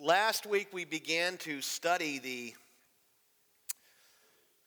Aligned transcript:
Last 0.00 0.44
week 0.44 0.68
we 0.72 0.84
began 0.84 1.36
to 1.38 1.62
study 1.62 2.18
the 2.18 2.52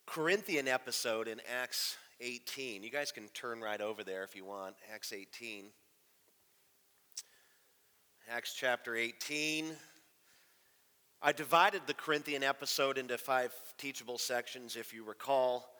Corinthian 0.05 0.69
episode 0.69 1.27
in 1.27 1.42
Acts 1.61 1.97
18. 2.21 2.82
You 2.82 2.90
guys 2.90 3.11
can 3.11 3.27
turn 3.33 3.59
right 3.59 3.82
over 3.82 4.05
there 4.05 4.24
if 4.24 4.37
you 4.37 4.45
want. 4.45 4.75
Acts 4.93 5.11
18. 5.11 5.66
Acts 8.32 8.55
chapter 8.57 8.95
18. 8.95 9.73
I 11.21 11.34
divided 11.34 11.82
the 11.88 11.94
Corinthian 11.94 12.41
episode 12.41 12.98
into 12.98 13.18
five 13.18 13.54
teachable 13.78 14.18
sections, 14.18 14.78
if 14.78 14.94
you 14.94 15.04
recall. 15.04 15.73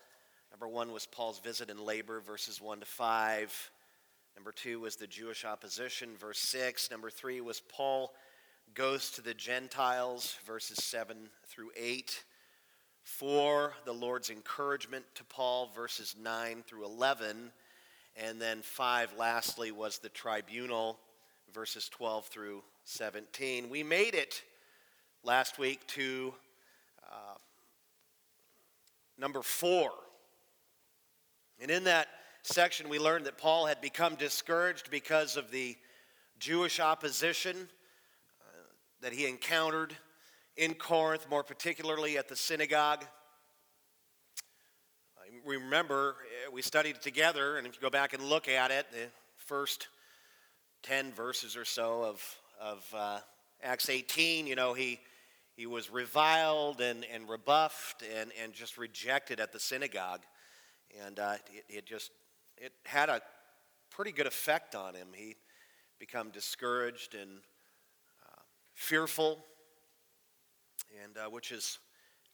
Number 0.52 0.68
one 0.68 0.92
was 0.92 1.06
Paul's 1.06 1.40
visit 1.40 1.70
and 1.70 1.80
labor, 1.80 2.20
verses 2.20 2.60
1 2.60 2.82
to 2.82 2.86
5. 2.86 3.72
Number 4.36 4.52
two 4.52 4.82
was 4.82 4.98
the 4.98 5.08
Jewish 5.08 5.46
opposition, 5.46 6.18
verse 6.20 6.40
6. 6.40 6.92
Number 6.92 7.10
three 7.10 7.40
was 7.40 7.62
Paul 7.62 8.12
goes 8.74 9.12
to 9.12 9.22
the 9.22 9.34
Gentiles, 9.34 10.38
verses 10.46 10.84
7 10.84 11.18
through 11.48 11.72
8. 11.76 12.24
Four, 13.04 13.74
the 13.86 13.94
Lord's 13.94 14.30
encouragement 14.30 15.06
to 15.16 15.24
Paul, 15.24 15.72
verses 15.74 16.16
9 16.22 16.64
through 16.68 16.86
11. 16.86 17.52
And 18.18 18.42
then 18.42 18.62
five, 18.62 19.14
lastly, 19.18 19.72
was 19.72 20.00
the 20.00 20.10
tribunal, 20.10 21.00
verses 21.54 21.88
12 21.90 22.26
through 22.28 22.64
17. 22.84 23.70
We 23.70 23.84
made 23.84 24.16
it 24.16 24.44
last 25.24 25.60
week 25.60 25.86
to 25.88 26.34
uh, 27.04 27.38
number 29.18 29.42
four. 29.42 29.92
And 31.62 31.72
in 31.72 31.86
that 31.86 32.08
section, 32.44 32.90
we 32.90 33.00
learned 33.00 33.26
that 33.26 33.38
Paul 33.38 33.66
had 33.66 33.82
become 33.82 34.16
discouraged 34.16 34.90
because 34.90 35.38
of 35.38 35.52
the 35.52 35.76
Jewish 36.40 36.80
opposition 36.80 37.70
that 39.02 39.14
he 39.14 39.28
encountered 39.28 39.96
in 40.56 40.74
Corinth, 40.74 41.28
more 41.30 41.44
particularly 41.44 42.18
at 42.18 42.28
the 42.28 42.36
synagogue. 42.36 43.06
We 45.46 45.58
remember 45.58 46.16
eh, 46.46 46.50
we 46.52 46.62
studied 46.62 46.96
it 46.96 47.02
together, 47.02 47.58
and 47.58 47.68
if 47.68 47.76
you 47.76 47.82
go 47.82 47.90
back 47.90 48.14
and 48.14 48.24
look 48.24 48.48
at 48.48 48.72
it, 48.72 48.88
the 48.92 49.08
first 49.38 49.88
10 50.84 51.12
verses 51.14 51.56
or 51.56 51.66
so 51.66 52.04
of, 52.04 52.36
of 52.60 52.86
uh, 52.96 53.20
Acts 53.62 53.90
18, 53.90 54.48
you 54.48 54.56
know, 54.56 54.74
he, 54.74 55.00
he 55.56 55.66
was 55.66 55.90
reviled 55.90 56.82
and, 56.82 57.06
and 57.14 57.30
rebuffed 57.30 58.04
and, 58.20 58.32
and 58.42 58.54
just 58.54 58.78
rejected 58.78 59.40
at 59.40 59.52
the 59.52 59.60
synagogue. 59.60 60.22
And 61.06 61.20
uh, 61.20 61.36
it, 61.54 61.66
it 61.70 61.86
just 61.86 62.12
it 62.58 62.74
had 62.86 63.10
a 63.10 63.22
pretty 63.92 64.12
good 64.12 64.28
effect 64.28 64.76
on 64.76 64.96
him. 64.96 65.08
He 65.14 65.36
become 66.00 66.30
discouraged 66.30 67.16
and 67.16 67.40
fearful, 68.78 69.44
and 71.04 71.18
uh, 71.18 71.30
which 71.30 71.52
is 71.52 71.80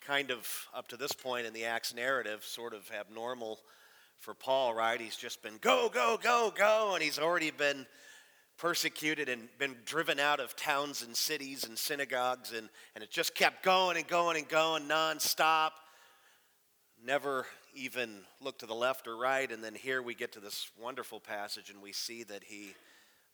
kind 0.06 0.30
of 0.30 0.46
up 0.76 0.90
to 0.90 0.98
this 0.98 1.14
point 1.14 1.48
in 1.48 1.54
the 1.54 1.64
Acts 1.64 1.96
narrative, 1.96 2.44
sort 2.44 2.74
of 2.74 2.92
abnormal 3.00 3.60
for 4.20 4.34
Paul, 4.34 4.74
right? 4.74 5.00
He's 5.00 5.16
just 5.16 5.42
been 5.42 5.58
go, 5.62 5.90
go, 5.92 6.20
go, 6.22 6.54
go, 6.56 6.92
and 6.96 7.02
he's 7.02 7.18
already 7.18 7.50
been 7.50 7.86
persecuted 8.58 9.30
and 9.30 9.48
been 9.58 9.78
driven 9.86 10.20
out 10.20 10.42
of 10.42 10.54
towns 10.58 11.02
and 11.02 11.16
cities 11.16 11.64
and 11.64 11.78
synagogues, 11.78 12.52
and, 12.52 12.68
and 12.94 13.04
it 13.04 13.10
just 13.10 13.34
kept 13.36 13.64
going 13.64 13.96
and 13.96 14.08
going 14.08 14.36
and 14.36 14.48
going 14.50 14.84
nonstop. 14.84 15.72
Never 17.04 17.48
even 17.74 18.20
looked 18.42 18.60
to 18.60 18.66
the 18.66 18.76
left 18.76 19.08
or 19.08 19.16
right, 19.16 19.50
and 19.50 19.64
then 19.64 19.76
here 19.76 20.02
we 20.02 20.14
get 20.14 20.34
to 20.34 20.42
this 20.42 20.70
wonderful 20.78 21.22
passage, 21.22 21.70
and 21.70 21.82
we 21.82 21.94
see 21.94 22.24
that 22.24 22.44
he 22.44 22.74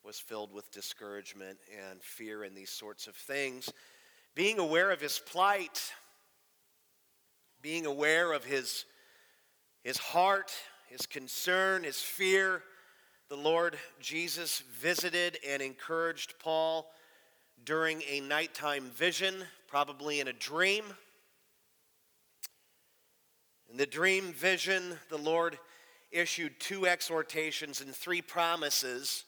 was 0.04 0.20
filled 0.20 0.54
with 0.54 0.72
discouragement 0.72 1.58
and 1.90 2.02
fear 2.02 2.44
and 2.44 2.56
these 2.56 2.70
sorts 2.70 3.08
of 3.08 3.16
things. 3.16 3.72
Being 4.36 4.60
aware 4.60 4.92
of 4.92 5.02
his 5.02 5.20
plight, 5.20 5.92
being 7.62 7.86
aware 7.86 8.32
of 8.32 8.46
his, 8.46 8.86
his 9.84 9.98
heart, 9.98 10.52
his 10.88 11.06
concern, 11.06 11.84
his 11.84 12.02
fear, 12.02 12.64
the 13.28 13.38
Lord 13.38 13.78
Jesus 14.00 14.64
visited 14.80 15.38
and 15.48 15.62
encouraged 15.62 16.36
Paul 16.40 16.90
during 17.64 18.02
a 18.10 18.22
nighttime 18.22 18.90
vision, 18.96 19.36
probably 19.68 20.20
in 20.20 20.28
a 20.28 20.34
dream. 20.34 20.86
In 23.70 23.78
the 23.78 23.86
dream 23.86 24.34
vision, 24.34 24.98
the 25.10 25.18
Lord 25.18 25.60
issued 26.12 26.60
two 26.60 26.88
exhortations 26.88 27.82
and 27.82 27.94
three 27.94 28.22
promises 28.22 29.26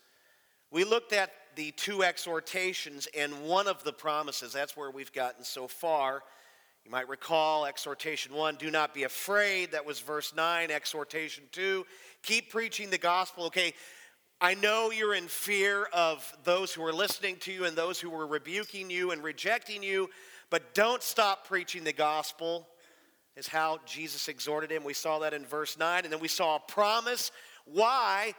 we 0.72 0.84
looked 0.84 1.14
at 1.14 1.32
the 1.56 1.72
two 1.72 2.04
exhortations 2.04 3.08
and 3.18 3.44
one 3.44 3.68
of 3.68 3.84
the 3.84 3.92
promises. 3.92 4.54
That's 4.54 4.78
where 4.78 4.90
we've 4.90 5.12
gotten 5.12 5.44
so 5.44 5.68
far. 5.68 6.24
You 6.86 6.92
might 6.92 7.10
recall 7.10 7.66
exhortation 7.66 8.34
one, 8.34 8.56
do 8.56 8.72
not 8.72 8.94
be 8.94 9.04
afraid. 9.04 9.74
That 9.74 9.86
was 9.86 10.00
verse 10.00 10.34
nine. 10.36 10.72
Exhortation 10.72 11.44
two, 11.52 11.86
keep 12.24 12.50
preaching 12.50 12.90
the 12.90 12.98
gospel. 12.98 13.46
Okay, 13.46 13.74
I 14.40 14.56
know 14.56 14.90
you're 14.90 15.14
in 15.14 15.28
fear 15.28 15.88
of 15.94 16.36
those 16.44 16.74
who 16.74 16.84
are 16.84 16.94
listening 16.94 17.36
to 17.42 17.52
you 17.52 17.66
and 17.66 17.78
those 17.78 18.00
who 18.00 18.12
are 18.16 18.26
rebuking 18.26 18.90
you 18.90 19.12
and 19.12 19.24
rejecting 19.24 19.84
you, 19.84 20.10
but 20.50 20.74
don't 20.74 21.04
stop 21.04 21.48
preaching 21.48 21.84
the 21.84 21.94
gospel, 21.94 22.68
is 23.36 23.48
how 23.48 23.80
Jesus 23.86 24.28
exhorted 24.28 24.72
him. 24.72 24.84
We 24.84 24.94
saw 24.94 25.20
that 25.20 25.34
in 25.34 25.46
verse 25.46 25.78
9. 25.78 26.04
And 26.04 26.12
then 26.12 26.20
we 26.20 26.28
saw 26.28 26.56
a 26.56 26.60
promise. 26.60 27.32
Why? 27.66 28.34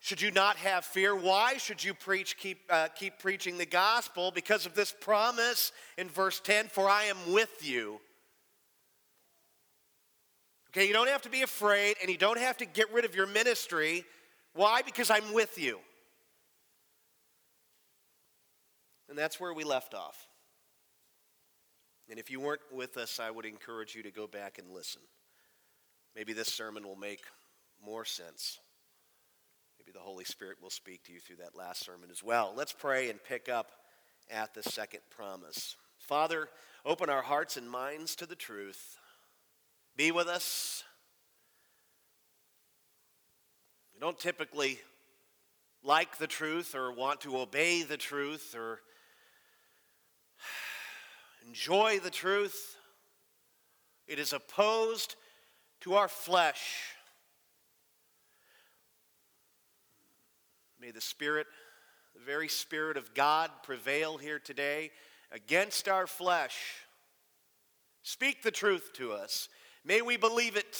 Should 0.00 0.20
you 0.20 0.30
not 0.30 0.56
have 0.56 0.84
fear? 0.84 1.14
Why 1.14 1.56
should 1.56 1.82
you 1.82 1.94
preach, 1.94 2.36
keep, 2.36 2.60
uh, 2.70 2.88
keep 2.94 3.18
preaching 3.18 3.58
the 3.58 3.66
gospel? 3.66 4.30
Because 4.30 4.66
of 4.66 4.74
this 4.74 4.94
promise 5.00 5.72
in 5.96 6.08
verse 6.08 6.40
10 6.40 6.68
For 6.68 6.88
I 6.88 7.04
am 7.04 7.32
with 7.32 7.66
you. 7.66 8.00
Okay, 10.70 10.86
you 10.86 10.92
don't 10.92 11.08
have 11.08 11.22
to 11.22 11.30
be 11.30 11.42
afraid 11.42 11.96
and 12.02 12.10
you 12.10 12.18
don't 12.18 12.38
have 12.38 12.58
to 12.58 12.66
get 12.66 12.92
rid 12.92 13.04
of 13.04 13.14
your 13.14 13.26
ministry. 13.26 14.04
Why? 14.52 14.82
Because 14.82 15.10
I'm 15.10 15.32
with 15.32 15.58
you. 15.58 15.78
And 19.08 19.16
that's 19.16 19.40
where 19.40 19.54
we 19.54 19.64
left 19.64 19.94
off. 19.94 20.28
And 22.10 22.18
if 22.18 22.30
you 22.30 22.40
weren't 22.40 22.60
with 22.72 22.96
us, 22.96 23.18
I 23.18 23.30
would 23.30 23.46
encourage 23.46 23.94
you 23.94 24.02
to 24.02 24.10
go 24.10 24.26
back 24.26 24.58
and 24.58 24.70
listen. 24.70 25.02
Maybe 26.14 26.32
this 26.32 26.48
sermon 26.48 26.86
will 26.86 26.96
make 26.96 27.22
more 27.84 28.04
sense. 28.04 28.58
The 29.96 30.02
Holy 30.02 30.24
Spirit 30.24 30.58
will 30.60 30.68
speak 30.68 31.04
to 31.04 31.12
you 31.14 31.20
through 31.20 31.36
that 31.36 31.56
last 31.56 31.82
sermon 31.82 32.10
as 32.10 32.22
well. 32.22 32.52
Let's 32.54 32.74
pray 32.74 33.08
and 33.08 33.18
pick 33.24 33.48
up 33.48 33.70
at 34.30 34.52
the 34.52 34.62
second 34.62 35.00
promise. 35.08 35.74
Father, 35.98 36.50
open 36.84 37.08
our 37.08 37.22
hearts 37.22 37.56
and 37.56 37.70
minds 37.70 38.14
to 38.16 38.26
the 38.26 38.34
truth. 38.34 38.98
Be 39.96 40.12
with 40.12 40.26
us. 40.26 40.84
We 43.94 44.00
don't 44.00 44.18
typically 44.18 44.80
like 45.82 46.18
the 46.18 46.26
truth 46.26 46.74
or 46.74 46.92
want 46.92 47.22
to 47.22 47.38
obey 47.38 47.82
the 47.82 47.96
truth 47.96 48.54
or 48.54 48.80
enjoy 51.48 52.00
the 52.00 52.10
truth. 52.10 52.76
It 54.06 54.18
is 54.18 54.34
opposed 54.34 55.16
to 55.80 55.94
our 55.94 56.08
flesh. 56.08 56.95
May 60.80 60.90
the 60.90 61.00
Spirit, 61.00 61.46
the 62.14 62.20
very 62.24 62.48
Spirit 62.48 62.96
of 62.96 63.14
God, 63.14 63.50
prevail 63.62 64.18
here 64.18 64.38
today 64.38 64.90
against 65.32 65.88
our 65.88 66.06
flesh. 66.06 66.56
Speak 68.02 68.42
the 68.42 68.50
truth 68.50 68.90
two 68.92 69.12
us. 69.12 69.48
May 69.84 70.02
we 70.02 70.16
believe 70.16 70.56
it. 70.56 70.78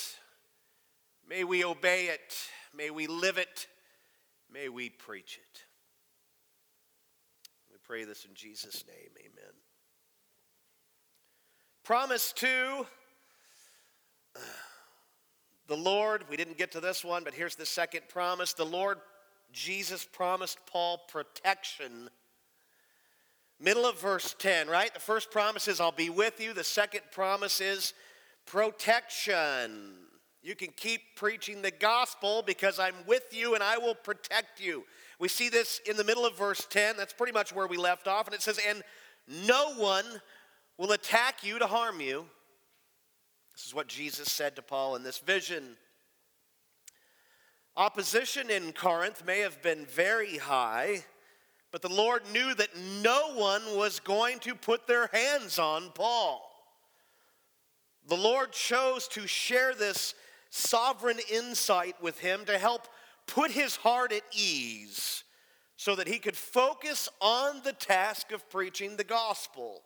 May 1.27 1.43
we 1.43 1.63
obey 1.63 2.07
it. 2.07 2.35
May 2.75 2.89
we 2.89 3.07
live 3.07 3.37
it. 3.37 3.67
May 4.51 4.69
we 4.69 4.89
preach 4.89 5.39
it. 5.41 5.61
We 7.71 7.77
pray 7.83 8.05
this 8.05 8.25
in 8.25 8.33
Jesus' 8.33 8.85
name. 8.87 9.09
Amen. 9.19 9.53
Promise 11.83 12.33
to 12.33 12.85
the 15.67 15.77
Lord, 15.77 16.23
we 16.29 16.37
didn't 16.37 16.57
get 16.57 16.71
to 16.73 16.79
this 16.79 17.03
one, 17.03 17.23
but 17.23 17.33
here's 17.33 17.55
the 17.55 17.65
second 17.65 18.03
promise. 18.09 18.53
The 18.53 18.65
Lord 18.65 18.99
Jesus 19.51 20.05
promised 20.05 20.59
Paul 20.65 21.01
protection. 21.07 22.09
Middle 23.59 23.85
of 23.85 23.99
verse 23.99 24.35
10, 24.37 24.67
right? 24.67 24.93
The 24.93 24.99
first 24.99 25.31
promise 25.31 25.67
is, 25.67 25.79
I'll 25.79 25.91
be 25.91 26.09
with 26.09 26.39
you. 26.39 26.53
The 26.53 26.63
second 26.63 27.01
promise 27.11 27.59
is 27.59 27.93
protection. 28.45 29.95
You 30.43 30.55
can 30.55 30.69
keep 30.75 31.01
preaching 31.15 31.61
the 31.61 31.71
gospel 31.71 32.43
because 32.45 32.79
I'm 32.79 32.95
with 33.07 33.25
you 33.31 33.55
and 33.55 33.63
I 33.63 33.77
will 33.77 33.95
protect 33.95 34.61
you. 34.61 34.85
We 35.19 35.27
see 35.27 35.49
this 35.49 35.81
in 35.89 35.97
the 35.97 36.03
middle 36.03 36.25
of 36.25 36.37
verse 36.37 36.65
10. 36.69 36.95
That's 36.95 37.13
pretty 37.13 37.33
much 37.33 37.53
where 37.53 37.67
we 37.67 37.77
left 37.77 38.07
off. 38.07 38.27
And 38.27 38.35
it 38.35 38.41
says, 38.41 38.59
And 38.67 38.83
no 39.27 39.73
one 39.73 40.05
will 40.77 40.91
attack 40.91 41.43
you 41.43 41.57
to 41.59 41.67
harm 41.67 41.99
you. 41.99 42.25
This 43.53 43.65
is 43.65 43.73
what 43.73 43.87
Jesus 43.87 44.31
said 44.31 44.55
to 44.55 44.61
Paul 44.61 44.95
in 44.95 45.03
this 45.03 45.17
vision. 45.17 45.75
Opposition 47.77 48.49
in 48.49 48.73
Corinth 48.73 49.23
may 49.23 49.41
have 49.41 49.61
been 49.61 49.85
very 49.85 50.37
high, 50.37 51.05
But 51.71 51.81
the 51.81 51.89
Lord 51.89 52.23
knew 52.31 52.55
that 52.55 52.75
no 53.03 53.35
one 53.35 53.77
was 53.77 53.99
going 53.99 54.39
to 54.39 54.55
put 54.55 54.87
their 54.87 55.07
hands 55.07 55.59
on 55.59 55.91
Paul. 55.91 56.41
The 58.07 58.15
Lord 58.15 58.51
chose 58.53 59.07
to 59.09 59.27
share 59.27 59.75
this 59.75 60.15
sovereign 60.49 61.19
insight 61.31 62.01
with 62.01 62.19
him 62.19 62.45
to 62.45 62.57
help 62.57 62.87
put 63.27 63.51
his 63.51 63.75
heart 63.75 64.13
at 64.13 64.23
ease 64.31 65.23
so 65.75 65.93
that 65.95 66.07
he 66.07 66.17
could 66.17 66.37
focus 66.37 67.09
on 67.19 67.61
the 67.63 67.73
task 67.73 68.31
of 68.31 68.49
preaching 68.49 68.95
the 68.95 69.03
gospel. 69.03 69.83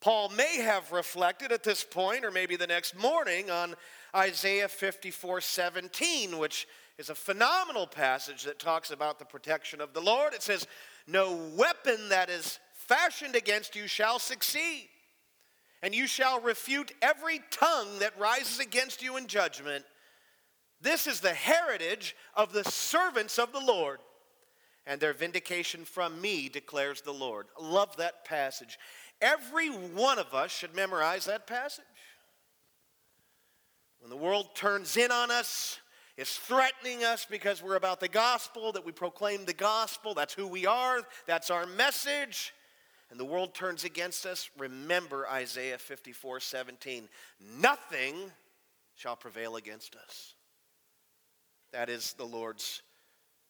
Paul 0.00 0.28
may 0.30 0.58
have 0.58 0.92
reflected 0.92 1.50
at 1.50 1.64
this 1.64 1.82
point, 1.82 2.24
or 2.24 2.30
maybe 2.30 2.56
the 2.56 2.66
next 2.66 2.96
morning, 2.96 3.50
on 3.50 3.74
Isaiah 4.14 4.68
54 4.68 5.40
17, 5.40 6.38
which 6.38 6.66
is 6.98 7.10
a 7.10 7.14
phenomenal 7.14 7.86
passage 7.86 8.44
that 8.44 8.58
talks 8.58 8.90
about 8.90 9.18
the 9.18 9.24
protection 9.24 9.80
of 9.80 9.92
the 9.92 10.00
Lord. 10.00 10.34
It 10.34 10.42
says, 10.42 10.66
No 11.06 11.34
weapon 11.56 12.08
that 12.10 12.30
is 12.30 12.58
fashioned 12.74 13.36
against 13.36 13.76
you 13.76 13.86
shall 13.86 14.18
succeed, 14.18 14.88
and 15.82 15.94
you 15.94 16.06
shall 16.06 16.40
refute 16.40 16.92
every 17.02 17.40
tongue 17.50 17.98
that 17.98 18.18
rises 18.18 18.60
against 18.60 19.02
you 19.02 19.16
in 19.16 19.26
judgment. 19.26 19.84
This 20.80 21.06
is 21.08 21.20
the 21.20 21.34
heritage 21.34 22.14
of 22.34 22.52
the 22.52 22.64
servants 22.64 23.38
of 23.38 23.52
the 23.52 23.60
Lord, 23.60 23.98
and 24.86 25.00
their 25.00 25.12
vindication 25.12 25.84
from 25.84 26.20
me, 26.20 26.48
declares 26.48 27.00
the 27.00 27.12
Lord. 27.12 27.46
love 27.60 27.96
that 27.96 28.24
passage. 28.24 28.78
Every 29.20 29.68
one 29.68 30.18
of 30.18 30.34
us 30.34 30.50
should 30.50 30.74
memorize 30.74 31.24
that 31.26 31.46
passage. 31.46 31.84
When 34.00 34.10
the 34.10 34.16
world 34.16 34.54
turns 34.54 34.96
in 34.96 35.10
on 35.10 35.30
us, 35.30 35.80
is 36.18 36.30
threatening 36.30 37.04
us 37.04 37.24
because 37.30 37.62
we're 37.62 37.76
about 37.76 38.00
the 38.00 38.08
gospel, 38.08 38.72
that 38.72 38.84
we 38.84 38.90
proclaim 38.90 39.44
the 39.44 39.54
gospel, 39.54 40.14
that's 40.14 40.34
who 40.34 40.48
we 40.48 40.66
are, 40.66 41.00
that's 41.26 41.48
our 41.48 41.64
message, 41.64 42.52
and 43.10 43.18
the 43.18 43.24
world 43.24 43.54
turns 43.54 43.84
against 43.84 44.26
us, 44.26 44.50
remember 44.58 45.28
Isaiah 45.28 45.78
54 45.78 46.40
17. 46.40 47.08
Nothing 47.60 48.16
shall 48.96 49.16
prevail 49.16 49.56
against 49.56 49.94
us. 49.94 50.34
That 51.72 51.88
is 51.88 52.14
the 52.14 52.24
Lord's 52.24 52.82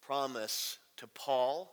promise 0.06 0.78
to 0.98 1.06
Paul 1.08 1.72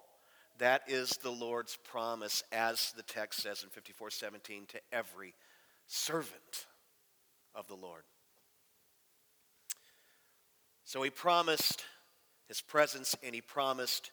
that 0.60 0.84
is 0.88 1.10
the 1.22 1.32
Lord's 1.32 1.78
promise, 1.78 2.44
as 2.52 2.92
the 2.94 3.04
text 3.04 3.42
says 3.42 3.64
in 3.64 3.70
54:17, 3.70 4.68
to 4.68 4.82
every 4.92 5.36
servant 5.88 6.68
of 7.54 7.68
the 7.68 7.76
Lord. 7.76 8.04
So 10.84 11.02
he 11.02 11.10
promised 11.10 11.84
his 12.48 12.62
presence 12.62 13.16
and 13.24 13.34
he 13.34 13.42
promised 13.42 14.12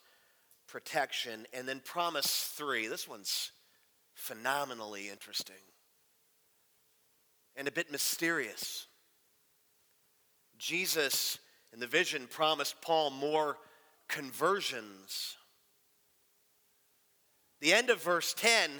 protection, 0.66 1.46
and 1.52 1.68
then 1.68 1.80
promise 1.80 2.44
three. 2.44 2.86
This 2.86 3.06
one's 3.06 3.52
phenomenally 4.14 5.10
interesting 5.10 5.56
and 7.56 7.68
a 7.68 7.72
bit 7.72 7.90
mysterious. 7.90 8.86
Jesus, 10.56 11.38
in 11.72 11.80
the 11.80 11.86
vision, 11.86 12.26
promised 12.26 12.80
Paul 12.80 13.10
more 13.10 13.58
conversions 14.08 15.36
the 17.62 17.72
end 17.72 17.90
of 17.90 18.02
verse 18.02 18.34
10, 18.34 18.70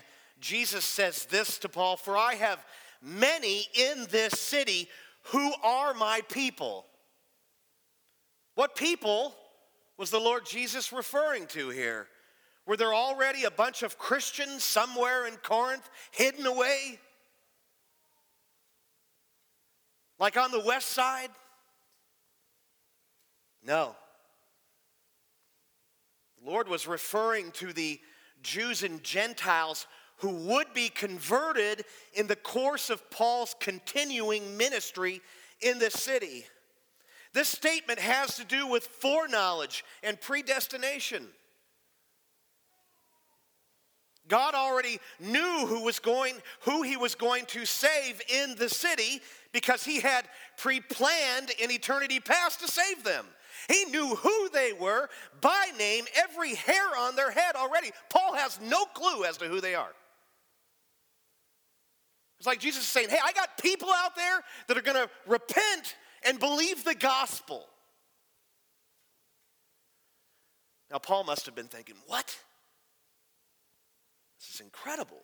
Jesus 0.41 0.85
says 0.85 1.25
this 1.27 1.57
to 1.59 1.69
Paul 1.69 1.97
For 1.97 2.17
I 2.17 2.35
have 2.35 2.65
many 3.01 3.67
in 3.75 4.07
this 4.11 4.39
city 4.39 4.89
who 5.27 5.53
are 5.63 5.95
my 5.95 6.21
people. 6.29 6.85
What 8.57 8.75
people 8.75 9.35
was 9.97 10.11
the 10.11 10.19
Lord 10.19 10.45
Jesus 10.45 10.93
referring 10.93 11.47
to 11.49 11.71
here? 11.71 12.09
Were 12.67 12.77
there 12.77 12.93
already 12.93 13.45
a 13.45 13.51
bunch 13.53 13.85
of 13.85 13.99
Christians 13.99 14.65
somewhere 14.65 15.27
in 15.27 15.35
Corinth 15.37 15.89
hidden 16.11 16.45
away? 16.45 16.99
Like 20.19 20.37
on 20.37 20.51
the 20.51 20.61
west 20.61 20.89
side? 20.89 21.31
No. 23.65 23.95
The 26.43 26.51
Lord 26.51 26.69
was 26.69 26.89
referring 26.89 27.53
to 27.53 27.73
the 27.73 28.01
Jews 28.43 28.83
and 28.83 29.03
Gentiles 29.03 29.87
who 30.19 30.31
would 30.31 30.73
be 30.73 30.89
converted 30.89 31.85
in 32.15 32.29
the 32.29 32.37
course 32.37 32.91
of 32.91 33.11
Paul's 33.11 33.57
continuing 33.59 34.57
ministry 34.57 35.21
in 35.61 35.79
the 35.79 35.91
city. 35.91 36.47
This 37.33 37.49
statement 37.49 37.99
has 37.99 38.37
to 38.37 38.45
do 38.45 38.67
with 38.67 38.85
foreknowledge 38.87 39.85
and 40.03 40.21
predestination. 40.21 41.27
God 44.29 44.55
already 44.55 45.01
knew 45.19 45.67
who 45.67 45.83
was 45.83 45.99
going 45.99 46.37
who 46.61 46.83
he 46.83 46.97
was 46.97 47.15
going 47.15 47.45
to 47.47 47.67
save 47.67 48.21
in 48.29 48.55
the 48.57 48.69
city 48.69 49.21
because 49.53 49.83
he 49.83 50.01
had 50.01 50.27
pre-planned 50.57 51.51
in 51.63 51.71
eternity 51.71 52.21
past 52.21 52.61
to 52.61 52.69
save 52.69 53.05
them. 53.05 53.27
He 53.69 53.85
knew 53.87 54.15
who 54.17 54.49
they 54.53 54.73
were 54.73 55.09
by 55.41 55.71
name, 55.79 56.05
every 56.17 56.55
hair 56.55 56.87
on 56.99 57.17
their 57.17 57.31
head 57.31 57.55
already. 57.55 57.91
Paul 58.11 58.35
has 58.35 58.61
no 58.61 58.85
clue 58.87 59.25
as 59.25 59.37
to 59.39 59.47
who 59.47 59.61
they 59.61 59.75
are. 59.75 59.93
It's 62.39 62.47
like 62.47 62.59
Jesus 62.59 62.83
is 62.83 62.89
saying, 62.89 63.09
Hey, 63.09 63.19
I 63.23 63.33
got 63.33 63.57
people 63.57 63.89
out 63.89 64.17
there 64.17 64.41
that 64.67 64.77
are 64.77 64.83
going 64.83 64.97
to 64.97 65.09
repent 65.29 65.95
and 66.25 66.41
believe 66.41 66.85
the 66.85 66.95
gospel. 66.95 67.65
Now, 70.91 70.99
Paul 70.99 71.25
must 71.25 71.47
have 71.47 71.55
been 71.55 71.69
thinking, 71.69 71.95
What? 72.09 72.37
This 74.41 74.55
is 74.55 74.61
incredible. 74.61 75.23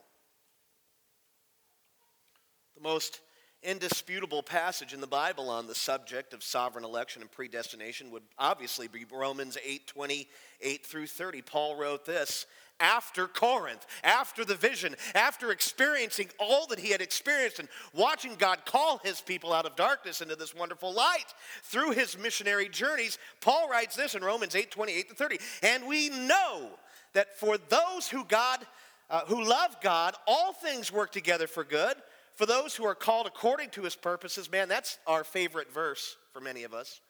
The 2.76 2.82
most 2.82 3.20
indisputable 3.62 4.42
passage 4.42 4.92
in 4.92 5.00
the 5.00 5.06
Bible 5.06 5.50
on 5.50 5.66
the 5.66 5.74
subject 5.74 6.32
of 6.32 6.42
sovereign 6.42 6.84
election 6.84 7.22
and 7.22 7.30
predestination 7.30 8.10
would 8.10 8.22
obviously 8.38 8.88
be 8.88 9.04
Romans 9.10 9.58
8 9.64 9.86
28 9.86 10.86
through 10.86 11.06
30. 11.06 11.42
Paul 11.42 11.76
wrote 11.76 12.04
this 12.04 12.46
after 12.80 13.26
Corinth, 13.26 13.84
after 14.04 14.44
the 14.44 14.54
vision, 14.54 14.94
after 15.14 15.50
experiencing 15.50 16.28
all 16.38 16.66
that 16.68 16.78
he 16.78 16.90
had 16.90 17.00
experienced 17.00 17.58
and 17.58 17.68
watching 17.92 18.36
God 18.36 18.64
call 18.64 18.98
his 18.98 19.20
people 19.20 19.52
out 19.52 19.66
of 19.66 19.74
darkness 19.74 20.20
into 20.20 20.36
this 20.36 20.54
wonderful 20.54 20.92
light 20.94 21.34
through 21.64 21.90
his 21.90 22.16
missionary 22.16 22.68
journeys. 22.68 23.18
Paul 23.40 23.68
writes 23.68 23.96
this 23.96 24.14
in 24.14 24.22
Romans 24.22 24.54
8 24.54 24.70
28 24.70 25.08
to 25.08 25.14
30. 25.14 25.38
And 25.64 25.86
we 25.86 26.10
know 26.10 26.70
that 27.14 27.36
for 27.38 27.58
those 27.58 28.08
who 28.08 28.24
God 28.24 28.64
uh, 29.10 29.22
who 29.26 29.42
love 29.42 29.74
God, 29.80 30.14
all 30.26 30.52
things 30.52 30.92
work 30.92 31.10
together 31.10 31.46
for 31.46 31.64
good 31.64 31.94
for 32.38 32.46
those 32.46 32.76
who 32.76 32.86
are 32.86 32.94
called 32.94 33.26
according 33.26 33.68
to 33.70 33.82
his 33.82 33.96
purposes, 33.96 34.48
man, 34.48 34.68
that's 34.68 35.00
our 35.08 35.24
favorite 35.24 35.72
verse 35.74 36.16
for 36.32 36.40
many 36.40 36.62
of 36.62 36.72
us. 36.72 37.00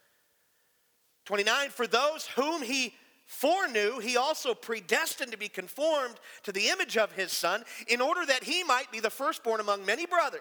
29, 1.26 1.68
for 1.68 1.86
those 1.86 2.26
whom 2.28 2.62
he 2.62 2.94
foreknew, 3.26 3.98
he 3.98 4.16
also 4.16 4.54
predestined 4.54 5.30
to 5.32 5.36
be 5.36 5.50
conformed 5.50 6.14
to 6.44 6.50
the 6.50 6.68
image 6.68 6.96
of 6.96 7.12
his 7.12 7.30
son, 7.30 7.62
in 7.88 8.00
order 8.00 8.24
that 8.24 8.42
he 8.42 8.64
might 8.64 8.90
be 8.90 9.00
the 9.00 9.10
firstborn 9.10 9.60
among 9.60 9.84
many 9.84 10.06
brothers. 10.06 10.40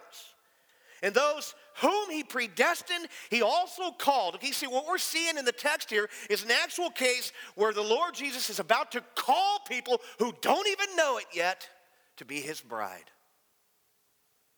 And 1.03 1.13
those 1.13 1.53
whom 1.81 2.09
he 2.09 2.23
predestined, 2.23 3.09
he 3.29 3.41
also 3.41 3.91
called. 3.91 4.35
Okay, 4.35 4.51
see, 4.51 4.67
what 4.67 4.87
we're 4.87 4.97
seeing 4.99 5.37
in 5.37 5.43
the 5.43 5.51
text 5.51 5.89
here 5.89 6.07
is 6.29 6.45
an 6.45 6.51
actual 6.63 6.91
case 6.91 7.33
where 7.55 7.73
the 7.73 7.81
Lord 7.81 8.13
Jesus 8.13 8.49
is 8.49 8.61
about 8.61 8.93
to 8.93 9.03
call 9.15 9.59
people 9.67 9.99
who 10.17 10.33
don't 10.41 10.69
even 10.69 10.95
know 10.95 11.17
it 11.17 11.25
yet 11.33 11.67
to 12.15 12.23
be 12.23 12.39
his 12.39 12.61
bride 12.61 13.11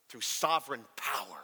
through 0.09 0.21
sovereign 0.21 0.83
power. 0.95 1.37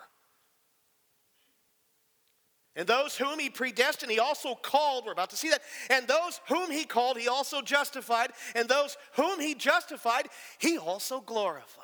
And 2.75 2.87
those 2.87 3.15
whom 3.15 3.39
he 3.39 3.49
predestined, 3.49 4.11
he 4.11 4.19
also 4.19 4.53
called. 4.53 5.05
We're 5.05 5.13
about 5.13 5.29
to 5.29 5.37
see 5.37 5.49
that. 5.49 5.61
And 5.89 6.07
those 6.07 6.41
whom 6.49 6.69
he 6.69 6.83
called, 6.83 7.17
he 7.17 7.29
also 7.29 7.61
justified. 7.61 8.31
And 8.53 8.67
those 8.67 8.97
whom 9.13 9.39
he 9.39 9.55
justified, 9.55 10.27
he 10.57 10.77
also 10.77 11.21
glorified. 11.21 11.83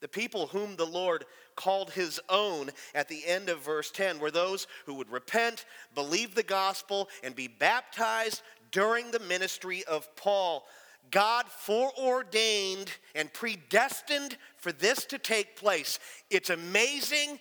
The 0.00 0.08
people 0.08 0.46
whom 0.46 0.76
the 0.76 0.86
Lord 0.86 1.26
called 1.54 1.90
his 1.90 2.20
own 2.30 2.70
at 2.94 3.08
the 3.08 3.26
end 3.26 3.48
of 3.48 3.64
verse 3.64 3.90
10 3.90 4.20
were 4.20 4.30
those 4.30 4.68
who 4.86 4.94
would 4.94 5.10
repent, 5.10 5.66
believe 5.94 6.34
the 6.34 6.42
gospel, 6.42 7.08
and 7.22 7.34
be 7.34 7.48
baptized 7.48 8.42
during 8.70 9.10
the 9.10 9.18
ministry 9.18 9.84
of 9.84 10.14
Paul. 10.16 10.66
God 11.10 11.46
foreordained 11.48 12.90
and 13.14 13.32
predestined 13.32 14.36
for 14.56 14.72
this 14.72 15.04
to 15.06 15.18
take 15.18 15.56
place. 15.56 15.98
It's 16.30 16.50
amazing 16.50 17.38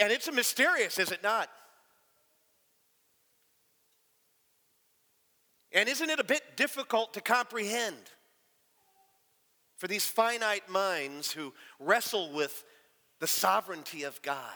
and 0.00 0.12
it's 0.12 0.30
mysterious, 0.30 0.98
is 0.98 1.10
it 1.10 1.22
not? 1.22 1.48
And 5.72 5.88
isn't 5.88 6.08
it 6.08 6.20
a 6.20 6.24
bit 6.24 6.56
difficult 6.56 7.14
to 7.14 7.20
comprehend 7.20 7.96
for 9.76 9.88
these 9.88 10.06
finite 10.06 10.68
minds 10.68 11.32
who 11.32 11.52
wrestle 11.80 12.32
with 12.32 12.64
the 13.18 13.26
sovereignty 13.26 14.04
of 14.04 14.22
God? 14.22 14.52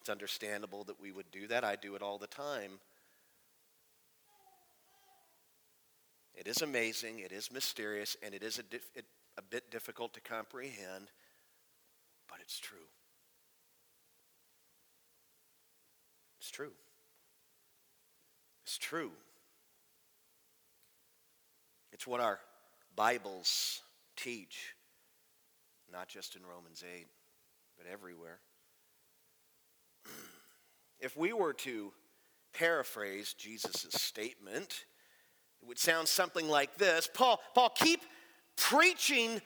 It's 0.00 0.08
understandable 0.08 0.84
that 0.84 1.00
we 1.00 1.12
would 1.12 1.30
do 1.30 1.46
that. 1.48 1.64
I 1.64 1.76
do 1.76 1.94
it 1.94 2.02
all 2.02 2.18
the 2.18 2.26
time. 2.26 2.80
It 6.34 6.48
is 6.48 6.62
amazing, 6.62 7.20
it 7.20 7.32
is 7.32 7.52
mysterious, 7.52 8.16
and 8.22 8.34
it 8.34 8.42
is 8.42 8.58
a, 8.58 8.62
dif- 8.64 8.90
it, 8.94 9.04
a 9.38 9.42
bit 9.42 9.70
difficult 9.70 10.12
to 10.14 10.20
comprehend, 10.20 11.10
but 12.28 12.38
it's 12.40 12.58
true. 12.58 12.78
It's 16.40 16.50
true. 16.50 16.72
It's 18.64 18.78
true. 18.78 19.12
It's 21.92 22.06
what 22.06 22.20
our 22.20 22.40
Bibles 22.96 23.82
teach, 24.16 24.74
not 25.92 26.08
just 26.08 26.34
in 26.34 26.42
Romans 26.42 26.82
8, 26.84 27.06
but 27.78 27.86
everywhere. 27.90 28.40
if 31.00 31.16
we 31.16 31.32
were 31.32 31.52
to 31.52 31.92
paraphrase 32.52 33.34
Jesus' 33.34 33.86
statement, 33.90 34.84
it 35.64 35.68
would 35.68 35.78
sound 35.78 36.06
something 36.06 36.46
like 36.46 36.76
this 36.76 37.08
Paul, 37.12 37.40
Paul, 37.54 37.70
keep 37.70 38.02
preaching 38.56 39.40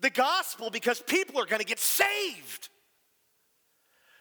the 0.00 0.10
gospel 0.10 0.68
because 0.68 1.00
people 1.00 1.40
are 1.40 1.46
going 1.46 1.60
to 1.60 1.66
get 1.66 1.78
saved. 1.78 2.68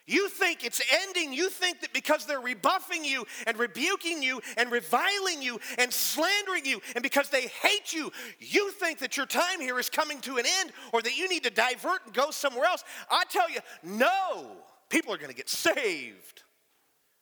You 0.07 0.29
think 0.29 0.63
it's 0.63 0.81
ending. 1.03 1.33
You 1.33 1.49
think 1.49 1.81
that 1.81 1.93
because 1.93 2.25
they're 2.25 2.39
rebuffing 2.39 3.03
you 3.03 3.25
and 3.45 3.57
rebuking 3.57 4.23
you 4.23 4.41
and 4.57 4.71
reviling 4.71 5.41
you 5.41 5.59
and 5.77 5.91
slandering 5.91 6.65
you 6.65 6.81
and 6.95 7.03
because 7.03 7.29
they 7.29 7.47
hate 7.47 7.93
you, 7.93 8.11
you 8.39 8.71
think 8.71 8.99
that 8.99 9.17
your 9.17 9.25
time 9.25 9.59
here 9.59 9.77
is 9.77 9.89
coming 9.89 10.19
to 10.21 10.37
an 10.37 10.45
end 10.59 10.71
or 10.93 11.01
that 11.01 11.17
you 11.17 11.27
need 11.29 11.43
to 11.43 11.49
divert 11.49 12.05
and 12.05 12.13
go 12.13 12.31
somewhere 12.31 12.65
else. 12.65 12.83
I 13.09 13.23
tell 13.29 13.49
you, 13.49 13.59
no. 13.83 14.47
People 14.89 15.13
are 15.13 15.17
going 15.17 15.29
to 15.29 15.35
get 15.35 15.49
saved. 15.49 16.43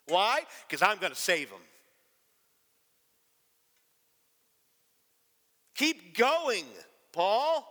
Why? 0.07 0.41
Because 0.67 0.81
I'm 0.81 0.99
going 0.99 1.13
to 1.13 1.19
save 1.19 1.49
them. 1.49 1.59
Keep 5.79 6.17
going, 6.17 6.65
Paul. 7.13 7.65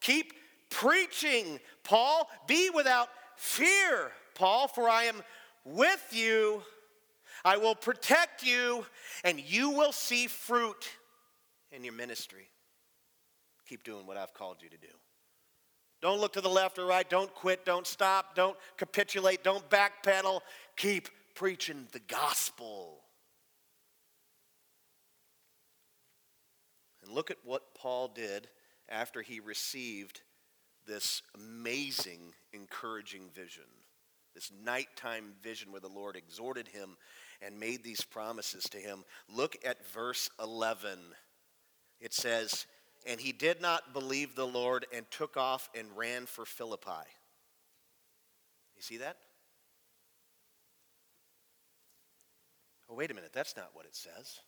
Keep 0.00 0.32
preaching, 0.70 1.60
Paul. 1.84 2.26
Be 2.46 2.70
without 2.70 3.10
fear, 3.36 4.12
Paul, 4.34 4.66
for 4.66 4.88
I 4.88 5.04
am 5.04 5.22
with 5.66 6.08
you. 6.10 6.62
I 7.44 7.58
will 7.58 7.74
protect 7.74 8.42
you, 8.42 8.86
and 9.24 9.38
you 9.38 9.68
will 9.68 9.92
see 9.92 10.26
fruit 10.26 10.88
in 11.70 11.84
your 11.84 11.92
ministry. 11.92 12.48
Keep 13.68 13.84
doing 13.84 14.06
what 14.06 14.16
I've 14.16 14.32
called 14.32 14.62
you 14.62 14.70
to 14.70 14.78
do. 14.78 14.94
Don't 16.00 16.18
look 16.18 16.32
to 16.32 16.40
the 16.40 16.48
left 16.48 16.78
or 16.78 16.86
right. 16.86 17.10
Don't 17.10 17.32
quit. 17.34 17.66
Don't 17.66 17.86
stop. 17.86 18.34
Don't 18.34 18.56
capitulate. 18.78 19.44
Don't 19.44 19.68
backpedal. 19.68 20.40
Keep 20.76 21.10
preaching 21.34 21.88
the 21.92 22.00
gospel. 22.08 23.00
Look 27.10 27.30
at 27.30 27.38
what 27.44 27.74
Paul 27.74 28.08
did 28.08 28.48
after 28.88 29.22
he 29.22 29.40
received 29.40 30.20
this 30.86 31.22
amazing, 31.34 32.34
encouraging 32.52 33.30
vision, 33.34 33.64
this 34.34 34.50
nighttime 34.64 35.32
vision 35.42 35.72
where 35.72 35.80
the 35.80 35.88
Lord 35.88 36.16
exhorted 36.16 36.68
him 36.68 36.96
and 37.42 37.58
made 37.58 37.82
these 37.82 38.02
promises 38.02 38.64
to 38.70 38.78
him. 38.78 39.04
Look 39.28 39.56
at 39.64 39.86
verse 39.92 40.30
11. 40.40 40.98
It 42.00 42.12
says, 42.12 42.66
And 43.06 43.20
he 43.20 43.32
did 43.32 43.60
not 43.60 43.92
believe 43.92 44.34
the 44.34 44.46
Lord 44.46 44.86
and 44.94 45.04
took 45.10 45.36
off 45.36 45.68
and 45.78 45.86
ran 45.96 46.26
for 46.26 46.44
Philippi. 46.44 47.06
You 48.76 48.82
see 48.82 48.98
that? 48.98 49.16
Oh, 52.88 52.94
wait 52.94 53.10
a 53.10 53.14
minute, 53.14 53.30
that's 53.32 53.56
not 53.56 53.70
what 53.74 53.86
it 53.86 53.94
says. 53.94 54.40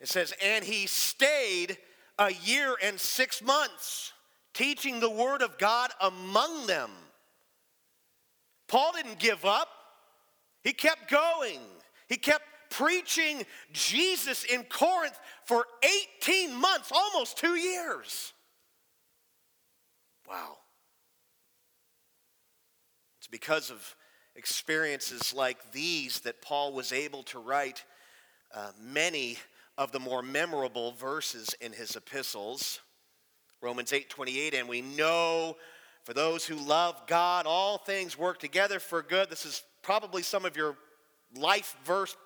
It 0.00 0.08
says, 0.08 0.34
and 0.42 0.64
he 0.64 0.86
stayed 0.86 1.78
a 2.18 2.32
year 2.32 2.76
and 2.82 2.98
six 2.98 3.42
months, 3.42 4.12
teaching 4.54 5.00
the 5.00 5.10
word 5.10 5.42
of 5.42 5.58
God 5.58 5.90
among 6.00 6.66
them. 6.66 6.90
Paul 8.68 8.92
didn't 8.92 9.18
give 9.18 9.44
up, 9.44 9.68
he 10.62 10.72
kept 10.72 11.10
going. 11.10 11.60
He 12.08 12.16
kept 12.16 12.44
preaching 12.70 13.44
Jesus 13.72 14.44
in 14.44 14.64
Corinth 14.64 15.18
for 15.44 15.66
18 16.20 16.54
months, 16.54 16.92
almost 16.94 17.38
two 17.38 17.54
years. 17.54 18.32
Wow. 20.28 20.58
It's 23.18 23.28
because 23.28 23.70
of 23.70 23.96
experiences 24.34 25.32
like 25.34 25.72
these 25.72 26.20
that 26.20 26.42
Paul 26.42 26.72
was 26.72 26.92
able 26.92 27.22
to 27.24 27.38
write 27.38 27.84
uh, 28.54 28.72
many 28.80 29.38
of 29.78 29.92
the 29.92 30.00
more 30.00 30.22
memorable 30.22 30.92
verses 30.92 31.54
in 31.60 31.72
his 31.72 31.96
epistles. 31.96 32.80
Romans 33.60 33.92
8:28 33.92 34.54
and 34.54 34.68
we 34.68 34.80
know 34.80 35.56
for 36.04 36.14
those 36.14 36.46
who 36.46 36.56
love 36.56 37.06
God 37.06 37.46
all 37.46 37.78
things 37.78 38.16
work 38.16 38.38
together 38.38 38.78
for 38.78 39.02
good. 39.02 39.28
This 39.28 39.44
is 39.44 39.62
probably 39.82 40.22
some 40.22 40.44
of 40.44 40.56
your 40.56 40.76
life 41.34 41.76
verse 41.84 42.16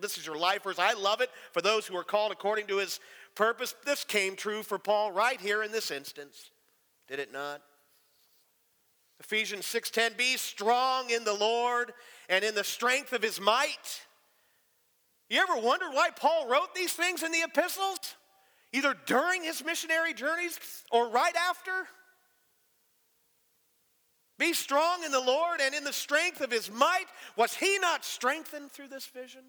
this 0.00 0.16
is 0.18 0.26
your 0.26 0.36
life 0.36 0.62
verse. 0.62 0.78
I 0.78 0.94
love 0.94 1.20
it 1.20 1.30
for 1.52 1.60
those 1.60 1.86
who 1.86 1.96
are 1.96 2.04
called 2.04 2.32
according 2.32 2.66
to 2.68 2.78
his 2.78 3.00
purpose. 3.34 3.74
This 3.84 4.02
came 4.02 4.34
true 4.34 4.62
for 4.62 4.78
Paul 4.78 5.12
right 5.12 5.40
here 5.40 5.62
in 5.62 5.72
this 5.72 5.90
instance. 5.90 6.50
Did 7.06 7.20
it 7.20 7.32
not? 7.32 7.62
Ephesians 9.20 9.66
6:10 9.66 10.16
be 10.16 10.36
strong 10.36 11.10
in 11.10 11.24
the 11.24 11.34
Lord 11.34 11.92
and 12.28 12.44
in 12.44 12.54
the 12.54 12.64
strength 12.64 13.12
of 13.12 13.22
his 13.22 13.40
might. 13.40 14.06
You 15.28 15.40
ever 15.40 15.56
wondered 15.56 15.90
why 15.92 16.10
Paul 16.10 16.48
wrote 16.48 16.74
these 16.74 16.92
things 16.92 17.22
in 17.22 17.32
the 17.32 17.42
epistles? 17.42 17.98
Either 18.72 18.94
during 19.06 19.44
his 19.44 19.64
missionary 19.64 20.14
journeys 20.14 20.58
or 20.90 21.08
right 21.08 21.34
after? 21.36 21.88
Be 24.38 24.52
strong 24.52 25.02
in 25.04 25.10
the 25.10 25.20
Lord 25.20 25.60
and 25.60 25.74
in 25.74 25.84
the 25.84 25.92
strength 25.92 26.40
of 26.40 26.50
his 26.50 26.70
might. 26.70 27.06
Was 27.36 27.54
he 27.54 27.78
not 27.78 28.04
strengthened 28.04 28.70
through 28.70 28.88
this 28.88 29.06
vision? 29.06 29.42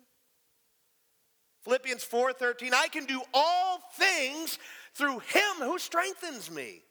Philippians 1.63 2.03
4:13 2.03 2.73
I 2.73 2.87
can 2.87 3.05
do 3.05 3.21
all 3.33 3.79
things 3.93 4.57
through 4.95 5.19
him 5.19 5.55
who 5.59 5.77
strengthens 5.77 6.49
me. 6.49 6.81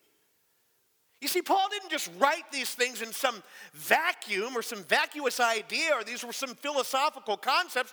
You 1.21 1.27
see, 1.27 1.43
Paul 1.43 1.69
didn't 1.69 1.91
just 1.91 2.11
write 2.19 2.53
these 2.53 2.73
things 2.73 3.03
in 3.03 3.13
some 3.13 3.43
vacuum 3.73 4.57
or 4.57 4.63
some 4.63 4.85
vacuous 4.85 5.41
idea 5.41 5.95
or 5.95 6.05
these 6.05 6.25
were 6.25 6.33
some 6.33 6.55
philosophical 6.55 7.37
concepts. 7.37 7.93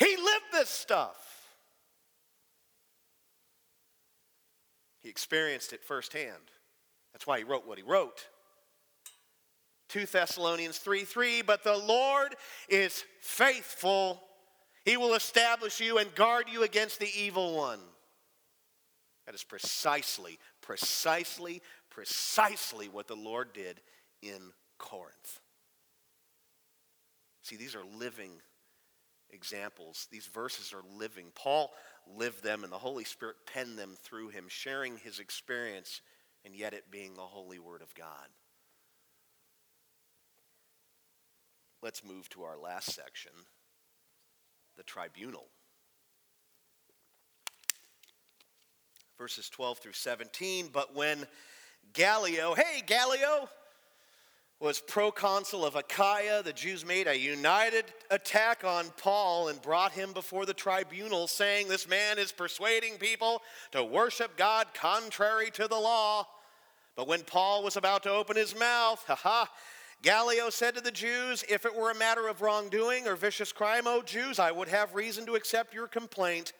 He 0.00 0.16
lived 0.16 0.46
this 0.52 0.70
stuff. 0.70 1.16
He 5.02 5.10
experienced 5.10 5.74
it 5.74 5.84
firsthand. 5.84 6.50
That's 7.12 7.26
why 7.26 7.38
he 7.38 7.44
wrote 7.44 7.66
what 7.66 7.78
he 7.78 7.84
wrote. 7.84 8.26
2 9.90 10.06
Thessalonians 10.06 10.78
3 10.78 11.04
3, 11.04 11.42
but 11.42 11.64
the 11.64 11.76
Lord 11.76 12.34
is 12.68 13.04
faithful. 13.20 14.22
He 14.84 14.96
will 14.96 15.14
establish 15.14 15.80
you 15.80 15.98
and 15.98 16.14
guard 16.14 16.46
you 16.50 16.62
against 16.62 16.98
the 16.98 17.10
evil 17.14 17.56
one. 17.56 17.80
That 19.26 19.34
is 19.34 19.44
precisely, 19.44 20.38
precisely, 20.62 21.60
precisely 21.90 22.88
what 22.88 23.06
the 23.06 23.16
Lord 23.16 23.52
did 23.52 23.82
in 24.22 24.52
Corinth. 24.78 25.40
See, 27.42 27.56
these 27.56 27.74
are 27.74 27.84
living 27.84 28.30
examples. 29.32 30.06
These 30.10 30.26
verses 30.26 30.72
are 30.72 30.82
living. 30.98 31.26
Paul 31.34 31.72
lived 32.06 32.42
them, 32.42 32.64
and 32.64 32.72
the 32.72 32.78
Holy 32.78 33.04
Spirit 33.04 33.36
penned 33.52 33.78
them 33.78 33.96
through 34.02 34.28
him, 34.28 34.46
sharing 34.48 34.96
his 34.96 35.18
experience, 35.18 36.00
and 36.44 36.54
yet 36.54 36.74
it 36.74 36.90
being 36.90 37.14
the 37.14 37.20
holy 37.20 37.58
word 37.58 37.82
of 37.82 37.94
God. 37.94 38.28
Let's 41.82 42.04
move 42.04 42.28
to 42.30 42.42
our 42.42 42.58
last 42.58 42.92
section 42.92 43.32
the 44.76 44.82
tribunal. 44.82 45.46
Verses 49.18 49.48
12 49.50 49.78
through 49.78 49.92
17. 49.92 50.70
But 50.72 50.94
when 50.94 51.26
Gallio, 51.92 52.54
hey, 52.54 52.82
Gallio, 52.86 53.48
was 54.60 54.78
proconsul 54.78 55.64
of 55.64 55.74
Achaia. 55.74 56.42
The 56.42 56.52
Jews 56.52 56.84
made 56.84 57.06
a 57.06 57.18
united 57.18 57.86
attack 58.10 58.62
on 58.62 58.86
Paul 58.98 59.48
and 59.48 59.60
brought 59.62 59.92
him 59.92 60.12
before 60.12 60.44
the 60.44 60.52
tribunal, 60.52 61.26
saying, 61.26 61.68
This 61.68 61.88
man 61.88 62.18
is 62.18 62.30
persuading 62.30 62.98
people 62.98 63.40
to 63.72 63.82
worship 63.82 64.36
God 64.36 64.68
contrary 64.74 65.50
to 65.52 65.66
the 65.66 65.78
law. 65.78 66.26
But 66.94 67.08
when 67.08 67.22
Paul 67.22 67.64
was 67.64 67.78
about 67.78 68.02
to 68.02 68.10
open 68.10 68.36
his 68.36 68.54
mouth, 68.54 69.02
ha 69.06 69.14
ha, 69.14 69.50
Gallio 70.02 70.50
said 70.50 70.74
to 70.74 70.82
the 70.82 70.90
Jews, 70.90 71.42
If 71.48 71.64
it 71.64 71.74
were 71.74 71.90
a 71.90 71.94
matter 71.94 72.28
of 72.28 72.42
wrongdoing 72.42 73.08
or 73.08 73.16
vicious 73.16 73.52
crime, 73.52 73.86
O 73.86 74.02
Jews, 74.02 74.38
I 74.38 74.52
would 74.52 74.68
have 74.68 74.94
reason 74.94 75.24
to 75.26 75.36
accept 75.36 75.72
your 75.72 75.88
complaint. 75.88 76.52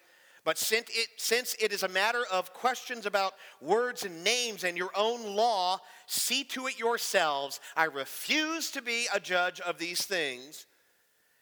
But 0.44 0.56
since 0.56 0.88
it, 0.90 1.08
since 1.16 1.54
it 1.60 1.72
is 1.72 1.82
a 1.82 1.88
matter 1.88 2.24
of 2.32 2.54
questions 2.54 3.04
about 3.04 3.34
words 3.60 4.04
and 4.04 4.24
names 4.24 4.64
and 4.64 4.76
your 4.76 4.90
own 4.96 5.36
law, 5.36 5.78
see 6.06 6.44
to 6.44 6.66
it 6.66 6.78
yourselves. 6.78 7.60
I 7.76 7.84
refuse 7.84 8.70
to 8.70 8.82
be 8.82 9.06
a 9.14 9.20
judge 9.20 9.60
of 9.60 9.78
these 9.78 10.04
things. 10.06 10.66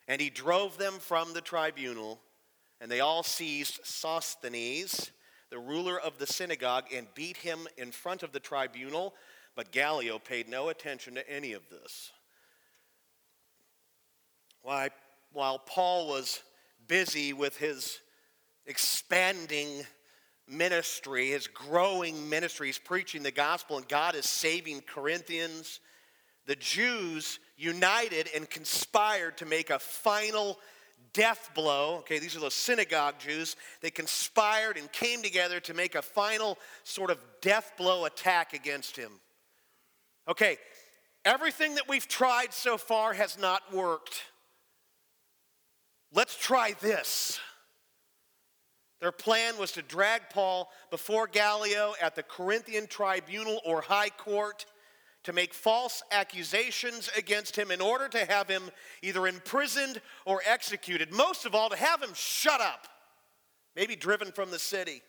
And 0.09 0.21
he 0.21 0.31
drove 0.31 0.79
them 0.79 0.95
from 0.95 1.33
the 1.33 1.41
tribunal. 1.41 2.21
And 2.81 2.91
they 2.91 3.01
all 3.01 3.23
seized 3.23 3.81
Sosthenes, 3.85 5.11
the 5.51 5.59
ruler 5.59 6.01
of 6.01 6.19
the 6.19 6.27
synagogue, 6.27 6.87
and 6.93 7.07
beat 7.15 7.37
him 7.37 7.69
in 7.77 7.93
front 7.93 8.23
of 8.23 8.33
the 8.33 8.41
tribunal. 8.41 9.15
But 9.55 9.71
Gallio 9.71 10.19
paid 10.19 10.49
no 10.49 10.71
attention 10.71 11.15
to 11.15 11.31
any 11.31 11.53
of 11.53 11.63
this. 11.71 12.11
While 15.33 15.59
Paul 15.67 16.09
was 16.09 16.43
busy 16.87 17.33
with 17.33 17.57
his 17.59 18.01
expanding 18.69 19.85
ministry, 20.47 21.31
his 21.31 21.47
growing 21.49 22.29
ministry, 22.29 22.69
he's 22.69 22.79
preaching 22.79 23.23
the 23.23 23.31
gospel, 23.31 23.77
and 23.77 23.89
God 23.89 24.15
is 24.15 24.27
saving 24.27 24.83
Corinthians, 24.83 25.81
the 26.47 26.57
Jews 26.57 27.41
united 27.57 28.29
and 28.35 28.49
conspired 28.49 29.37
to 29.39 29.47
make 29.47 29.71
a 29.71 29.79
final 29.79 30.59
death 31.13 31.51
blow. 31.55 31.97
Okay, 31.99 32.19
these 32.19 32.37
are 32.37 32.41
the 32.41 32.51
synagogue 32.51 33.19
Jews. 33.19 33.57
They 33.81 33.91
conspired 33.91 34.77
and 34.77 34.91
came 34.93 35.23
together 35.23 35.61
to 35.61 35.75
make 35.75 35.95
a 35.95 36.03
final 36.03 36.59
sort 36.85 37.11
of 37.11 37.19
death 37.43 37.73
blow 37.77 38.05
attack 38.05 38.55
against 38.55 38.97
him. 38.97 39.13
Okay, 40.29 40.59
everything 41.25 41.75
that 41.75 41.89
we've 41.89 42.09
tried 42.09 42.53
so 42.53 42.79
far 42.79 43.13
has 43.15 43.39
not 43.39 43.75
worked. 43.75 44.23
Let's 46.13 46.37
try 46.37 46.75
this. 46.81 47.41
Their 49.01 49.13
plan 49.13 49.57
was 49.59 49.73
to 49.73 49.83
drag 49.83 50.23
Paul 50.31 50.71
before 50.91 51.27
Gallio 51.27 51.95
at 52.03 52.17
the 52.17 52.23
Corinthian 52.23 52.87
tribunal 52.87 53.61
or 53.65 53.81
high 53.81 54.11
court 54.11 54.67
to 55.25 55.33
make 55.33 55.55
false 55.55 56.03
accusations 56.11 57.09
against 57.17 57.55
him 57.55 57.71
in 57.71 57.81
order 57.81 58.09
to 58.09 58.25
have 58.25 58.49
him 58.49 58.71
either 59.03 59.27
imprisoned 59.27 60.01
or 60.25 60.41
executed. 60.47 61.13
Most 61.13 61.45
of 61.45 61.55
all, 61.55 61.69
to 61.69 61.77
have 61.77 62.03
him 62.03 62.13
shut 62.15 62.61
up, 62.61 62.89
maybe 63.77 63.95
driven 63.95 64.33
from 64.33 64.51
the 64.51 64.59
city. 64.59 65.03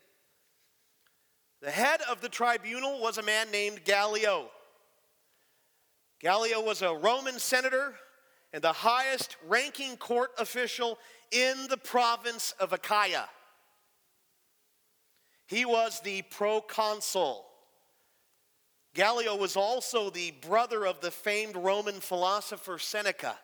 The 1.61 1.71
head 1.71 2.01
of 2.09 2.21
the 2.21 2.29
tribunal 2.29 3.01
was 3.01 3.17
a 3.17 3.23
man 3.23 3.49
named 3.51 3.83
Gallio. 3.85 4.49
Gallio 6.21 6.61
was 6.61 6.81
a 6.81 6.93
Roman 6.93 7.39
senator 7.39 7.95
and 8.53 8.61
the 8.61 8.73
highest 8.73 9.37
ranking 9.47 9.97
court 9.97 10.31
official 10.37 10.97
in 11.31 11.67
the 11.69 11.77
province 11.77 12.53
of 12.59 12.73
Achaia. 12.73 13.29
He 15.49 15.65
was 15.65 15.99
the 16.01 16.21
proconsul. 16.21 17.43
Gallio 18.93 19.35
was 19.35 19.55
also 19.57 20.11
the 20.11 20.31
brother 20.47 20.85
of 20.85 21.01
the 21.01 21.09
famed 21.09 21.55
Roman 21.55 22.01
philosopher 22.01 22.77
Seneca. 22.77 23.35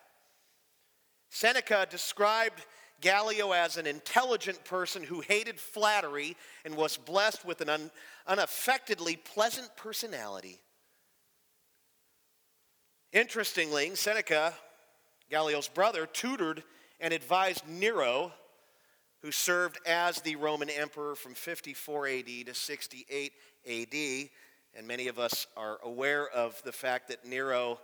Seneca 1.30 1.88
described 1.90 2.64
Gallio 3.02 3.54
as 3.54 3.78
an 3.78 3.88
intelligent 3.88 4.64
person 4.66 5.02
who 5.02 5.22
hated 5.22 5.60
flattery 5.60 6.38
and 6.64 6.76
was 6.76 6.96
blessed 6.96 7.44
with 7.44 7.62
an 7.62 7.70
un- 7.70 7.92
unaffectedly 8.28 9.16
pleasant 9.16 9.76
personality. 9.76 10.60
Interestingly, 13.12 13.96
Seneca, 13.96 14.54
Gallio's 15.32 15.68
brother, 15.68 16.06
tutored 16.06 16.64
and 17.00 17.12
advised 17.16 17.68
Nero, 17.68 18.32
who 19.26 19.32
served 19.32 19.80
as 19.88 20.22
the 20.22 20.36
Roman 20.36 20.70
emperor 20.70 21.16
from 21.16 21.34
54 21.34 22.08
AD 22.08 22.28
to 22.46 22.54
68 22.54 23.34
AD 23.68 24.30
and 24.76 24.88
many 24.88 25.08
of 25.08 25.18
us 25.18 25.48
are 25.58 25.80
aware 25.84 26.30
of 26.30 26.62
the 26.62 26.72
fact 26.72 27.08
that 27.08 27.26
Nero 27.26 27.80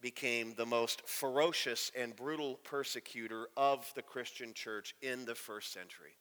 became 0.00 0.54
the 0.54 0.64
most 0.64 1.02
ferocious 1.08 1.90
and 1.98 2.14
brutal 2.14 2.60
persecutor 2.62 3.48
of 3.56 3.90
the 3.96 4.02
Christian 4.02 4.54
church 4.54 4.94
in 5.02 5.24
the 5.24 5.34
first 5.34 5.72
century. 5.72 6.12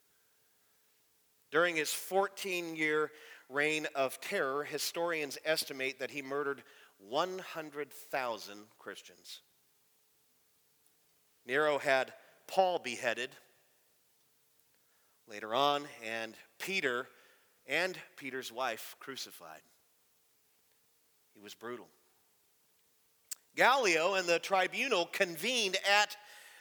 During 1.52 1.76
his 1.76 1.94
14 1.94 2.76
year 2.76 3.12
reign 3.50 3.86
of 3.94 4.20
terror, 4.20 4.64
historians 4.64 5.38
estimate 5.46 6.00
that 6.00 6.10
he 6.10 6.24
murdered 6.24 6.64
100,000 7.08 8.58
Christians. 8.80 9.42
Nero 11.46 11.78
had 11.78 12.14
Paul 12.48 12.80
beheaded 12.80 13.30
later 15.30 15.56
on, 15.56 15.84
and 16.04 16.36
Peter 16.60 17.08
and 17.68 17.98
Peter's 18.16 18.52
wife 18.52 18.96
crucified. 19.00 19.62
He 21.34 21.42
was 21.42 21.54
brutal. 21.54 21.88
Gallio 23.56 24.16
and 24.16 24.28
the 24.28 24.40
tribunal 24.40 25.06
convened 25.06 25.78
at 25.90 26.16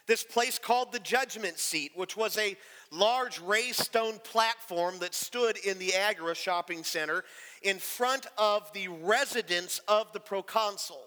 this 0.07 0.22
place 0.22 0.59
called 0.59 0.92
the 0.92 0.98
judgment 0.98 1.59
seat, 1.59 1.92
which 1.94 2.16
was 2.16 2.37
a 2.38 2.57
large 2.90 3.40
raised 3.40 3.81
stone 3.81 4.18
platform 4.22 4.98
that 5.00 5.14
stood 5.14 5.57
in 5.59 5.79
the 5.79 5.94
Agora 5.94 6.35
shopping 6.35 6.85
center 6.85 7.24
in 7.62 7.79
front 7.79 8.27
of 8.37 8.70
the 8.72 8.88
residence 8.88 9.81
of 9.88 10.12
the 10.12 10.20
proconsul. 10.20 11.03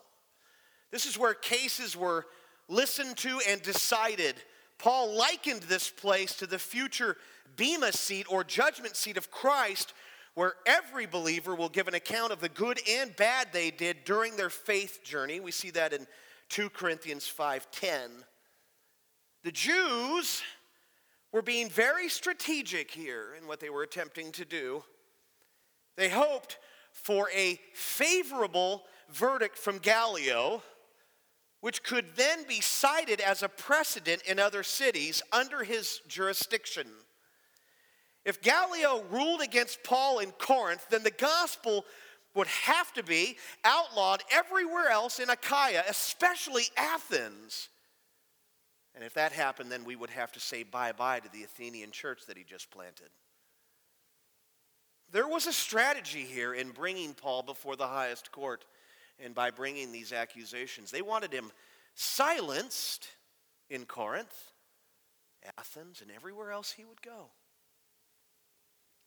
This 0.92 1.06
is 1.06 1.18
where 1.18 1.34
cases 1.34 1.96
were 1.96 2.26
listened 2.68 3.18
to 3.18 3.40
and 3.48 3.62
decided. 3.62 4.36
Paul 4.80 5.16
likened 5.16 5.64
this 5.64 5.90
place 5.90 6.36
to 6.36 6.48
the 6.48 6.60
future 6.60 7.18
Bema 7.56 7.92
seat 7.92 8.26
or 8.30 8.44
judgment 8.44 8.96
seat 8.96 9.18
of 9.18 9.32
Christ, 9.32 9.94
where 10.34 10.56
every 10.66 11.06
believer 11.06 11.56
will 11.56 11.70
give 11.70 11.88
an 11.88 11.96
account 11.96 12.32
of 12.32 12.42
the 12.42 12.50
good 12.50 12.80
and 12.88 13.16
bad 13.16 13.48
they 13.52 13.72
did 13.72 14.04
during 14.06 14.36
their 14.36 14.50
faith 14.50 15.04
journey. 15.04 15.40
We 15.40 15.52
see 15.52 15.72
that 15.72 15.94
in 15.94 16.08
2 16.50 16.70
Corinthians 16.70 17.28
5:10. 17.28 18.26
The 19.44 19.52
Jews 19.52 20.44
were 21.32 21.42
being 21.42 21.70
very 21.70 22.10
strategic 22.10 22.92
here 22.92 23.34
in 23.36 23.48
what 23.48 23.60
they 23.60 23.70
were 23.70 23.84
attempting 23.84 24.32
to 24.34 24.46
do. 24.46 24.84
They 25.96 26.10
hoped 26.10 26.58
for 26.92 27.30
a 27.32 27.60
favorable 27.74 28.86
verdict 29.10 29.58
from 29.58 29.80
Gallio, 29.80 30.62
which 31.62 31.84
could 31.84 32.16
then 32.16 32.44
be 32.44 32.62
cited 32.62 33.20
as 33.22 33.42
a 33.42 33.50
precedent 33.50 34.22
in 34.24 34.40
other 34.40 34.64
cities 34.64 35.22
under 35.32 35.64
his 35.64 36.00
jurisdiction. 36.08 36.88
If 38.28 38.42
Gallio 38.42 39.06
ruled 39.10 39.40
against 39.40 39.86
Paul 39.86 40.20
in 40.20 40.32
Corinth, 40.32 40.86
then 40.90 41.02
the 41.02 41.12
gospel 41.12 41.86
would 42.36 42.48
have 42.48 42.92
to 42.96 43.04
be 43.04 43.38
outlawed 43.64 44.22
everywhere 44.30 44.90
else 44.90 45.20
in 45.22 45.30
Achaia, 45.30 45.82
especially 45.88 46.64
Athens. 46.76 47.70
And 48.94 49.06
if 49.06 49.14
that 49.14 49.32
happened, 49.32 49.72
then 49.72 49.86
we 49.86 49.96
would 49.96 50.10
have 50.10 50.34
to 50.34 50.42
say 50.42 50.64
bye 50.64 50.92
bye 50.92 51.22
to 51.22 51.32
the 51.32 51.44
Athenian 51.44 51.92
church 51.92 52.26
that 52.28 52.36
he 52.36 52.44
just 52.44 52.70
planted. 52.70 53.08
There 55.10 55.28
was 55.28 55.48
a 55.48 55.54
strategy 55.54 56.24
here 56.24 56.54
in 56.54 56.72
bringing 56.72 57.14
Paul 57.14 57.44
before 57.44 57.78
the 57.78 57.88
highest 57.88 58.34
court 58.34 58.66
and 59.24 59.34
by 59.34 59.52
bringing 59.52 59.94
these 59.94 60.12
accusations. 60.12 60.92
They 60.92 61.02
wanted 61.02 61.32
him 61.32 61.50
silenced 61.96 63.08
in 63.70 63.86
Corinth, 63.86 64.52
Athens, 65.58 66.02
and 66.02 66.12
everywhere 66.12 66.52
else 66.52 66.74
he 66.74 66.84
would 66.84 67.02
go. 67.02 67.30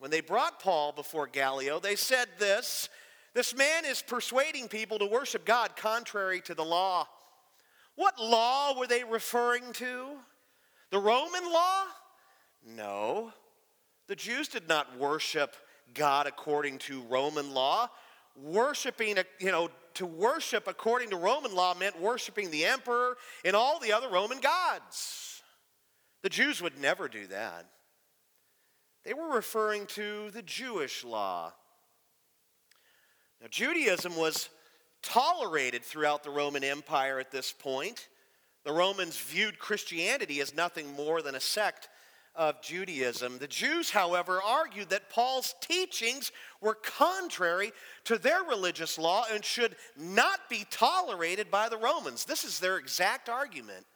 When 0.01 0.11
they 0.11 0.23
brought 0.23 0.61
Paul 0.61 0.93
before 0.93 1.27
Gallio, 1.27 1.79
they 1.79 1.95
said 1.95 2.27
this 2.39 2.89
This 3.35 3.55
man 3.55 3.85
is 3.85 4.03
persuading 4.03 4.69
people 4.69 4.99
to 4.99 5.07
worship 5.07 5.45
God 5.45 5.77
contrary 5.77 6.41
to 6.43 6.55
the 6.55 6.65
law. 6.65 7.07
What 7.97 8.19
law 8.19 8.79
were 8.79 8.87
they 8.87 9.05
referring 9.05 9.75
to? 9.75 10.07
The 10.91 10.99
Roman 10.99 11.45
law? 11.53 11.85
No. 12.67 13.33
The 14.07 14.17
Jews 14.17 14.49
did 14.49 14.69
not 14.69 14.99
worship 14.99 15.55
God 15.93 16.27
according 16.27 16.79
to 16.79 17.03
Roman 17.03 17.53
law. 17.53 17.91
Worshiping, 18.35 19.19
you 19.39 19.53
know, 19.53 19.69
to 19.95 20.07
worship 20.07 20.67
according 20.67 21.11
to 21.11 21.17
Roman 21.17 21.55
law 21.55 21.75
meant 21.75 22.01
worshiping 22.01 22.51
the 22.51 22.65
emperor 22.65 23.19
and 23.45 23.55
all 23.55 23.79
the 23.79 23.93
other 23.93 24.09
Roman 24.09 24.41
gods. 24.41 25.43
The 26.23 26.31
Jews 26.31 26.63
would 26.63 26.81
never 26.81 27.07
do 27.07 27.27
that. 27.27 27.67
They 29.05 29.15
were 29.15 29.35
referring 29.35 29.87
to 29.87 30.31
the 30.31 30.43
Jewish 30.43 31.05
law. 31.05 31.53
Now, 33.41 33.49
Judaism 33.51 34.17
was 34.17 34.51
tolerated 35.03 35.83
throughout 35.83 36.23
the 36.23 36.31
Roman 36.31 36.63
Empire 36.63 37.19
at 37.19 37.31
this 37.31 37.53
point. 37.53 38.09
The 38.65 38.73
Romans 38.73 39.19
viewed 39.19 39.59
Christianity 39.59 40.41
as 40.41 40.55
nothing 40.55 40.93
more 40.95 41.23
than 41.23 41.35
a 41.35 41.41
sect 41.41 41.89
of 42.35 42.61
Judaism. 42.63 43.39
The 43.39 43.49
Jews, 43.49 43.91
however, 43.91 44.41
argued 44.43 44.91
that 44.91 45.11
Paul's 45.11 45.55
teachings 45.61 46.31
were 46.61 46.75
contrary 46.75 47.73
to 48.05 48.19
their 48.19 48.43
religious 48.45 48.99
law 48.99 49.25
and 49.33 49.45
should 49.45 49.77
not 49.97 50.49
be 50.49 50.67
tolerated 50.71 51.51
by 51.51 51.69
the 51.69 51.79
Romans. 51.79 52.25
This 52.25 52.45
is 52.45 52.61
their 52.61 52.77
exact 52.77 53.29
argument. 53.29 53.87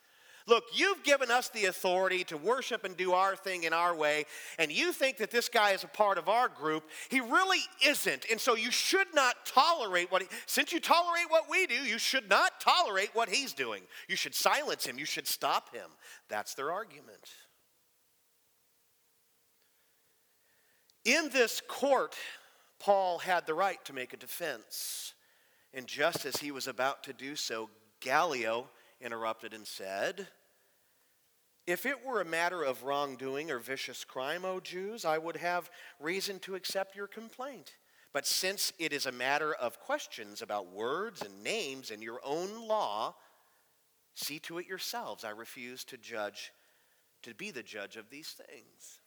Look, 0.46 0.64
you've 0.74 1.02
given 1.02 1.30
us 1.30 1.48
the 1.48 1.64
authority 1.66 2.22
to 2.24 2.37
worship 2.37 2.85
and 2.85 2.94
do 2.96 3.12
our 3.12 3.35
thing 3.35 3.62
in 3.62 3.72
our 3.72 3.96
way, 3.96 4.26
and 4.59 4.70
you 4.70 4.92
think 4.92 5.16
that 5.16 5.30
this 5.30 5.48
guy 5.48 5.70
is 5.70 5.85
a 5.85 5.88
part 5.88 6.18
of 6.18 6.28
our 6.28 6.48
group. 6.48 6.85
He 7.09 7.20
really 7.20 7.61
isn't. 7.87 8.26
And 8.30 8.38
so 8.38 8.54
you 8.54 8.70
should 8.70 9.07
not 9.14 9.46
tolerate 9.46 10.12
what 10.12 10.20
he, 10.20 10.28
since 10.44 10.70
you 10.70 10.80
tolerate 10.80 11.30
what 11.30 11.48
we 11.48 11.66
do, 11.66 11.74
you 11.74 11.98
should 11.98 12.28
not 12.28 12.61
tolerate 12.61 13.11
what 13.14 13.30
he's 13.30 13.54
doing. 13.54 13.83
You 14.07 14.16
should 14.16 14.35
silence 14.35 14.85
him, 14.85 14.98
you 14.98 15.07
should 15.07 15.26
stop 15.26 15.74
him. 15.74 15.88
That's 16.28 16.54
their 16.54 16.70
argument. 16.70 17.30
In 21.07 21.30
this 21.33 21.62
court, 21.66 22.14
Paul 22.78 23.18
had 23.18 23.46
the 23.46 23.54
right 23.54 23.83
to 23.87 23.94
make 23.94 24.12
a 24.12 24.18
defense. 24.18 25.14
And 25.72 25.87
just 25.87 26.26
as 26.26 26.37
he 26.37 26.50
was 26.50 26.68
about 26.68 27.02
to 27.04 27.14
do 27.14 27.35
so, 27.35 27.70
Gallio 28.00 28.68
interrupted 29.04 29.52
and 29.52 29.66
said, 29.66 30.26
If 31.66 31.86
it 31.86 32.04
were 32.04 32.20
a 32.20 32.24
matter 32.24 32.62
of 32.62 32.82
wrongdoing 32.82 33.50
or 33.50 33.58
vicious 33.58 34.04
crime, 34.04 34.44
O 34.44 34.60
Jews, 34.60 35.04
I 35.04 35.18
would 35.18 35.36
have 35.36 35.70
reason 36.00 36.38
to 36.40 36.54
accept 36.54 36.96
your 36.96 37.06
complaint. 37.06 37.74
But 38.12 38.26
since 38.26 38.72
it 38.78 38.92
is 38.92 39.06
a 39.06 39.12
matter 39.12 39.52
of 39.52 39.80
questions 39.80 40.40
about 40.40 40.72
words 40.72 41.20
and 41.22 41.42
names 41.42 41.90
and 41.90 42.02
your 42.02 42.20
own 42.24 42.66
law, 42.66 43.16
see 44.14 44.38
to 44.40 44.58
it 44.58 44.66
yourselves. 44.66 45.24
I 45.24 45.30
refuse 45.30 45.84
to 45.84 45.96
judge, 45.96 46.52
to 47.22 47.34
be 47.34 47.50
the 47.50 47.62
judge 47.62 47.96
of 47.96 48.10
these 48.10 48.28
things. 48.28 49.00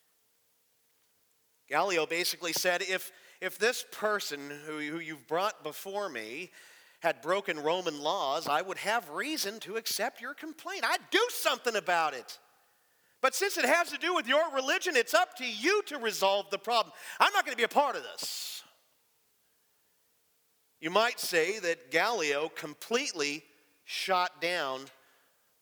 Gallio 1.69 2.05
basically 2.05 2.53
said 2.53 2.81
if, 2.81 3.11
if 3.41 3.57
this 3.57 3.85
person 3.91 4.39
who, 4.65 4.79
who 4.79 4.99
you've 4.99 5.27
brought 5.27 5.63
before 5.63 6.09
me 6.09 6.51
had 6.99 7.21
broken 7.21 7.59
Roman 7.59 8.01
laws, 8.01 8.47
I 8.47 8.61
would 8.61 8.77
have 8.79 9.09
reason 9.09 9.59
to 9.61 9.75
accept 9.75 10.21
your 10.21 10.33
complaint. 10.33 10.83
I'd 10.83 11.09
do 11.11 11.25
something 11.29 11.75
about 11.75 12.13
it. 12.13 12.39
But 13.21 13.35
since 13.35 13.57
it 13.57 13.65
has 13.65 13.89
to 13.91 13.97
do 13.97 14.13
with 14.13 14.27
your 14.27 14.51
religion, 14.53 14.95
it's 14.95 15.13
up 15.13 15.35
to 15.37 15.45
you 15.45 15.81
to 15.87 15.97
resolve 15.97 16.49
the 16.49 16.57
problem. 16.57 16.93
I'm 17.19 17.33
not 17.33 17.45
going 17.45 17.53
to 17.53 17.57
be 17.57 17.63
a 17.63 17.67
part 17.67 17.95
of 17.95 18.03
this. 18.03 18.63
You 20.79 20.91
might 20.91 21.19
say 21.19 21.59
that 21.59 21.91
Gallio 21.91 22.49
completely 22.49 23.43
shot 23.83 24.41
down 24.41 24.81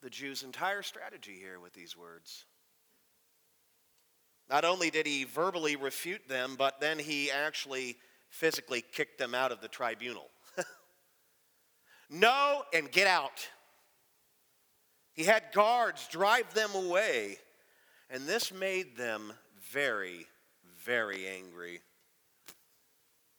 the 0.02 0.10
Jews' 0.10 0.44
entire 0.44 0.82
strategy 0.82 1.38
here 1.40 1.60
with 1.60 1.74
these 1.74 1.96
words. 1.96 2.46
Not 4.50 4.66
only 4.66 4.90
did 4.90 5.08
he 5.08 5.24
verbally 5.24 5.76
refute 5.76 6.28
them, 6.28 6.56
but 6.58 6.80
then 6.80 7.00
he 7.00 7.32
actually 7.32 7.96
physically 8.30 8.84
kicked 8.92 9.18
them 9.18 9.34
out 9.34 9.52
of 9.52 9.62
the 9.62 9.68
tribunal. 9.68 10.30
No, 12.10 12.64
and 12.74 12.92
get 12.92 13.08
out. 13.08 13.48
He 15.14 15.24
had 15.24 15.44
guards 15.54 16.08
drive 16.08 16.54
them 16.54 16.72
away, 16.76 17.38
and 18.10 18.28
this 18.28 18.54
made 18.54 18.98
them 18.98 19.34
very, 19.72 20.28
very 20.84 21.28
angry. 21.28 21.80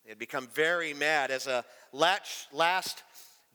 They 0.05 0.11
had 0.11 0.19
become 0.19 0.49
very 0.55 0.95
mad 0.95 1.31
as 1.31 1.47
a 1.47 1.65
last 1.93 3.03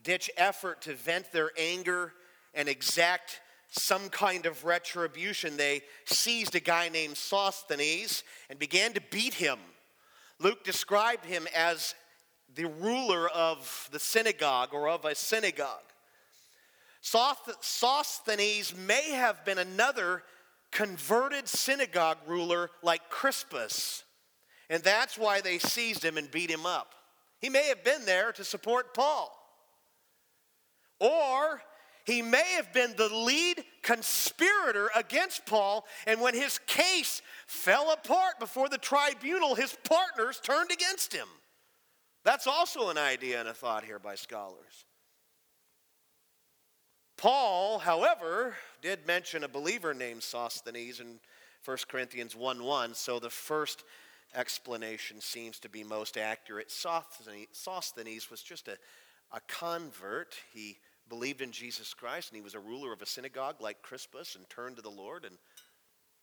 ditch 0.04 0.30
effort 0.38 0.82
to 0.82 0.94
vent 0.94 1.32
their 1.32 1.52
anger 1.58 2.14
and 2.54 2.68
exact 2.68 3.42
some 3.70 4.10
kind 4.10 4.46
of 4.46 4.66
retribution. 4.66 5.58
They 5.58 5.82
seized 6.06 6.56
a 6.56 6.60
guy 6.60 6.90
named 6.90 7.18
Sosthenes 7.18 8.24
and 8.50 8.60
began 8.60 8.94
to 8.94 9.02
beat 9.12 9.34
him. 9.34 9.60
Luke 10.40 10.64
described 10.64 11.26
him 11.26 11.48
as 11.56 11.96
the 12.56 12.66
ruler 12.66 13.30
of 13.30 13.90
the 13.92 14.00
synagogue 14.00 14.74
or 14.74 14.90
of 14.90 15.06
a 15.06 15.16
synagogue. 15.16 15.80
Sosthenes 17.02 18.76
may 18.76 19.12
have 19.12 19.44
been 19.44 19.58
another 19.58 20.24
converted 20.72 21.48
synagogue 21.48 22.18
ruler 22.28 22.70
like 22.84 23.10
Crispus 23.10 24.04
and 24.72 24.82
that's 24.82 25.18
why 25.18 25.42
they 25.42 25.60
seized 25.60 26.04
him 26.04 26.18
and 26.18 26.32
beat 26.32 26.50
him 26.50 26.66
up. 26.66 26.96
He 27.42 27.50
may 27.50 27.68
have 27.68 27.84
been 27.84 28.06
there 28.06 28.32
to 28.32 28.46
support 28.46 28.94
Paul. 28.94 29.30
Or 30.98 31.62
he 32.06 32.22
may 32.22 32.54
have 32.54 32.72
been 32.72 32.96
the 32.96 33.14
lead 33.14 33.66
conspirator 33.84 34.90
against 34.96 35.46
Paul, 35.46 35.86
and 36.08 36.22
when 36.22 36.34
his 36.34 36.58
case 36.60 37.22
fell 37.48 37.92
apart 37.92 38.40
before 38.40 38.70
the 38.70 38.78
tribunal, 38.78 39.56
his 39.56 39.76
partners 39.84 40.40
turned 40.42 40.72
against 40.72 41.12
him. 41.12 41.28
That's 42.24 42.48
also 42.48 42.90
an 42.90 42.98
idea 42.98 43.40
and 43.40 43.50
a 43.50 43.54
thought 43.54 43.84
here 43.84 44.00
by 44.00 44.16
scholars. 44.16 44.86
Paul, 47.18 47.80
however, 47.80 48.56
did 48.82 49.06
mention 49.06 49.44
a 49.44 49.48
believer 49.48 49.94
named 49.94 50.24
Sosthenes 50.24 51.00
in 51.00 51.20
1 51.66 51.78
Corinthians 51.88 52.36
1 52.36 52.64
1, 52.64 52.94
so 52.96 53.20
the 53.20 53.30
first 53.30 53.84
explanation 54.34 55.22
seems 55.22 55.60
to 55.60 55.70
be 55.70 55.84
most 55.84 56.18
accurate. 56.18 56.72
Sosthenes 56.72 58.32
was 58.32 58.42
just 58.42 58.68
a, 58.68 58.78
a 59.32 59.40
convert. 59.48 60.36
He 60.54 60.78
believed 61.10 61.42
in 61.42 61.52
Jesus 61.52 61.94
Christ 61.94 62.30
and 62.30 62.38
he 62.38 62.42
was 62.42 62.56
a 62.56 62.60
ruler 62.60 62.94
of 62.94 63.02
a 63.02 63.06
synagogue 63.06 63.58
like 63.60 63.82
Crispus 63.82 64.36
and 64.36 64.50
turned 64.50 64.78
to 64.78 64.82
the 64.82 64.90
Lord 64.90 65.26
and 65.26 65.36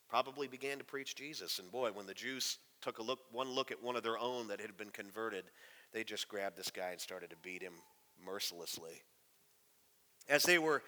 probably 0.09 0.49
began 0.49 0.79
to 0.79 0.85
preach 0.85 1.15
Jesus. 1.15 1.59
And 1.59 1.71
boy, 1.71 1.91
when 1.93 2.07
the 2.07 2.15
Jews 2.15 2.59
took 2.81 2.99
a 2.99 3.03
look, 3.03 3.21
one 3.31 3.51
look 3.51 3.71
at 3.71 3.83
one 3.83 3.97
of 3.97 4.03
their 4.03 4.19
own 4.19 4.49
that 4.49 4.61
had 4.61 4.77
been 4.77 4.91
converted, 4.91 5.45
they 5.93 6.05
just 6.05 6.29
grabbed 6.29 6.57
this 6.57 6.71
guy 6.71 6.91
and 6.91 7.01
started 7.01 7.31
to 7.31 7.37
beat 7.37 7.63
him 7.63 7.75
mercilessly. 8.25 9.03
As 10.29 10.43
they 10.43 10.59
were 10.59 10.83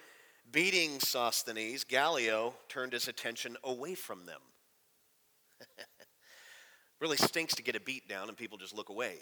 beating 0.51 0.99
Sosthenes, 0.99 1.83
Gallio 1.83 2.53
turned 2.69 2.93
his 2.93 3.07
attention 3.07 3.57
away 3.63 3.95
from 3.95 4.25
them. 4.25 4.41
really 6.99 7.17
stinks 7.17 7.55
to 7.55 7.63
get 7.63 7.75
a 7.75 7.79
beat 7.79 8.07
down 8.07 8.29
and 8.29 8.37
people 8.37 8.57
just 8.57 8.75
look 8.75 8.89
away. 8.89 9.19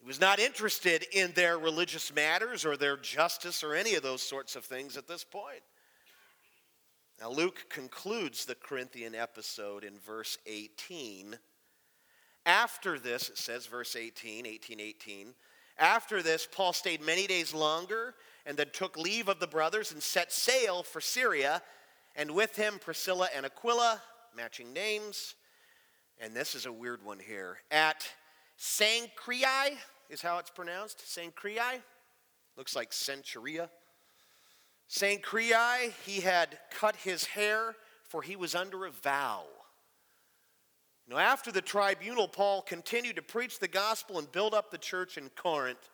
He 0.00 0.06
was 0.06 0.20
not 0.20 0.38
interested 0.38 1.04
in 1.12 1.32
their 1.32 1.58
religious 1.58 2.14
matters 2.14 2.64
or 2.64 2.76
their 2.76 2.96
justice 2.96 3.62
or 3.62 3.74
any 3.74 3.94
of 3.94 4.02
those 4.02 4.22
sorts 4.22 4.56
of 4.56 4.64
things 4.64 4.96
at 4.96 5.08
this 5.08 5.24
point. 5.24 5.62
Now, 7.20 7.30
Luke 7.30 7.66
concludes 7.68 8.44
the 8.44 8.54
Corinthian 8.54 9.14
episode 9.14 9.82
in 9.82 9.98
verse 9.98 10.38
18. 10.46 11.36
After 12.48 12.98
this, 12.98 13.28
it 13.28 13.36
says, 13.36 13.66
verse 13.66 13.94
18, 13.94 14.46
18, 14.46 14.80
18. 14.80 15.34
After 15.78 16.22
this, 16.22 16.48
Paul 16.50 16.72
stayed 16.72 17.02
many 17.02 17.26
days 17.26 17.52
longer 17.52 18.14
and 18.46 18.56
then 18.56 18.68
took 18.72 18.96
leave 18.96 19.28
of 19.28 19.38
the 19.38 19.46
brothers 19.46 19.92
and 19.92 20.02
set 20.02 20.32
sail 20.32 20.82
for 20.82 21.02
Syria, 21.02 21.60
and 22.16 22.30
with 22.30 22.56
him 22.56 22.78
Priscilla 22.80 23.28
and 23.36 23.44
Aquila 23.44 24.00
matching 24.34 24.72
names. 24.72 25.34
And 26.18 26.34
this 26.34 26.54
is 26.54 26.64
a 26.64 26.72
weird 26.72 27.04
one 27.04 27.18
here. 27.18 27.58
At 27.70 28.08
Cenchreae 28.58 29.76
is 30.08 30.22
how 30.22 30.38
it's 30.38 30.48
pronounced. 30.48 31.04
Cenchreae. 31.04 31.82
Looks 32.56 32.74
like 32.74 32.92
Centuria. 32.92 33.68
Cenchreae, 34.88 35.92
he 36.06 36.22
had 36.22 36.58
cut 36.70 36.96
his 36.96 37.26
hair, 37.26 37.76
for 38.04 38.22
he 38.22 38.36
was 38.36 38.54
under 38.54 38.86
a 38.86 38.90
vow. 38.90 39.44
Now, 41.08 41.18
after 41.18 41.50
the 41.50 41.62
tribunal, 41.62 42.28
Paul 42.28 42.60
continued 42.60 43.16
to 43.16 43.22
preach 43.22 43.58
the 43.58 43.68
gospel 43.68 44.18
and 44.18 44.30
build 44.30 44.52
up 44.52 44.70
the 44.70 44.78
church 44.78 45.16
in 45.16 45.30
Corinth. 45.30 45.88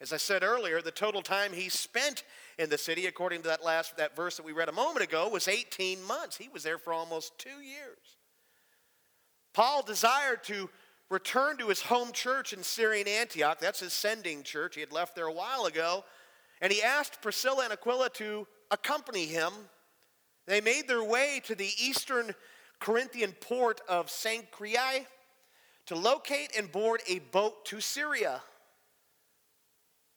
As 0.00 0.12
I 0.12 0.16
said 0.16 0.44
earlier, 0.44 0.80
the 0.80 0.92
total 0.92 1.22
time 1.22 1.52
he 1.52 1.68
spent 1.68 2.22
in 2.58 2.70
the 2.70 2.78
city, 2.78 3.06
according 3.06 3.42
to 3.42 3.48
that 3.48 3.64
last 3.64 3.96
that 3.96 4.14
verse 4.14 4.36
that 4.36 4.46
we 4.46 4.52
read 4.52 4.68
a 4.68 4.72
moment 4.72 5.04
ago, 5.04 5.28
was 5.28 5.48
18 5.48 6.02
months. 6.04 6.36
He 6.36 6.48
was 6.48 6.62
there 6.62 6.78
for 6.78 6.92
almost 6.92 7.36
two 7.38 7.60
years. 7.62 7.98
Paul 9.54 9.82
desired 9.82 10.44
to 10.44 10.70
return 11.10 11.56
to 11.58 11.68
his 11.68 11.80
home 11.80 12.12
church 12.12 12.52
in 12.52 12.62
Syrian 12.62 13.08
Antioch. 13.08 13.58
That's 13.58 13.80
his 13.80 13.92
sending 13.92 14.42
church. 14.42 14.74
He 14.74 14.80
had 14.80 14.92
left 14.92 15.16
there 15.16 15.26
a 15.26 15.32
while 15.32 15.66
ago. 15.66 16.04
And 16.60 16.72
he 16.72 16.82
asked 16.82 17.22
Priscilla 17.22 17.64
and 17.64 17.72
Aquila 17.72 18.10
to 18.10 18.46
accompany 18.70 19.26
him. 19.26 19.52
They 20.46 20.60
made 20.60 20.86
their 20.86 21.04
way 21.04 21.40
to 21.44 21.54
the 21.54 21.70
eastern 21.80 22.34
Corinthian 22.80 23.32
port 23.32 23.80
of 23.88 24.06
Cenchreae 24.06 25.06
to 25.86 25.94
locate 25.94 26.56
and 26.56 26.70
board 26.70 27.00
a 27.08 27.18
boat 27.18 27.64
to 27.66 27.80
Syria. 27.80 28.42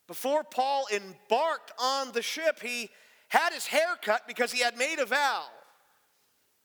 Before 0.07 0.43
Paul 0.43 0.85
embarked 0.93 1.71
on 1.79 2.13
the 2.13 2.21
ship, 2.21 2.61
he 2.61 2.89
had 3.27 3.51
his 3.51 3.67
hair 3.67 3.97
cut 4.01 4.27
because 4.27 4.51
he 4.51 4.61
had 4.61 4.77
made 4.77 4.99
a 4.99 5.05
vow. 5.05 5.45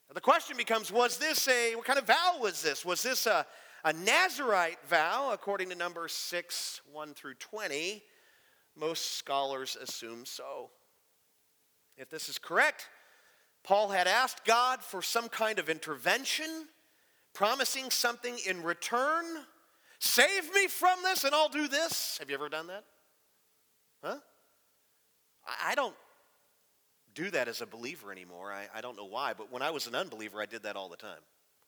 Now 0.09 0.15
the 0.15 0.21
question 0.21 0.57
becomes 0.57 0.93
was 0.93 1.19
this 1.19 1.49
a, 1.49 1.75
what 1.75 1.85
kind 1.85 1.99
of 1.99 2.07
vow 2.07 2.37
was 2.41 2.63
this? 2.63 2.85
Was 2.85 3.03
this 3.03 3.27
a, 3.27 3.45
a 3.85 3.93
Nazarite 3.93 4.79
vow, 4.89 5.31
according 5.33 5.71
to 5.71 5.75
number 5.75 6.07
6, 6.07 6.81
1 6.93 7.15
through 7.15 7.35
20? 7.35 8.03
Most 8.77 9.17
scholars 9.17 9.77
assume 9.81 10.25
so. 10.25 10.71
If 11.97 12.09
this 12.09 12.29
is 12.29 12.39
correct, 12.39 12.89
Paul 13.65 13.91
had 13.91 14.09
asked 14.09 14.45
God 14.45 14.83
for 14.83 15.03
some 15.03 15.29
kind 15.29 15.59
of 15.59 15.69
intervention, 15.69 16.67
promising 17.33 17.91
something 17.91 18.37
in 18.47 18.63
return. 18.63 19.25
Save 19.99 20.53
me 20.55 20.67
from 20.67 20.99
this 21.05 21.25
and 21.25 21.35
I'll 21.35 21.49
do 21.49 21.69
this. 21.69 22.19
Have 22.19 22.29
you 22.29 22.35
ever 22.35 22.49
done 22.49 22.67
that? 22.67 22.85
Huh? 24.03 24.17
I 25.65 25.75
don't 25.75 25.95
do 27.15 27.31
that 27.31 27.49
as 27.49 27.61
a 27.61 27.67
believer 27.67 28.11
anymore. 28.11 28.53
I, 28.53 28.67
I 28.77 28.81
don't 28.81 28.97
know 28.97 29.07
why, 29.07 29.33
but 29.35 29.53
when 29.53 29.63
I 29.63 29.71
was 29.71 29.87
an 29.87 29.95
unbeliever, 29.95 30.41
I 30.41 30.47
did 30.47 30.63
that 30.65 30.77
all 30.77 30.89
the 30.89 30.97
time. 30.97 31.21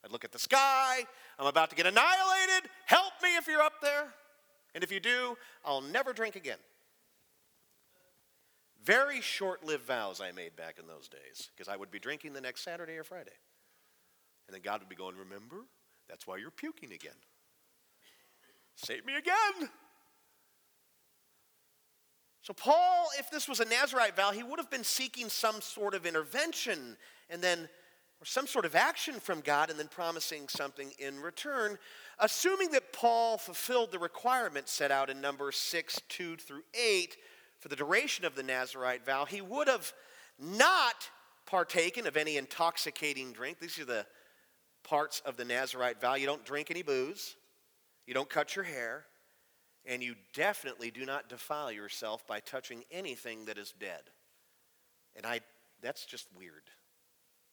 I'd 0.05 0.13
look 0.13 0.25
at 0.25 0.33
the 0.33 0.39
sky, 0.39 1.05
I'm 1.39 1.47
about 1.47 1.71
to 1.71 1.77
get 1.77 1.87
annihilated. 1.87 2.71
Help 2.87 3.13
me 3.23 3.37
if 3.37 3.47
you're 3.47 3.63
up 3.63 3.81
there. 3.81 4.13
And 4.75 4.83
if 4.83 4.91
you 4.91 5.01
do, 5.01 5.37
I'll 5.65 5.81
never 5.81 6.13
drink 6.13 6.37
again. 6.37 6.59
Very 8.85 9.21
short 9.21 9.65
lived 9.65 9.87
vows 9.87 10.21
I 10.21 10.33
made 10.33 10.57
back 10.57 10.79
in 10.79 10.87
those 10.87 11.09
days 11.09 11.51
because 11.55 11.73
I 11.73 11.77
would 11.77 11.91
be 11.91 11.99
drinking 11.99 12.35
the 12.35 12.41
next 12.41 12.63
Saturday 12.63 12.97
or 12.97 13.05
Friday. 13.05 13.33
And 14.47 14.55
then 14.55 14.61
God 14.63 14.81
would 14.81 14.89
be 14.89 14.97
going, 14.97 15.17
Remember? 15.17 15.65
That's 16.09 16.27
why 16.27 16.37
you're 16.37 16.51
puking 16.51 16.93
again. 16.93 17.17
Save 18.75 19.07
me 19.07 19.15
again. 19.17 19.71
So, 22.43 22.53
Paul, 22.53 23.09
if 23.19 23.31
this 23.31 23.49
was 23.49 23.61
a 23.61 23.65
Nazarite 23.65 24.17
vow, 24.17 24.33
he 24.33 24.43
would 24.43 24.59
have 24.59 24.71
been 24.71 24.85
seeking 24.85 25.31
some 25.31 25.63
sort 25.63 25.95
of 25.95 26.05
intervention 26.05 26.99
and 27.31 27.41
then, 27.41 27.61
or 28.21 28.27
some 28.27 28.47
sort 28.47 28.67
of 28.67 28.75
action 28.75 29.15
from 29.19 29.41
God 29.41 29.71
and 29.71 29.79
then 29.79 29.89
promising 29.89 30.49
something 30.49 30.93
in 30.99 31.21
return. 31.21 31.79
Assuming 32.19 32.71
that 32.73 32.93
Paul 32.93 33.39
fulfilled 33.39 33.93
the 33.93 33.99
requirements 33.99 34.73
set 34.73 34.91
out 34.91 35.09
in 35.09 35.23
Numbers 35.23 35.57
6, 35.57 36.03
2 36.11 36.37
through 36.37 36.65
8 36.75 37.17
for 37.65 37.69
the 37.69 37.77
duration 37.77 38.27
of 38.27 38.35
the 38.35 38.43
Nazarite 38.43 39.07
vow, 39.07 39.25
he 39.25 39.41
would 39.41 39.69
have 39.69 39.91
not 40.39 41.09
partaken 41.47 42.07
of 42.07 42.15
any 42.15 42.37
intoxicating 42.37 43.33
drink. 43.33 43.59
These 43.59 43.79
are 43.79 43.87
the 43.87 44.05
parts 44.83 45.23
of 45.25 45.39
the 45.39 45.47
Nazarite 45.47 45.99
vow. 45.99 46.15
You 46.15 46.27
don't 46.27 46.45
drink 46.45 46.71
any 46.71 46.83
booze, 46.83 47.37
you 48.07 48.13
don't 48.13 48.29
cut 48.29 48.55
your 48.55 48.67
hair, 48.67 49.07
and 49.87 50.03
you 50.03 50.15
definitely 50.35 50.91
do 50.91 51.07
not 51.07 51.31
defile 51.31 51.73
yourself 51.73 52.27
by 52.27 52.41
touching 52.41 52.85
anything 52.91 53.47
that 53.47 53.57
is 53.57 53.73
dead. 53.81 54.03
And 55.17 55.25
I 55.25 55.41
that's 55.81 56.05
just 56.05 56.27
weird. 56.37 56.65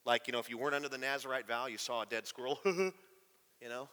Like, 0.06 0.28
you 0.28 0.34
know, 0.34 0.39
if 0.39 0.50
you 0.50 0.58
weren't 0.58 0.76
under 0.76 0.89
the 0.89 0.97
Nazarite 0.97 1.47
vow, 1.47 1.67
you 1.67 1.78
saw 1.78 2.02
a 2.02 2.06
dead 2.06 2.28
squirrel, 2.28 2.60
you 2.65 2.91
know? 3.62 3.88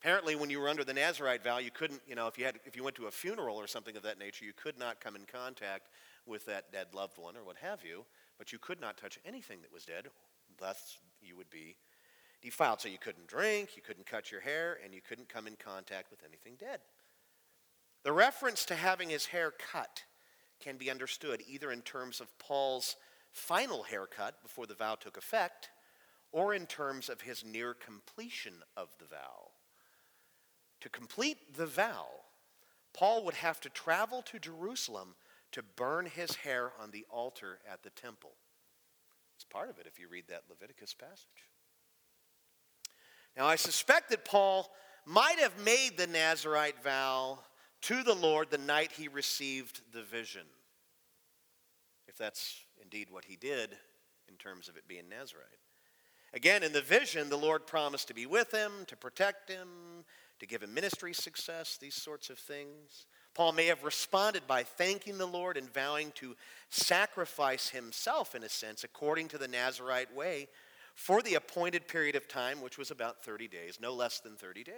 Apparently, 0.00 0.34
when 0.34 0.48
you 0.48 0.58
were 0.58 0.68
under 0.68 0.82
the 0.82 0.94
Nazarite 0.94 1.44
vow, 1.44 1.58
you 1.58 1.70
couldn't, 1.70 2.00
you 2.08 2.14
know, 2.14 2.26
if 2.26 2.38
you, 2.38 2.44
had, 2.46 2.58
if 2.64 2.74
you 2.74 2.82
went 2.82 2.96
to 2.96 3.06
a 3.06 3.10
funeral 3.10 3.56
or 3.56 3.66
something 3.66 3.96
of 3.96 4.02
that 4.02 4.18
nature, 4.18 4.46
you 4.46 4.54
could 4.54 4.78
not 4.78 4.98
come 4.98 5.14
in 5.14 5.26
contact 5.30 5.88
with 6.24 6.46
that 6.46 6.72
dead 6.72 6.86
loved 6.94 7.18
one 7.18 7.36
or 7.36 7.44
what 7.44 7.56
have 7.56 7.84
you, 7.84 8.06
but 8.38 8.50
you 8.50 8.58
could 8.58 8.80
not 8.80 8.96
touch 8.96 9.18
anything 9.26 9.60
that 9.60 9.72
was 9.72 9.84
dead, 9.84 10.06
thus, 10.58 10.96
you 11.20 11.36
would 11.36 11.50
be 11.50 11.76
defiled. 12.40 12.80
So 12.80 12.88
you 12.88 12.96
couldn't 12.96 13.26
drink, 13.26 13.76
you 13.76 13.82
couldn't 13.82 14.06
cut 14.06 14.32
your 14.32 14.40
hair, 14.40 14.78
and 14.82 14.94
you 14.94 15.02
couldn't 15.06 15.28
come 15.28 15.46
in 15.46 15.56
contact 15.62 16.10
with 16.10 16.20
anything 16.26 16.54
dead. 16.58 16.80
The 18.02 18.12
reference 18.12 18.64
to 18.66 18.74
having 18.74 19.10
his 19.10 19.26
hair 19.26 19.52
cut 19.70 20.04
can 20.60 20.78
be 20.78 20.90
understood 20.90 21.42
either 21.46 21.70
in 21.70 21.82
terms 21.82 22.22
of 22.22 22.38
Paul's 22.38 22.96
final 23.32 23.82
haircut 23.82 24.42
before 24.42 24.66
the 24.66 24.74
vow 24.74 24.94
took 24.94 25.18
effect, 25.18 25.68
or 26.32 26.54
in 26.54 26.64
terms 26.64 27.10
of 27.10 27.20
his 27.20 27.44
near 27.44 27.74
completion 27.74 28.54
of 28.78 28.88
the 28.98 29.04
vow. 29.04 29.49
To 30.80 30.88
complete 30.88 31.56
the 31.56 31.66
vow, 31.66 32.06
Paul 32.92 33.24
would 33.24 33.34
have 33.34 33.60
to 33.60 33.68
travel 33.68 34.22
to 34.22 34.38
Jerusalem 34.38 35.14
to 35.52 35.62
burn 35.62 36.06
his 36.06 36.36
hair 36.36 36.72
on 36.80 36.90
the 36.90 37.04
altar 37.10 37.58
at 37.70 37.82
the 37.82 37.90
temple. 37.90 38.32
It's 39.36 39.44
part 39.44 39.70
of 39.70 39.78
it 39.78 39.86
if 39.86 39.98
you 39.98 40.08
read 40.08 40.24
that 40.28 40.44
Leviticus 40.48 40.94
passage. 40.94 41.48
Now, 43.36 43.46
I 43.46 43.56
suspect 43.56 44.10
that 44.10 44.24
Paul 44.24 44.70
might 45.06 45.38
have 45.38 45.64
made 45.64 45.96
the 45.96 46.06
Nazarite 46.06 46.82
vow 46.82 47.38
to 47.82 48.02
the 48.02 48.14
Lord 48.14 48.50
the 48.50 48.58
night 48.58 48.92
he 48.92 49.08
received 49.08 49.80
the 49.92 50.02
vision, 50.02 50.46
if 52.06 52.16
that's 52.16 52.64
indeed 52.82 53.08
what 53.10 53.24
he 53.24 53.36
did 53.36 53.76
in 54.28 54.34
terms 54.36 54.68
of 54.68 54.76
it 54.76 54.86
being 54.86 55.08
Nazarite. 55.08 55.46
Again, 56.32 56.62
in 56.62 56.72
the 56.72 56.82
vision, 56.82 57.28
the 57.28 57.36
Lord 57.36 57.66
promised 57.66 58.08
to 58.08 58.14
be 58.14 58.26
with 58.26 58.52
him, 58.52 58.72
to 58.86 58.96
protect 58.96 59.50
him, 59.50 59.68
to 60.40 60.46
give 60.46 60.62
him 60.62 60.74
ministry 60.74 61.12
success, 61.12 61.76
these 61.76 61.94
sorts 61.94 62.30
of 62.30 62.38
things. 62.38 63.06
Paul 63.34 63.52
may 63.52 63.66
have 63.66 63.84
responded 63.84 64.46
by 64.46 64.64
thanking 64.64 65.18
the 65.18 65.26
Lord 65.26 65.56
and 65.56 65.72
vowing 65.72 66.10
to 66.16 66.34
sacrifice 66.70 67.68
himself, 67.68 68.34
in 68.34 68.42
a 68.42 68.48
sense, 68.48 68.82
according 68.82 69.28
to 69.28 69.38
the 69.38 69.48
Nazarite 69.48 70.14
way, 70.14 70.48
for 70.94 71.22
the 71.22 71.34
appointed 71.34 71.86
period 71.86 72.16
of 72.16 72.26
time, 72.26 72.60
which 72.60 72.78
was 72.78 72.90
about 72.90 73.22
30 73.22 73.48
days, 73.48 73.78
no 73.80 73.94
less 73.94 74.20
than 74.20 74.34
30 74.34 74.64
days. 74.64 74.74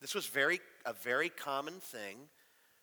This 0.00 0.14
was 0.14 0.26
very, 0.26 0.60
a 0.84 0.92
very 0.92 1.28
common 1.28 1.80
thing 1.80 2.28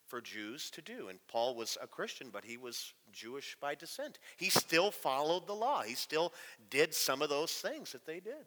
for 0.07 0.21
Jews 0.21 0.69
to 0.71 0.81
do. 0.81 1.07
And 1.07 1.19
Paul 1.27 1.55
was 1.55 1.77
a 1.81 1.87
Christian, 1.87 2.29
but 2.31 2.43
he 2.43 2.57
was 2.57 2.93
Jewish 3.13 3.55
by 3.61 3.75
descent. 3.75 4.19
He 4.35 4.49
still 4.49 4.91
followed 4.91 5.47
the 5.47 5.53
law, 5.53 5.83
he 5.83 5.95
still 5.95 6.33
did 6.69 6.93
some 6.93 7.21
of 7.21 7.29
those 7.29 7.53
things 7.53 7.93
that 7.93 8.05
they 8.05 8.19
did. 8.19 8.45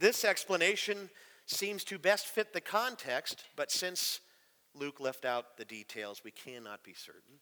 This 0.00 0.24
explanation 0.24 1.10
seems 1.44 1.84
to 1.84 1.98
best 1.98 2.26
fit 2.26 2.54
the 2.54 2.60
context, 2.62 3.44
but 3.54 3.70
since 3.70 4.20
Luke 4.74 4.98
left 4.98 5.26
out 5.26 5.58
the 5.58 5.64
details, 5.66 6.22
we 6.24 6.30
cannot 6.30 6.82
be 6.82 6.94
certain. 6.94 7.38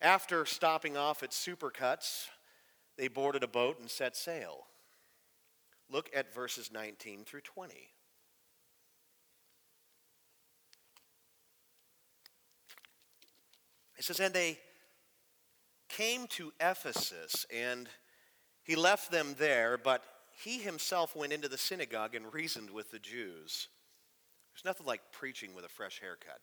After 0.00 0.44
stopping 0.44 0.96
off 0.96 1.22
at 1.22 1.30
Supercuts, 1.30 2.26
they 2.98 3.06
boarded 3.06 3.44
a 3.44 3.48
boat 3.48 3.78
and 3.78 3.88
set 3.88 4.16
sail. 4.16 4.66
Look 5.88 6.10
at 6.12 6.34
verses 6.34 6.72
19 6.72 7.26
through 7.26 7.42
20. 7.42 7.74
It 13.96 14.04
says, 14.04 14.18
And 14.18 14.34
they 14.34 14.58
came 15.88 16.26
to 16.30 16.52
Ephesus, 16.58 17.46
and 17.54 17.88
he 18.64 18.74
left 18.74 19.12
them 19.12 19.36
there, 19.38 19.78
but 19.78 20.02
he 20.42 20.58
himself 20.58 21.16
went 21.16 21.32
into 21.32 21.48
the 21.48 21.58
synagogue 21.58 22.14
and 22.14 22.32
reasoned 22.32 22.70
with 22.70 22.90
the 22.90 22.98
Jews. 22.98 23.68
There's 24.52 24.64
nothing 24.64 24.86
like 24.86 25.00
preaching 25.12 25.54
with 25.54 25.64
a 25.64 25.68
fresh 25.68 26.00
haircut. 26.00 26.40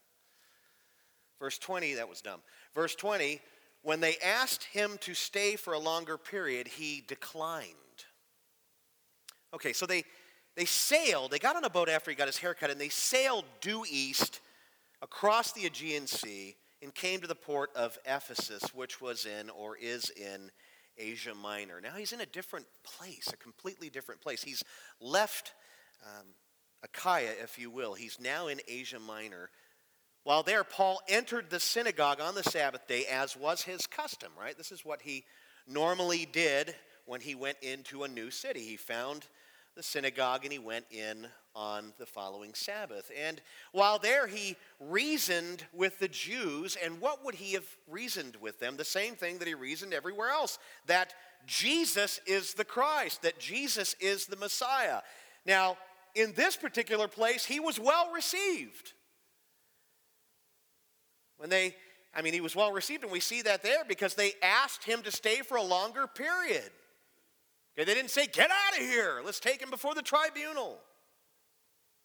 Verse 1.39 1.58
20, 1.58 1.95
that 1.95 2.10
was 2.10 2.21
dumb. 2.21 2.41
Verse 2.73 2.95
20, 2.95 3.39
when 3.82 3.99
they 3.99 4.17
asked 4.17 4.65
him 4.65 4.97
to 5.02 5.13
stay 5.13 5.56
for 5.56 5.73
a 5.73 5.80
longer 5.80 6.17
period, 6.17 6.67
he 6.67 7.04
declined. 7.08 7.75
Okay, 9.54 9.73
so 9.73 9.86
they, 9.86 10.04
they 10.56 10.65
sailed, 10.65 11.32
they 11.32 11.39
got 11.39 11.56
on 11.56 11.63
a 11.63 11.69
boat 11.69 11.89
after 11.89 12.12
he 12.12 12.15
got 12.15 12.28
his 12.28 12.38
haircut, 12.38 12.69
and 12.69 12.80
they 12.80 12.89
sailed 12.89 13.45
due 13.62 13.86
east 13.89 14.41
across 15.02 15.54
the 15.54 15.65
Aegean 15.65 16.08
Sea 16.08 16.56
and 16.82 16.93
came 16.93 17.21
to 17.21 17.28
the 17.28 17.36
port 17.36 17.69
of 17.75 17.97
Ephesus, 18.06 18.73
which 18.73 19.02
was 19.02 19.25
in 19.25 19.49
or 19.49 19.78
is 19.78 20.10
in 20.12 20.52
Asia 21.00 21.34
Minor. 21.34 21.82
Now 21.82 21.94
he's 21.96 22.12
in 22.12 22.22
a 22.22 22.26
different 22.26 22.66
place, 22.84 23.30
a 23.34 23.38
completely 23.38 23.90
different 23.90 24.22
place. 24.22 24.44
He's 24.44 24.64
left 25.00 25.54
um, 26.06 26.28
Achaia, 26.84 27.32
if 27.42 27.58
you 27.58 27.70
will. 27.70 27.94
He's 27.94 28.20
now 28.20 28.48
in 28.48 28.60
Asia 28.68 29.00
Minor. 29.00 29.50
While 30.24 30.44
there, 30.44 30.64
Paul 30.64 31.02
entered 31.08 31.50
the 31.50 31.60
synagogue 31.60 32.22
on 32.22 32.36
the 32.36 32.44
Sabbath 32.44 32.88
day, 32.88 33.06
as 33.06 33.36
was 33.36 33.64
his 33.64 33.88
custom, 33.88 34.32
right? 34.40 34.58
This 34.58 34.72
is 34.72 34.86
what 34.86 35.02
he 35.02 35.26
normally 35.68 36.28
did 36.32 36.76
when 37.06 37.22
he 37.22 37.36
went 37.36 37.58
into 37.62 38.04
a 38.04 38.08
new 38.08 38.30
city. 38.30 38.62
He 38.62 38.78
found 38.78 39.26
the 39.76 39.84
synagogue 39.84 40.44
and 40.44 40.52
he 40.52 40.60
went 40.60 40.86
in 40.92 41.28
on 41.60 41.91
the 41.98 42.06
following 42.06 42.54
Sabbath. 42.54 43.12
And 43.22 43.41
while 43.74 44.00
there, 44.00 44.28
he 44.28 44.56
reasoned 44.80 45.65
with 45.74 46.00
the 46.00 46.08
Jews. 46.08 46.78
And 46.82 47.02
what 47.02 47.26
would 47.26 47.36
he 47.36 47.54
have 47.54 47.67
reasoned 47.86 48.38
with 48.39 48.60
them? 48.62 48.78
The 48.78 48.86
same 48.86 49.15
thing 49.15 49.39
that 49.39 49.48
he 49.48 49.54
reasoned 49.56 49.93
everywhere 49.93 50.30
else 50.30 50.58
that 50.88 51.13
Jesus 51.45 52.22
is 52.26 52.54
the 52.54 52.63
Christ, 52.63 53.24
that 53.24 53.39
Jesus 53.39 53.93
is 54.00 54.26
the 54.26 54.38
Messiah. 54.38 55.02
Now, 55.45 55.78
in 56.15 56.32
this 56.34 56.56
particular 56.56 57.10
place, 57.10 57.43
he 57.43 57.60
was 57.60 57.78
well 57.78 58.10
received. 58.13 58.93
When 61.38 61.50
they, 61.50 61.76
I 62.15 62.22
mean, 62.22 62.34
he 62.34 62.41
was 62.41 62.56
well 62.56 62.72
received, 62.72 63.04
and 63.04 63.12
we 63.12 63.19
see 63.19 63.41
that 63.41 63.63
there 63.63 63.84
because 63.86 64.15
they 64.15 64.32
asked 64.41 64.86
him 64.86 65.02
to 65.02 65.12
stay 65.12 65.41
for 65.41 65.58
a 65.58 65.63
longer 65.63 66.08
period. 66.08 66.72
Okay, 67.78 67.84
they 67.86 67.93
didn't 67.93 68.12
say, 68.12 68.28
Get 68.28 68.50
out 68.50 68.80
of 68.80 68.86
here, 68.86 69.22
let's 69.26 69.41
take 69.41 69.62
him 69.62 69.69
before 69.69 69.93
the 69.93 70.02
tribunal. 70.02 70.80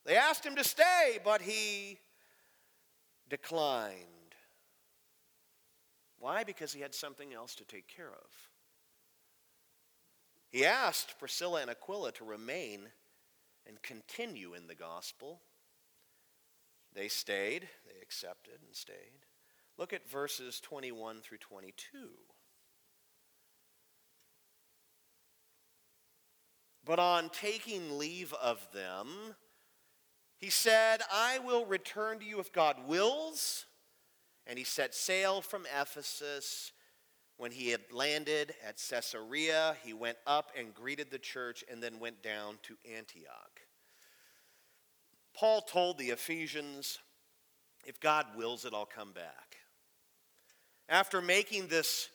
They 0.05 0.17
asked 0.17 0.45
him 0.45 0.57
to 0.57 0.65
stay, 0.65 1.19
but 1.25 1.41
he 1.41 1.99
declined. 3.29 4.35
Why? 6.19 6.45
Because 6.45 6.73
he 6.73 6.81
had 6.81 6.95
something 6.95 7.33
else 7.33 7.55
to 7.57 7.65
take 7.65 7.89
care 7.89 8.11
of. 8.11 8.31
He 10.51 10.65
asked 10.65 11.19
Priscilla 11.19 11.63
and 11.63 11.71
Aquila 11.71 12.13
to 12.13 12.25
remain 12.25 12.89
and 13.67 13.83
continue 13.83 14.55
in 14.55 14.67
the 14.67 14.75
gospel. 14.75 15.41
They 16.95 17.09
stayed, 17.09 17.69
they 17.87 18.01
accepted 18.01 18.61
and 18.65 18.75
stayed. 18.75 19.27
Look 19.77 19.93
at 19.93 20.09
verses 20.09 20.61
21 20.61 21.23
through 21.23 21.39
22. 21.39 22.09
But 26.85 26.99
on 26.99 27.31
taking 27.31 27.99
leave 27.99 28.33
of 28.35 28.67
them, 28.73 29.35
he 30.37 30.51
said, 30.51 31.01
I 31.13 31.39
will 31.39 31.65
return 31.65 32.19
to 32.19 32.25
you 32.25 32.41
if 32.41 32.53
God 32.53 32.77
wills. 32.87 33.67
And 34.47 34.59
he 34.59 34.65
set 34.65 34.95
sail 34.95 35.41
from 35.41 35.67
Ephesus. 35.81 36.73
When 37.37 37.51
he 37.51 37.71
had 37.71 37.81
landed 37.91 38.55
at 38.65 38.81
Caesarea, 38.91 39.77
he 39.85 39.93
went 39.93 40.19
up 40.27 40.53
and 40.57 40.75
greeted 40.75 41.11
the 41.11 41.19
church 41.19 41.65
and 41.71 41.83
then 41.83 41.99
went 41.99 42.23
down 42.23 42.59
to 42.63 42.77
Antioch. 42.95 43.61
Paul 45.35 45.63
told 45.63 45.99
the 45.99 46.11
Ephesians, 46.11 46.99
if 47.85 47.99
God 47.99 48.27
wills 48.37 48.65
it, 48.65 48.73
I'll 48.73 48.87
come 48.87 49.13
back. 49.13 49.57
After 50.89 51.21
making 51.21 51.67
this 51.69 52.09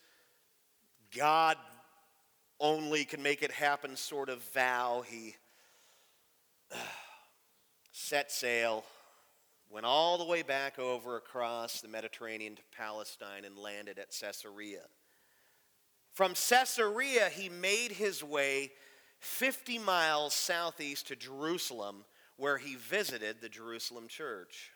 God 1.16 1.58
only 2.60 3.04
can 3.04 3.24
make 3.24 3.42
it 3.42 3.52
happen 3.52 3.96
sort 3.96 4.30
of 4.30 4.42
vow, 4.54 5.04
he 5.06 5.36
set 8.00 8.32
sail, 8.32 8.86
went 9.70 9.86
all 9.86 10.18
the 10.18 10.24
way 10.24 10.42
back 10.42 10.80
over 10.80 11.18
across 11.18 11.82
the 11.82 11.88
Mediterranean 11.88 12.56
to 12.56 12.62
Palestine, 12.76 13.44
and 13.44 13.58
landed 13.58 14.00
at 14.00 14.16
Caesarea. 14.18 14.84
From 16.14 16.34
Caesarea, 16.34 17.30
he 17.30 17.50
made 17.50 17.92
his 17.92 18.24
way 18.24 18.72
50 19.20 19.80
miles 19.80 20.34
southeast 20.34 21.08
to 21.08 21.16
Jerusalem, 21.16 22.06
where 22.38 22.58
he 22.58 22.76
visited 22.76 23.42
the 23.42 23.50
Jerusalem 23.50 24.08
church. 24.08 24.72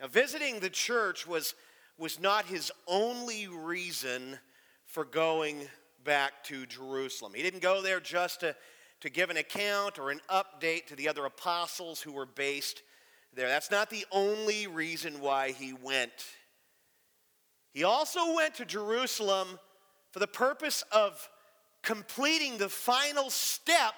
Now, 0.00 0.08
visiting 0.08 0.58
the 0.58 0.70
church 0.70 1.24
was, 1.24 1.54
was 1.96 2.18
not 2.18 2.46
his 2.46 2.72
only 2.88 3.46
reason 3.46 4.38
for 4.86 5.04
going 5.04 5.68
back 6.04 6.42
to 6.44 6.66
Jerusalem. 6.66 7.32
He 7.34 7.42
didn't 7.42 7.62
go 7.62 7.80
there 7.80 8.00
just 8.00 8.40
to, 8.40 8.56
to 9.00 9.10
give 9.10 9.30
an 9.30 9.36
account 9.36 9.98
or 9.98 10.10
an 10.10 10.20
update 10.30 10.86
to 10.86 10.96
the 10.96 11.08
other 11.08 11.24
apostles 11.24 12.00
who 12.00 12.12
were 12.12 12.26
based 12.26 12.82
there. 13.34 13.48
That's 13.48 13.70
not 13.70 13.90
the 13.90 14.06
only 14.10 14.66
reason 14.66 15.20
why 15.20 15.52
he 15.52 15.72
went. 15.72 16.26
He 17.72 17.84
also 17.84 18.34
went 18.34 18.54
to 18.54 18.64
Jerusalem 18.64 19.58
for 20.10 20.18
the 20.18 20.26
purpose 20.26 20.82
of 20.92 21.28
completing 21.82 22.56
the 22.56 22.70
final 22.70 23.28
step 23.28 23.94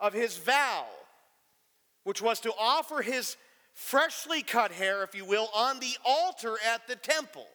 of 0.00 0.12
his 0.12 0.36
vow, 0.36 0.86
which 2.02 2.20
was 2.20 2.40
to 2.40 2.52
offer 2.58 3.02
his 3.02 3.36
freshly 3.72 4.42
cut 4.42 4.72
hair, 4.72 5.04
if 5.04 5.14
you 5.14 5.24
will, 5.24 5.48
on 5.54 5.78
the 5.78 5.96
altar 6.04 6.56
at 6.74 6.86
the 6.88 6.96
temple. 6.96 7.46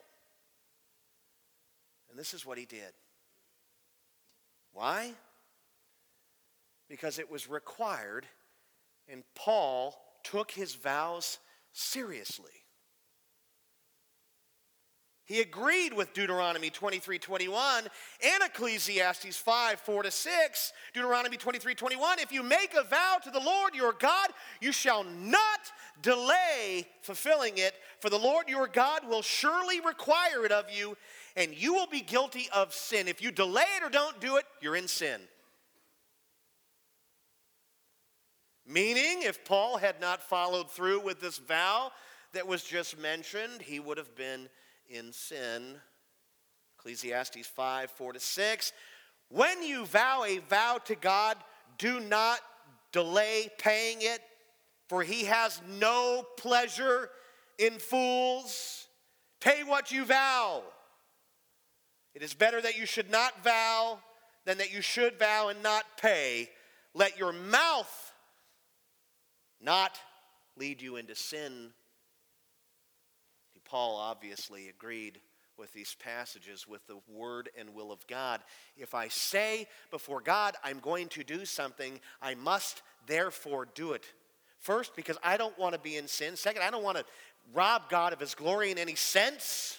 And 2.08 2.18
this 2.18 2.34
is 2.34 2.44
what 2.44 2.58
he 2.58 2.64
did. 2.64 2.92
Why? 4.72 5.12
Because 6.90 7.18
it 7.18 7.30
was 7.30 7.48
required, 7.48 8.26
and 9.08 9.22
Paul 9.34 9.94
took 10.24 10.50
his 10.50 10.74
vows 10.74 11.38
seriously. 11.72 12.50
He 15.30 15.40
agreed 15.40 15.92
with 15.94 16.12
Deuteronomy 16.12 16.70
23 16.70 17.20
21 17.20 17.84
and 17.84 18.42
Ecclesiastes 18.42 19.36
5 19.36 19.80
4 19.80 20.02
to 20.02 20.10
6. 20.10 20.72
Deuteronomy 20.92 21.36
23 21.36 21.72
21 21.76 22.18
If 22.18 22.32
you 22.32 22.42
make 22.42 22.74
a 22.74 22.82
vow 22.82 23.18
to 23.22 23.30
the 23.30 23.38
Lord 23.38 23.76
your 23.76 23.92
God, 23.92 24.30
you 24.60 24.72
shall 24.72 25.04
not 25.04 25.60
delay 26.02 26.88
fulfilling 27.02 27.58
it, 27.58 27.74
for 28.00 28.10
the 28.10 28.18
Lord 28.18 28.48
your 28.48 28.66
God 28.66 29.08
will 29.08 29.22
surely 29.22 29.80
require 29.80 30.44
it 30.44 30.50
of 30.50 30.64
you, 30.68 30.96
and 31.36 31.54
you 31.54 31.74
will 31.74 31.86
be 31.86 32.00
guilty 32.00 32.48
of 32.52 32.74
sin. 32.74 33.06
If 33.06 33.22
you 33.22 33.30
delay 33.30 33.62
it 33.76 33.84
or 33.84 33.88
don't 33.88 34.20
do 34.20 34.36
it, 34.36 34.46
you're 34.60 34.74
in 34.74 34.88
sin. 34.88 35.20
Meaning, 38.70 39.22
if 39.22 39.44
Paul 39.44 39.78
had 39.78 40.00
not 40.00 40.22
followed 40.22 40.70
through 40.70 41.00
with 41.00 41.20
this 41.20 41.38
vow 41.38 41.90
that 42.32 42.46
was 42.46 42.62
just 42.62 42.96
mentioned, 42.96 43.62
he 43.62 43.80
would 43.80 43.98
have 43.98 44.14
been 44.14 44.48
in 44.88 45.12
sin. 45.12 45.74
Ecclesiastes 46.78 47.48
5 47.48 47.90
4 47.90 48.12
to 48.12 48.20
6. 48.20 48.72
When 49.28 49.64
you 49.64 49.86
vow 49.86 50.24
a 50.24 50.38
vow 50.38 50.78
to 50.84 50.94
God, 50.94 51.36
do 51.78 51.98
not 51.98 52.38
delay 52.92 53.50
paying 53.58 54.02
it, 54.02 54.20
for 54.88 55.02
he 55.02 55.24
has 55.24 55.60
no 55.68 56.24
pleasure 56.36 57.10
in 57.58 57.72
fools. 57.80 58.86
Pay 59.40 59.64
what 59.64 59.90
you 59.90 60.04
vow. 60.04 60.62
It 62.14 62.22
is 62.22 62.34
better 62.34 62.60
that 62.60 62.78
you 62.78 62.86
should 62.86 63.10
not 63.10 63.42
vow 63.42 63.98
than 64.44 64.58
that 64.58 64.72
you 64.72 64.80
should 64.80 65.18
vow 65.18 65.48
and 65.48 65.60
not 65.60 65.84
pay. 66.00 66.50
Let 66.94 67.18
your 67.18 67.32
mouth 67.32 68.09
not 69.60 69.98
lead 70.56 70.82
you 70.82 70.96
into 70.96 71.14
sin 71.14 71.72
Paul 73.70 73.96
obviously 73.96 74.68
agreed 74.68 75.20
with 75.56 75.72
these 75.72 75.94
passages 76.02 76.66
with 76.66 76.84
the 76.88 76.98
word 77.08 77.50
and 77.56 77.72
will 77.72 77.92
of 77.92 78.04
God. 78.08 78.40
If 78.76 78.94
I 78.94 79.06
say 79.06 79.68
before 79.92 80.20
God, 80.20 80.56
I'm 80.64 80.80
going 80.80 81.06
to 81.10 81.22
do 81.22 81.44
something, 81.44 82.00
I 82.20 82.34
must 82.34 82.82
therefore 83.06 83.68
do 83.76 83.92
it. 83.92 84.04
First, 84.58 84.96
because 84.96 85.18
I 85.22 85.36
don't 85.36 85.56
want 85.56 85.74
to 85.74 85.80
be 85.80 85.96
in 85.96 86.08
sin. 86.08 86.34
Second, 86.34 86.62
I 86.62 86.70
don't 86.72 86.82
want 86.82 86.98
to 86.98 87.04
rob 87.54 87.88
God 87.88 88.12
of 88.12 88.18
his 88.18 88.34
glory 88.34 88.72
in 88.72 88.78
any 88.78 88.96
sense. 88.96 89.78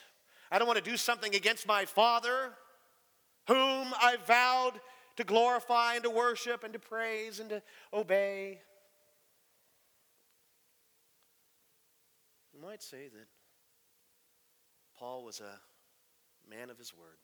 I 0.50 0.58
don't 0.58 0.68
want 0.68 0.82
to 0.82 0.90
do 0.90 0.96
something 0.96 1.36
against 1.36 1.68
my 1.68 1.84
Father, 1.84 2.54
whom 3.48 3.94
I 4.02 4.18
vowed 4.26 4.80
to 5.18 5.26
glorify 5.26 5.96
and 5.96 6.04
to 6.04 6.10
worship 6.10 6.64
and 6.64 6.72
to 6.72 6.80
praise 6.80 7.42
and 7.42 7.50
to 7.50 7.62
obey. 7.94 8.62
You 12.62 12.68
might 12.68 12.84
say 12.84 13.08
that 13.08 13.28
Paul 15.00 15.24
was 15.24 15.40
a 15.40 15.60
man 16.48 16.70
of 16.70 16.78
his 16.78 16.94
word. 16.96 17.18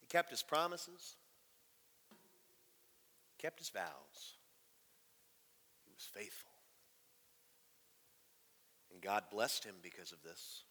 He 0.00 0.06
kept 0.06 0.28
his 0.28 0.42
promises, 0.42 1.16
kept 3.38 3.58
his 3.58 3.70
vows. 3.70 3.86
He 5.86 5.92
was 5.94 6.06
faithful. 6.12 6.50
And 8.92 9.00
God 9.00 9.24
blessed 9.32 9.64
him 9.64 9.76
because 9.82 10.12
of 10.12 10.22
this. 10.22 10.64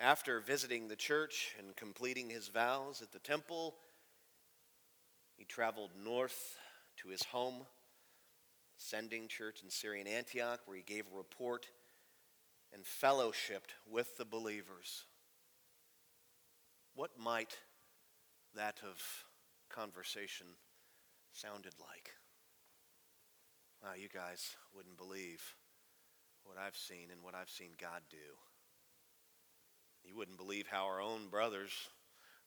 After 0.00 0.40
visiting 0.40 0.88
the 0.88 0.96
church 0.96 1.54
and 1.60 1.76
completing 1.76 2.28
his 2.28 2.48
vows 2.48 3.02
at 3.02 3.12
the 3.12 3.20
temple, 3.20 3.76
he 5.36 5.44
traveled 5.44 5.90
north 5.96 6.56
to 7.02 7.08
his 7.08 7.22
home 7.24 7.66
sending 8.76 9.26
church 9.28 9.60
in 9.62 9.70
Syrian 9.70 10.06
Antioch, 10.06 10.60
where 10.64 10.76
he 10.76 10.82
gave 10.82 11.04
a 11.06 11.16
report 11.16 11.66
and 12.72 12.84
fellowshipped 12.84 13.74
with 13.90 14.16
the 14.16 14.24
believers. 14.24 15.04
What 16.94 17.10
might 17.18 17.56
that 18.54 18.80
of 18.84 19.02
conversation 19.68 20.46
sounded 21.32 21.74
like? 21.80 22.10
Wow, 23.82 23.90
you 23.96 24.08
guys 24.08 24.56
wouldn't 24.74 24.96
believe 24.96 25.42
what 26.44 26.56
I've 26.58 26.76
seen 26.76 27.10
and 27.12 27.22
what 27.22 27.34
I've 27.34 27.50
seen 27.50 27.70
God 27.80 28.02
do. 28.10 28.16
You 30.04 30.16
wouldn't 30.16 30.38
believe 30.38 30.66
how 30.66 30.86
our 30.86 31.00
own 31.00 31.28
brothers, 31.28 31.72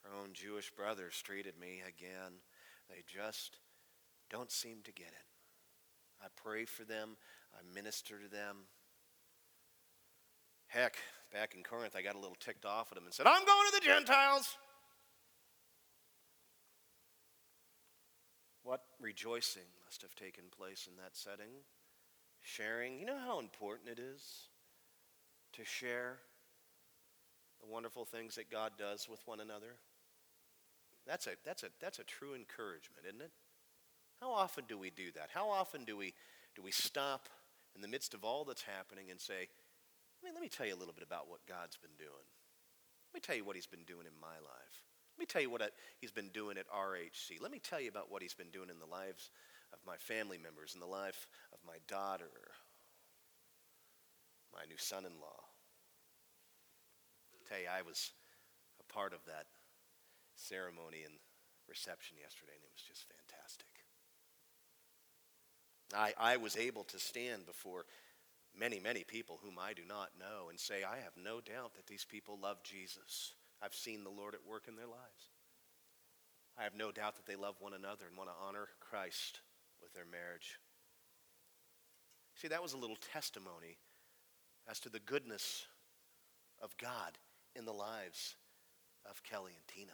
our 0.06 0.20
own 0.20 0.30
Jewish 0.34 0.72
brothers, 0.72 1.22
treated 1.24 1.60
me 1.60 1.82
again. 1.88 2.40
They 2.90 3.04
just 3.08 3.58
don't 4.32 4.52
seem 4.52 4.78
to 4.86 4.91
get 4.91 5.08
it. 5.08 5.26
I 6.24 6.28
pray 6.41 6.65
for 6.65 6.84
them. 6.84 7.17
I 7.54 7.76
minister 7.76 8.15
to 8.17 8.30
them. 8.30 8.58
Heck, 10.67 10.96
back 11.34 11.54
in 11.54 11.63
Corinth, 11.63 11.96
I 11.98 12.02
got 12.02 12.15
a 12.15 12.20
little 12.20 12.38
ticked 12.39 12.65
off 12.65 12.88
at 12.91 12.96
them 12.96 13.04
and 13.04 13.13
said, 13.13 13.28
I'm 13.28 13.46
going 13.46 13.67
to 13.72 13.80
the 13.80 13.86
Gentiles. 13.86 14.58
What 18.63 18.82
rejoicing 19.02 19.67
must 19.86 20.02
have 20.02 20.15
taken 20.15 20.46
place 20.56 20.88
in 20.89 20.96
that 20.98 21.17
setting? 21.17 21.52
Sharing. 22.41 23.00
You 23.00 23.08
know 23.08 23.20
how 23.20 23.39
important 23.39 23.89
it 23.89 24.00
is 24.00 24.24
to 25.54 25.65
share 25.65 26.20
the 27.60 27.67
wonderful 27.67 28.06
things 28.06 28.36
that 28.36 28.50
God 28.50 28.74
does 28.78 29.10
with 29.10 29.20
one 29.26 29.41
another? 29.41 29.76
That's 31.06 31.28
a, 31.28 31.32
that's 31.44 31.63
a, 31.63 31.67
that's 31.82 32.00
a 32.00 32.04
true 32.04 32.34
encouragement, 32.34 33.06
isn't 33.08 33.22
it? 33.22 33.32
How 34.22 34.32
often 34.32 34.66
do 34.68 34.78
we 34.78 34.92
do 34.92 35.12
that? 35.16 35.30
How 35.34 35.50
often 35.50 35.84
do 35.84 35.98
we, 35.98 36.14
do 36.56 36.62
we 36.62 36.72
stop 36.72 37.28
in 37.76 37.82
the 37.82 37.88
midst 37.88 38.14
of 38.14 38.24
all 38.24 38.45
that's 38.45 38.62
happening 38.62 39.10
and 39.10 39.20
say, 39.20 39.50
I 39.50 40.20
mean, 40.24 40.34
let 40.34 40.41
me 40.41 40.50
tell 40.50 40.68
you 40.68 40.76
a 40.76 40.78
little 40.78 40.93
bit 40.93 41.04
about 41.04 41.28
what 41.28 41.45
God's 41.48 41.78
been 41.78 41.98
doing. 41.98 42.28
Let 43.12 43.18
me 43.18 43.20
tell 43.20 43.36
you 43.36 43.43
what 43.43 43.56
he's 43.56 43.68
been 43.68 43.84
doing 43.84 44.06
in 44.06 44.14
my 44.22 44.38
life. 44.38 44.86
Let 45.18 45.20
me 45.20 45.26
tell 45.26 45.41
you 45.41 45.50
what 45.50 45.62
he's 46.00 46.12
been 46.12 46.30
doing 46.30 46.58
at 46.58 46.70
RHC. 46.70 47.41
Let 47.41 47.52
me 47.52 47.60
tell 47.60 47.82
you 47.82 47.89
about 47.89 48.12
what 48.12 48.22
he's 48.22 48.34
been 48.34 48.52
doing 48.54 48.70
in 48.70 48.80
the 48.80 48.86
lives 48.86 49.32
of 49.74 49.80
my 49.86 49.98
family 49.98 50.38
members, 50.38 50.74
in 50.74 50.80
the 50.80 50.86
life 50.86 51.28
of 51.52 51.60
my 51.66 51.78
daughter, 51.88 52.30
my 54.54 54.66
new 54.70 54.78
son 54.78 55.06
in 55.06 55.20
law. 55.20 55.41
Tell 57.50 57.60
you, 57.60 57.68
I 57.68 57.82
was 57.82 58.12
a 58.80 58.93
part 58.93 59.12
of 59.12 59.26
that 59.26 59.43
ceremony 60.36 61.04
and 61.04 61.16
reception 61.68 62.16
yesterday, 62.16 62.56
and 62.56 62.64
it 62.64 62.72
was 62.72 62.88
just 62.88 63.04
fantastic. 63.04 63.20
I, 65.94 66.14
I 66.20 66.38
was 66.38 66.58
able 66.58 66.84
to 66.86 67.00
stand 67.00 67.46
before 67.46 67.86
many, 68.58 68.80
many 68.80 69.04
people 69.04 69.39
whom 69.44 69.58
I 69.60 69.74
do 69.74 69.84
not 69.88 70.10
know 70.20 70.50
and 70.50 70.60
say, 70.60 70.84
I 70.84 70.98
have 70.98 71.14
no 71.22 71.42
doubt 71.42 71.76
that 71.76 71.88
these 71.88 72.06
people 72.06 72.38
love 72.42 72.64
Jesus. 72.64 73.34
I've 73.62 73.74
seen 73.74 74.04
the 74.04 74.10
Lord 74.10 74.34
at 74.34 74.46
work 74.48 74.66
in 74.68 74.76
their 74.76 74.88
lives. 74.88 75.30
I 76.58 76.64
have 76.64 76.76
no 76.76 76.92
doubt 76.92 77.16
that 77.16 77.26
they 77.26 77.36
love 77.36 77.56
one 77.60 77.74
another 77.74 78.06
and 78.08 78.18
want 78.18 78.30
to 78.30 78.48
honor 78.48 78.68
Christ 78.80 79.39
with 79.82 79.94
their 79.94 80.06
marriage. 80.06 80.60
See, 82.36 82.48
that 82.50 82.62
was 82.62 82.74
a 82.74 82.78
little 82.78 82.98
testimony 83.14 83.78
as 84.70 84.80
to 84.82 84.89
the 84.89 85.00
goodness 85.00 85.66
of 86.62 86.76
God 86.78 87.18
in 87.56 87.66
the 87.66 87.74
lives 87.74 88.36
of 89.10 89.24
Kelly 89.24 89.54
and 89.56 89.68
Tina? 89.68 89.94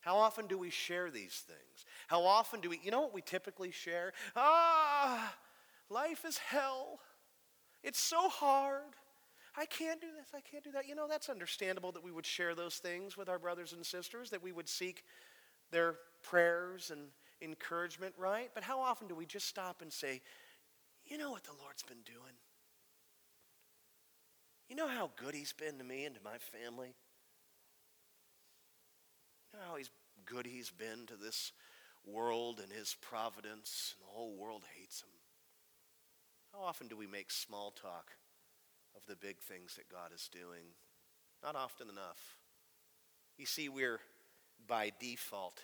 How 0.00 0.16
often 0.16 0.46
do 0.46 0.56
we 0.56 0.70
share 0.70 1.10
these 1.10 1.44
things? 1.46 1.84
How 2.06 2.22
often 2.22 2.60
do 2.60 2.70
we, 2.70 2.80
you 2.82 2.90
know 2.90 3.02
what 3.02 3.14
we 3.14 3.20
typically 3.20 3.70
share? 3.70 4.12
Ah, 4.34 5.34
life 5.90 6.24
is 6.24 6.38
hell. 6.38 7.00
It's 7.82 8.00
so 8.00 8.28
hard. 8.28 8.94
I 9.56 9.66
can't 9.66 10.00
do 10.00 10.06
this. 10.16 10.28
I 10.34 10.40
can't 10.40 10.64
do 10.64 10.72
that. 10.72 10.88
You 10.88 10.94
know, 10.94 11.06
that's 11.08 11.28
understandable 11.28 11.92
that 11.92 12.04
we 12.04 12.12
would 12.12 12.26
share 12.26 12.54
those 12.54 12.76
things 12.76 13.16
with 13.16 13.28
our 13.28 13.38
brothers 13.38 13.72
and 13.72 13.84
sisters, 13.84 14.30
that 14.30 14.42
we 14.42 14.52
would 14.52 14.68
seek 14.68 15.04
their 15.70 15.96
prayers 16.22 16.90
and 16.90 17.08
encouragement, 17.42 18.14
right? 18.16 18.50
But 18.54 18.62
how 18.62 18.80
often 18.80 19.08
do 19.08 19.14
we 19.14 19.26
just 19.26 19.46
stop 19.46 19.82
and 19.82 19.92
say, 19.92 20.20
you 21.04 21.18
know 21.18 21.30
what 21.30 21.44
the 21.44 21.52
Lord's 21.60 21.82
been 21.82 22.02
doing? 22.04 22.34
You 24.68 24.76
know 24.76 24.88
how 24.88 25.10
good 25.16 25.34
He's 25.34 25.52
been 25.52 25.78
to 25.78 25.84
me 25.84 26.04
and 26.04 26.14
to 26.14 26.20
my 26.22 26.38
family? 26.38 26.94
You 29.52 29.58
know 29.58 29.66
how 29.68 29.76
he's 29.76 29.90
good 30.26 30.46
He's 30.46 30.70
been 30.70 31.06
to 31.06 31.16
this 31.16 31.52
world 32.06 32.60
and 32.62 32.72
His 32.72 32.96
providence, 33.00 33.94
and 33.98 34.06
the 34.06 34.12
whole 34.12 34.36
world 34.36 34.62
hates 34.76 35.02
Him? 35.02 35.10
How 36.52 36.62
often 36.62 36.88
do 36.88 36.96
we 36.96 37.06
make 37.06 37.30
small 37.30 37.70
talk 37.70 38.12
of 38.96 39.06
the 39.06 39.16
big 39.16 39.38
things 39.38 39.74
that 39.76 39.88
God 39.88 40.10
is 40.14 40.28
doing? 40.32 40.74
Not 41.42 41.56
often 41.56 41.88
enough. 41.88 42.36
You 43.38 43.46
see, 43.46 43.68
we're 43.68 44.00
by 44.66 44.92
default 45.00 45.60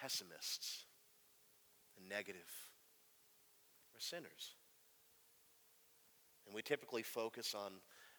pessimists 0.00 0.84
and 1.98 2.08
negative. 2.08 2.50
We're 3.92 4.00
sinners. 4.00 4.54
And 6.46 6.54
we 6.54 6.62
typically 6.62 7.02
focus 7.02 7.54
on 7.54 7.72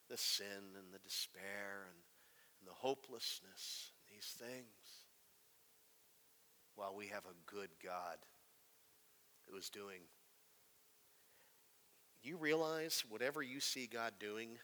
the 0.10 0.18
sin 0.18 0.76
and 0.78 0.94
the 0.94 1.00
despair 1.00 1.88
and, 1.88 1.98
and 2.60 2.70
the 2.70 2.74
hopelessness, 2.74 3.92
these 4.16 4.36
things, 4.40 5.04
while 6.76 6.96
we 6.96 7.08
have 7.08 7.26
a 7.26 7.52
good 7.52 7.70
God 7.84 8.18
who 9.50 9.58
is 9.58 9.70
doing. 9.70 10.02
You 12.24 12.38
realize 12.38 13.04
whatever 13.10 13.42
you 13.42 13.60
see 13.60 13.88
God 13.88 14.14
doing 14.20 14.58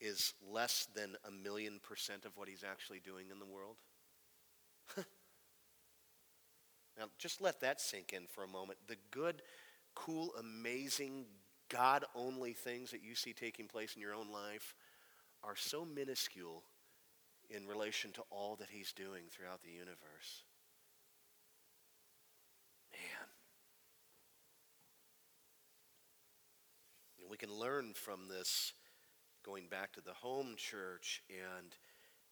is 0.00 0.34
less 0.50 0.88
than 0.94 1.16
a 1.26 1.30
million 1.30 1.80
percent 1.82 2.24
of 2.24 2.36
what 2.36 2.48
he's 2.48 2.64
actually 2.64 3.00
doing 3.00 3.26
in 3.30 3.38
the 3.38 3.46
world? 3.46 3.76
now, 6.98 7.04
just 7.18 7.40
let 7.40 7.60
that 7.60 7.80
sink 7.80 8.12
in 8.12 8.26
for 8.26 8.44
a 8.44 8.48
moment. 8.48 8.78
The 8.86 8.96
good, 9.10 9.42
cool, 9.94 10.32
amazing, 10.38 11.26
God 11.68 12.04
only 12.14 12.52
things 12.52 12.90
that 12.90 13.02
you 13.02 13.14
see 13.14 13.32
taking 13.32 13.66
place 13.66 13.94
in 13.94 14.02
your 14.02 14.14
own 14.14 14.30
life 14.32 14.74
are 15.42 15.56
so 15.56 15.84
minuscule 15.84 16.64
in 17.50 17.66
relation 17.66 18.12
to 18.12 18.22
all 18.30 18.56
that 18.56 18.68
He's 18.70 18.92
doing 18.92 19.24
throughout 19.30 19.62
the 19.62 19.70
universe. 19.70 20.44
Man. 22.92 23.28
And 27.20 27.30
we 27.30 27.36
can 27.36 27.52
learn 27.52 27.92
from 27.94 28.28
this 28.28 28.72
going 29.44 29.68
back 29.68 29.92
to 29.92 30.00
the 30.00 30.14
home 30.14 30.54
church 30.56 31.22
and 31.30 31.74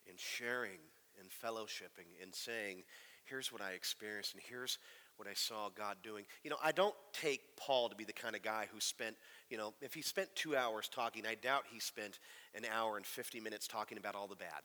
in 0.06 0.14
sharing 0.16 0.80
and 1.20 1.28
fellowshipping 1.30 2.22
and 2.22 2.34
saying, 2.34 2.82
here's 3.24 3.52
what 3.52 3.62
I 3.62 3.70
experienced 3.72 4.34
and 4.34 4.42
here's 4.48 4.78
what 5.16 5.28
I 5.28 5.34
saw 5.34 5.68
God 5.68 5.96
doing. 6.02 6.24
You 6.42 6.50
know, 6.50 6.56
I 6.62 6.72
don't 6.72 6.94
take 7.12 7.40
Paul 7.56 7.88
to 7.88 7.94
be 7.94 8.04
the 8.04 8.12
kind 8.12 8.34
of 8.34 8.42
guy 8.42 8.66
who 8.72 8.80
spent, 8.80 9.16
you 9.48 9.56
know, 9.56 9.74
if 9.80 9.94
he 9.94 10.02
spent 10.02 10.28
two 10.34 10.56
hours 10.56 10.88
talking, 10.88 11.24
I 11.26 11.36
doubt 11.36 11.64
he 11.72 11.78
spent 11.78 12.18
an 12.54 12.64
hour 12.72 12.96
and 12.96 13.06
50 13.06 13.40
minutes 13.40 13.68
talking 13.68 13.96
about 13.96 14.14
all 14.14 14.26
the 14.26 14.36
bad. 14.36 14.62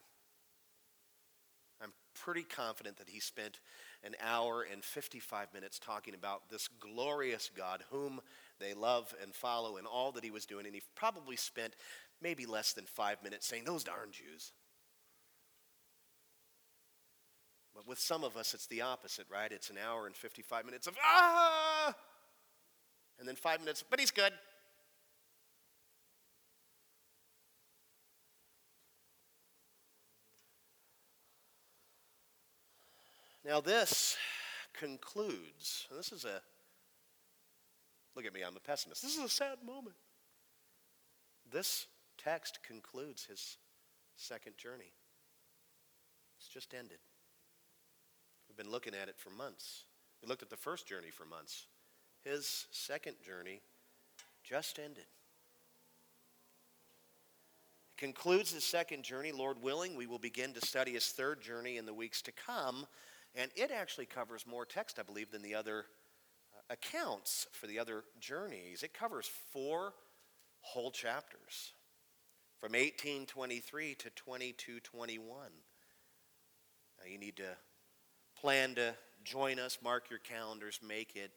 I'm 1.82 1.94
pretty 2.14 2.44
confident 2.44 2.98
that 2.98 3.10
he 3.10 3.20
spent 3.20 3.60
an 4.04 4.16
hour 4.22 4.66
and 4.70 4.84
55 4.84 5.54
minutes 5.54 5.80
talking 5.80 6.14
about 6.14 6.50
this 6.50 6.68
glorious 6.68 7.50
God 7.56 7.84
whom 7.90 8.20
they 8.60 8.74
love 8.74 9.14
and 9.22 9.34
follow 9.34 9.78
and 9.78 9.88
all 9.88 10.12
that 10.14 10.24
he 10.24 10.32
was 10.32 10.46
doing. 10.46 10.66
And 10.66 10.76
he 10.76 10.82
probably 10.96 11.36
spent 11.36 11.76
maybe 12.22 12.46
less 12.46 12.74
than 12.74 12.86
five 12.86 13.24
minutes 13.24 13.48
saying, 13.48 13.64
Those 13.64 13.84
darn 13.84 14.12
Jews. 14.12 14.52
But 17.74 17.88
with 17.88 18.00
some 18.00 18.26
of 18.26 18.36
us, 18.36 18.54
it's 18.54 18.68
the 18.68 18.82
opposite, 18.82 19.26
right? 19.32 19.52
It's 19.52 19.70
an 19.70 19.78
hour 19.78 20.06
and 20.06 20.16
55 20.16 20.66
minutes 20.66 20.88
of, 20.88 20.98
ah! 21.02 21.96
And 23.20 23.28
then 23.28 23.36
five 23.36 23.62
minutes, 23.62 23.84
but 23.90 24.00
he's 24.00 24.12
good. 24.12 24.34
Now, 33.50 33.60
this 33.62 34.16
concludes, 34.74 35.88
this 35.98 36.12
is 36.12 36.24
a, 36.24 36.40
look 38.16 38.24
at 38.28 38.32
me, 38.32 38.42
I'm 38.46 38.56
a 38.56 38.60
pessimist. 38.60 39.02
This 39.02 39.18
is 39.18 39.24
a 39.24 39.28
sad 39.28 39.58
moment. 39.66 39.96
This 41.52 41.88
text 42.20 42.60
concludes 42.62 43.26
his 43.26 43.58
second 44.18 44.56
journey. 44.56 44.94
It's 46.38 46.48
just 46.48 46.76
ended 46.76 47.00
We've 48.48 48.56
been 48.56 48.72
looking 48.72 48.94
at 48.94 49.10
it 49.10 49.16
for 49.18 49.32
months. 49.32 49.86
We 50.22 50.28
looked 50.28 50.44
at 50.44 50.52
the 50.52 50.56
first 50.56 50.88
journey 50.88 51.10
for 51.10 51.26
months. 51.26 51.66
His 52.24 52.68
second 52.70 53.16
journey 53.26 53.62
just 54.44 54.78
ended. 54.78 55.06
It 57.90 57.98
Concludes 57.98 58.54
his 58.54 58.64
second 58.64 59.02
journey, 59.02 59.32
Lord 59.32 59.60
willing, 59.64 59.96
we 59.96 60.06
will 60.06 60.20
begin 60.20 60.54
to 60.54 60.62
study 60.62 60.92
his 60.92 61.08
third 61.08 61.42
journey 61.42 61.78
in 61.78 61.88
the 61.88 61.96
weeks 61.96 62.22
to 62.24 62.32
come. 62.32 62.86
And 63.36 63.52
it 63.56 63.72
actually 63.72 64.06
covers 64.06 64.46
more 64.48 64.66
text, 64.66 65.00
I 65.00 65.04
believe, 65.04 65.32
than 65.32 65.42
the 65.42 65.56
other 65.56 65.86
uh, 66.54 66.74
accounts 66.74 67.48
for 67.52 67.68
the 67.68 67.80
other 67.80 68.04
journeys. 68.20 68.84
It 68.84 68.94
covers 68.94 69.30
four 69.52 69.94
whole 70.62 70.92
chapters 70.92 71.74
from 72.60 72.74
1823 72.74 73.96
to 73.96 74.10
2221. 74.10 75.38
Now 77.00 77.12
you 77.12 77.18
need 77.18 77.38
to 77.38 77.56
plan 78.40 78.76
to 78.76 78.94
join 79.24 79.60
us, 79.60 79.78
mark 79.84 80.10
your 80.10 80.20
calendars, 80.20 80.80
make 80.86 81.16
it 81.16 81.32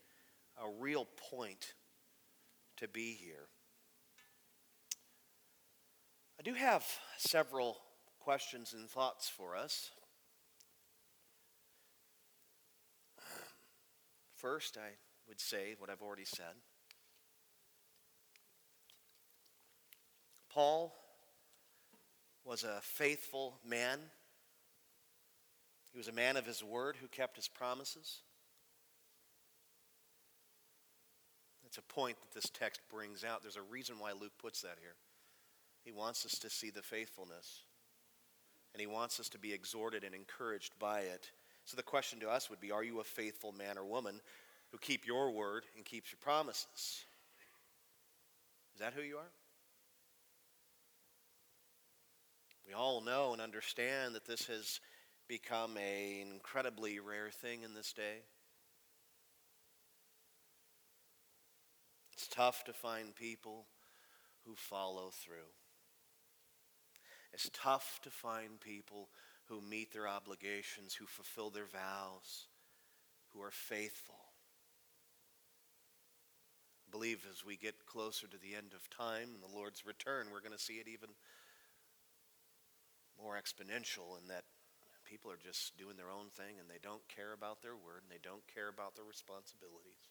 a 0.63 0.69
real 0.81 1.07
point 1.31 1.75
to 2.79 2.89
be 2.89 3.13
here. 3.13 3.49
I 6.39 6.43
do 6.43 6.55
have 6.55 6.85
several 7.19 7.79
questions 8.19 8.73
and 8.73 8.89
thoughts 8.89 9.29
for 9.29 9.57
us. 9.57 9.91
First, 14.43 14.77
I 14.77 14.91
would 15.27 15.41
say 15.41 15.77
what 15.79 15.89
I've 15.89 16.03
already 16.03 16.27
said. 16.27 16.55
Paul 20.53 20.95
was 22.45 22.65
a 22.65 22.81
faithful 22.83 23.55
man 23.67 23.99
he 25.93 25.99
was 25.99 26.09
a 26.09 26.13
man 26.13 26.37
of 26.37 26.47
his 26.47 26.65
word 26.65 26.97
who 27.01 27.07
kept 27.07 27.37
his 27.37 27.49
promises. 27.49 28.23
That's 31.63 31.77
a 31.79 31.83
point 31.83 32.17
that 32.21 32.33
this 32.33 32.51
text 32.51 32.81
brings 32.91 33.25
out. 33.25 33.43
There's 33.43 33.57
a 33.57 33.63
reason 33.63 33.99
why 33.99 34.13
Luke 34.13 34.33
puts 34.39 34.63
that 34.63 34.79
here. 34.81 34.97
He 35.85 35.93
wants 35.93 36.25
us 36.25 36.39
to 36.39 36.51
see 36.51 36.71
the 36.71 36.83
faithfulness, 36.83 37.65
and 38.73 38.81
he 38.81 38.87
wants 38.87 39.21
us 39.21 39.29
to 39.31 39.39
be 39.39 39.53
exhorted 39.53 40.03
and 40.03 40.15
encouraged 40.15 40.79
by 40.79 41.01
it. 41.01 41.31
So 41.65 41.77
the 41.77 41.83
question 41.83 42.21
to 42.21 42.31
us 42.31 42.51
would 42.51 42.61
be 42.61 42.71
Are 42.71 42.85
you 42.85 43.01
a 43.01 43.05
faithful 43.05 43.53
man 43.53 43.79
or 43.79 43.85
woman 43.85 44.21
who 44.71 44.79
keep 44.79 45.07
your 45.07 45.31
word 45.31 45.65
and 45.77 45.85
keeps 45.85 46.11
your 46.11 46.19
promises? 46.21 47.05
Is 48.75 48.81
that 48.81 48.95
who 48.95 49.03
you 49.03 49.17
are? 49.17 49.31
We 52.67 52.75
all 52.75 53.01
know 53.01 53.33
and 53.33 53.43
understand 53.43 54.15
that 54.15 54.25
this 54.25 54.47
has 54.47 54.81
become 55.29 55.77
an 55.77 56.31
incredibly 56.33 57.01
rare 57.01 57.31
thing 57.31 57.63
in 57.63 57.75
this 57.75 57.93
day. 57.93 58.23
It's 62.13 62.29
tough 62.29 62.65
to 62.65 62.73
find 62.73 63.15
people 63.15 63.67
who 64.47 64.55
follow 64.55 65.11
through. 65.11 65.51
It's 67.33 67.51
tough 67.53 68.01
to 68.03 68.11
find 68.11 68.61
people 68.61 69.09
who 69.49 69.61
meet 69.61 69.93
their 69.93 70.09
obligations, 70.09 70.95
who 70.95 71.07
fulfill 71.07 71.51
their 71.51 71.67
vows, 71.67 72.47
who 73.33 73.43
are 73.43 73.51
faithful. 73.51 74.19
I 76.87 76.91
believe 76.91 77.27
as 77.31 77.45
we 77.45 77.57
get 77.57 77.87
closer 77.87 78.27
to 78.27 78.39
the 78.39 78.55
end 78.55 78.73
of 78.75 78.89
time 78.91 79.35
and 79.35 79.43
the 79.43 79.57
Lord's 79.57 79.87
return, 79.87 80.27
we're 80.31 80.41
going 80.41 80.57
to 80.57 80.63
see 80.63 80.75
it 80.75 80.89
even 80.89 81.11
more 83.21 83.35
exponential 83.35 84.21
in 84.21 84.29
that 84.29 84.45
people 85.05 85.31
are 85.31 85.41
just 85.43 85.77
doing 85.77 85.97
their 85.97 86.11
own 86.11 86.29
thing 86.33 86.57
and 86.59 86.69
they 86.69 86.81
don't 86.83 87.07
care 87.09 87.33
about 87.33 87.63
their 87.63 87.77
word 87.77 88.03
and 88.03 88.11
they 88.11 88.23
don't 88.23 88.47
care 88.53 88.69
about 88.69 88.97
their 88.97 89.05
responsibilities. 89.05 90.09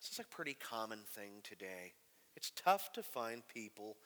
This 0.00 0.12
is 0.12 0.18
a 0.18 0.34
pretty 0.34 0.54
common 0.54 1.00
thing 1.08 1.40
today. 1.42 1.94
It's 2.36 2.52
tough 2.54 2.92
to 2.92 3.02
find 3.02 3.42
people 3.48 3.96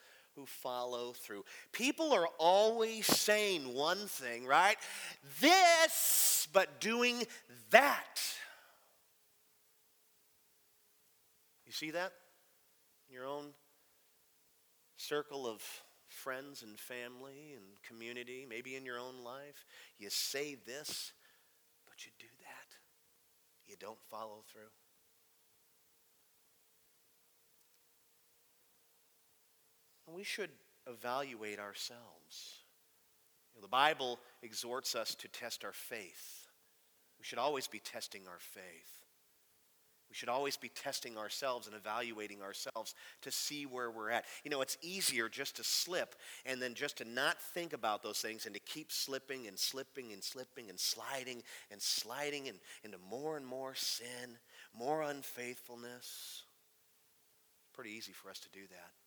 who 0.40 0.46
follow 0.46 1.12
through. 1.12 1.44
People 1.72 2.12
are 2.12 2.26
always 2.38 3.06
saying 3.06 3.74
one 3.74 4.06
thing, 4.06 4.46
right? 4.46 4.76
This, 5.40 6.48
but 6.52 6.80
doing 6.80 7.24
that. 7.70 8.20
You 11.66 11.72
see 11.72 11.90
that 11.90 12.12
in 13.08 13.14
your 13.14 13.26
own 13.26 13.48
circle 14.96 15.46
of 15.46 15.62
friends 16.08 16.62
and 16.62 16.78
family 16.78 17.54
and 17.54 17.64
community, 17.86 18.46
maybe 18.48 18.76
in 18.76 18.84
your 18.84 18.98
own 18.98 19.22
life? 19.22 19.66
You 19.98 20.08
say 20.10 20.56
this, 20.66 21.12
but 21.86 22.04
you 22.06 22.12
do 22.18 22.26
that. 22.40 22.76
You 23.66 23.76
don't 23.78 24.00
follow 24.10 24.42
through. 24.50 24.70
We 30.14 30.24
should 30.24 30.50
evaluate 30.86 31.58
ourselves. 31.58 32.62
You 33.52 33.60
know, 33.60 33.62
the 33.62 33.68
Bible 33.68 34.18
exhorts 34.42 34.94
us 34.94 35.14
to 35.16 35.28
test 35.28 35.64
our 35.64 35.72
faith. 35.72 36.46
We 37.18 37.24
should 37.24 37.38
always 37.38 37.66
be 37.66 37.78
testing 37.78 38.22
our 38.26 38.38
faith. 38.38 39.00
We 40.10 40.16
should 40.16 40.28
always 40.28 40.56
be 40.56 40.70
testing 40.70 41.16
ourselves 41.16 41.68
and 41.68 41.76
evaluating 41.76 42.42
ourselves 42.42 42.96
to 43.22 43.30
see 43.30 43.64
where 43.64 43.92
we're 43.92 44.10
at. 44.10 44.24
You 44.42 44.50
know, 44.50 44.60
it's 44.60 44.76
easier 44.82 45.28
just 45.28 45.54
to 45.56 45.64
slip 45.64 46.16
and 46.44 46.60
then 46.60 46.74
just 46.74 46.98
to 46.98 47.04
not 47.04 47.40
think 47.40 47.72
about 47.72 48.02
those 48.02 48.18
things 48.18 48.44
and 48.44 48.54
to 48.54 48.60
keep 48.60 48.90
slipping 48.90 49.46
and 49.46 49.56
slipping 49.56 50.12
and 50.12 50.22
slipping 50.22 50.68
and 50.68 50.80
sliding 50.80 51.44
and 51.70 51.80
sliding 51.80 52.48
and, 52.48 52.58
into 52.82 52.98
more 53.08 53.36
and 53.36 53.46
more 53.46 53.76
sin, 53.76 54.36
more 54.76 55.02
unfaithfulness. 55.02 56.42
Pretty 57.72 57.90
easy 57.90 58.12
for 58.12 58.30
us 58.30 58.40
to 58.40 58.48
do 58.48 58.66
that. 58.68 58.99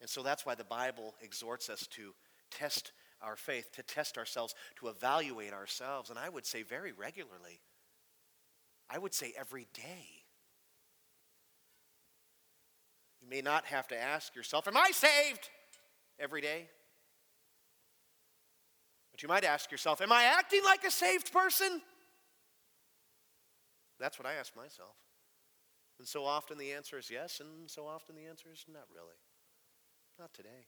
And 0.00 0.08
so 0.08 0.22
that's 0.22 0.46
why 0.46 0.54
the 0.54 0.64
Bible 0.64 1.14
exhorts 1.20 1.68
us 1.68 1.86
to 1.88 2.14
test 2.50 2.92
our 3.20 3.36
faith, 3.36 3.72
to 3.72 3.82
test 3.82 4.16
ourselves, 4.16 4.54
to 4.76 4.88
evaluate 4.88 5.52
ourselves. 5.52 6.10
And 6.10 6.18
I 6.18 6.28
would 6.28 6.46
say 6.46 6.62
very 6.62 6.92
regularly. 6.92 7.60
I 8.88 8.98
would 8.98 9.12
say 9.12 9.32
every 9.36 9.66
day. 9.74 10.24
You 13.20 13.28
may 13.28 13.42
not 13.42 13.66
have 13.66 13.88
to 13.88 14.00
ask 14.00 14.34
yourself, 14.36 14.68
Am 14.68 14.76
I 14.76 14.90
saved? 14.92 15.50
every 16.20 16.40
day. 16.40 16.68
But 19.12 19.22
you 19.22 19.28
might 19.28 19.44
ask 19.44 19.70
yourself, 19.70 20.00
Am 20.00 20.12
I 20.12 20.24
acting 20.24 20.62
like 20.64 20.84
a 20.84 20.90
saved 20.90 21.32
person? 21.32 21.80
That's 23.98 24.18
what 24.18 24.26
I 24.26 24.34
ask 24.34 24.54
myself. 24.56 24.94
And 25.98 26.06
so 26.06 26.24
often 26.24 26.58
the 26.58 26.72
answer 26.72 26.98
is 26.98 27.10
yes, 27.10 27.40
and 27.40 27.68
so 27.68 27.86
often 27.86 28.14
the 28.14 28.26
answer 28.26 28.48
is 28.52 28.64
not 28.72 28.84
really. 28.94 29.16
Not 30.18 30.34
today. 30.34 30.66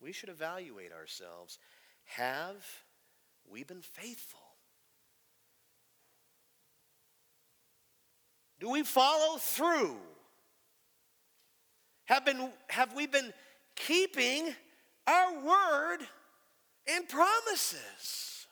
We 0.00 0.12
should 0.12 0.28
evaluate 0.28 0.92
ourselves. 0.92 1.58
Have 2.04 2.64
we 3.48 3.62
been 3.62 3.82
faithful? 3.82 4.40
Do 8.58 8.70
we 8.70 8.82
follow 8.82 9.36
through? 9.36 9.96
Have, 12.06 12.24
been, 12.24 12.50
have 12.68 12.94
we 12.94 13.06
been 13.06 13.32
keeping 13.76 14.54
our 15.06 15.32
word 15.44 15.98
and 16.88 17.08
promises? 17.08 18.46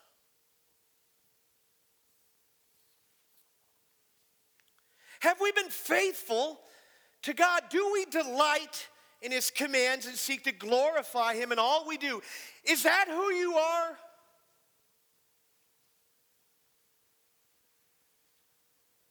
Have 5.20 5.40
we 5.40 5.52
been 5.52 5.70
faithful 5.70 6.60
to 7.24 7.32
God, 7.32 7.62
do 7.70 7.90
we 7.92 8.04
delight 8.04 8.88
in 9.22 9.32
His 9.32 9.50
commands 9.50 10.06
and 10.06 10.14
seek 10.14 10.44
to 10.44 10.52
glorify 10.52 11.34
Him 11.34 11.52
in 11.52 11.58
all 11.58 11.88
we 11.88 11.96
do? 11.96 12.22
Is 12.64 12.82
that 12.82 13.06
who 13.08 13.32
you 13.32 13.54
are? 13.54 13.96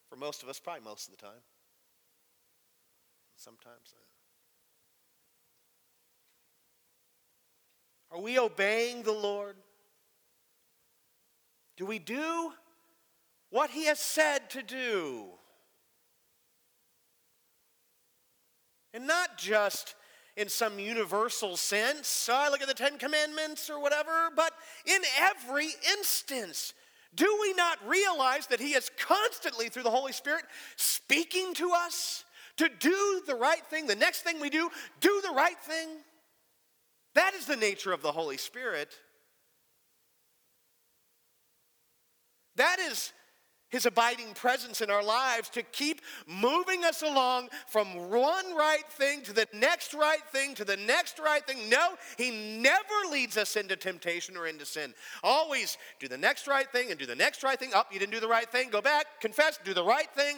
For 0.10 0.16
most 0.16 0.44
of 0.44 0.50
us, 0.50 0.60
probably 0.60 0.84
most 0.84 1.08
of 1.10 1.18
the 1.18 1.22
time. 1.22 1.42
Sometimes. 3.36 3.96
Uh, 8.12 8.16
are 8.16 8.22
we 8.22 8.38
obeying 8.38 9.02
the 9.02 9.12
Lord? 9.12 9.56
Do 11.78 11.88
we 11.88 11.98
do 11.98 12.54
what 13.50 13.72
He 13.72 13.86
has 13.86 14.00
said 14.00 14.52
to 14.52 14.62
do? 14.62 15.30
And 18.94 19.08
not 19.08 19.38
just 19.38 19.96
in 20.36 20.50
some 20.50 20.80
universal 20.80 21.58
sense, 21.58 22.30
oh, 22.32 22.36
I 22.36 22.50
look 22.50 22.62
at 22.62 22.68
the 22.68 22.74
Ten 22.74 22.98
Commandments 22.98 23.70
or 23.70 23.80
whatever, 23.80 24.30
but 24.36 24.54
in 24.86 25.02
every 25.20 25.70
instance. 25.98 26.74
Do 27.16 27.38
we 27.42 27.54
not 27.54 27.78
realize 27.88 28.48
that 28.48 28.60
He 28.60 28.74
is 28.74 28.90
constantly, 28.98 29.70
through 29.70 29.84
the 29.84 29.92
Holy 29.92 30.14
Spirit, 30.14 30.46
speaking 30.76 31.54
to 31.56 31.72
us 31.72 32.26
to 32.58 32.70
do 32.80 33.22
the 33.28 33.36
right 33.36 33.64
thing? 33.68 33.86
The 33.86 33.96
next 33.96 34.22
thing 34.22 34.40
we 34.40 34.50
do, 34.50 34.70
do 35.00 35.22
the 35.28 35.34
right 35.34 35.60
thing. 35.62 35.90
That 37.14 37.36
is 37.36 37.46
the 37.46 37.56
nature 37.56 37.94
of 37.94 38.02
the 38.02 38.12
Holy 38.12 38.38
Spirit. 38.38 38.96
That 42.56 42.80
is 42.80 43.14
his 43.74 43.88
abiding 43.88 44.36
presence 44.36 44.82
in 44.82 44.92
our 44.92 45.04
lives 45.04 45.50
to 45.50 45.64
keep 45.64 46.00
moving 46.28 46.86
us 46.86 47.02
along 47.02 47.50
from 47.68 47.88
one 48.12 48.56
right 48.56 48.88
thing 48.92 49.24
to 49.24 49.34
the 49.34 49.48
next 49.52 49.96
right 49.96 50.24
thing 50.32 50.54
to 50.54 50.64
the 50.64 50.78
next 50.78 51.18
right 51.18 51.44
thing. 51.48 51.70
No, 51.70 51.96
he 52.16 52.60
never 52.60 52.84
leads 53.12 53.36
us 53.36 53.56
into 53.56 53.76
temptation 53.76 54.38
or 54.38 54.46
into 54.46 54.64
sin. 54.64 54.94
Always 55.24 55.80
do 56.00 56.08
the 56.08 56.20
next 56.20 56.48
right 56.48 56.72
thing 56.72 56.92
and 56.92 57.00
do 57.00 57.08
the 57.08 57.16
next 57.16 57.42
right 57.42 57.58
thing. 57.58 57.74
Up, 57.74 57.88
oh, 57.90 57.94
you 57.94 58.00
didn't 58.00 58.14
do 58.14 58.20
the 58.20 58.28
right 58.28 58.48
thing. 58.48 58.70
Go 58.70 58.80
back, 58.80 59.20
confess, 59.20 59.58
do 59.66 59.74
the 59.74 59.84
right 59.84 60.10
thing. 60.16 60.38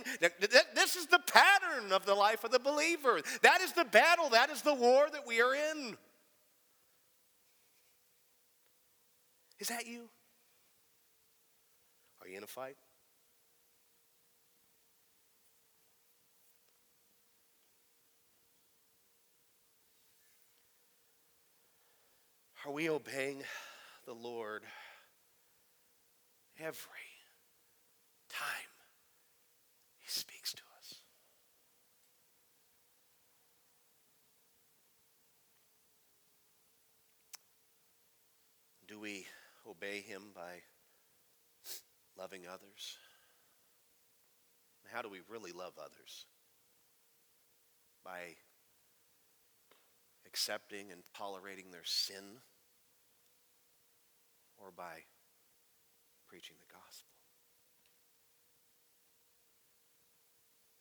This 0.73 0.95
is 0.95 1.07
the 1.07 1.19
pattern 1.27 1.91
of 1.91 2.05
the 2.05 2.15
life 2.15 2.45
of 2.45 2.51
the 2.51 2.59
believer. 2.59 3.19
That 3.41 3.59
is 3.59 3.73
the 3.73 3.83
battle, 3.83 4.29
that 4.29 4.49
is 4.49 4.61
the 4.61 4.73
war 4.73 5.07
that 5.11 5.27
we 5.27 5.41
are 5.41 5.53
in. 5.53 5.97
Is 9.59 9.67
that 9.67 9.85
you? 9.85 10.09
Are 12.21 12.29
you 12.29 12.37
in 12.37 12.43
a 12.43 12.47
fight? 12.47 12.77
Are 22.65 22.71
we 22.71 22.89
obeying 22.89 23.43
the 24.07 24.13
Lord 24.13 24.63
every 26.59 26.73
time 28.27 28.71
He 29.99 30.09
speaks 30.09 30.51
to 30.53 30.63
us? 30.79 30.95
Do 38.87 38.99
we 38.99 39.27
obey 39.69 40.01
Him 40.01 40.31
by 40.33 40.63
loving 42.17 42.47
others? 42.47 42.97
How 44.91 45.03
do 45.03 45.09
we 45.09 45.19
really 45.29 45.51
love 45.51 45.73
others? 45.77 46.25
By 48.03 48.37
accepting 50.25 50.91
and 50.91 51.03
tolerating 51.15 51.69
their 51.69 51.83
sin? 51.83 52.39
Or 54.65 54.73
by 54.73 55.05
preaching 56.25 56.57
the 56.57 56.73
gospel? 56.73 57.13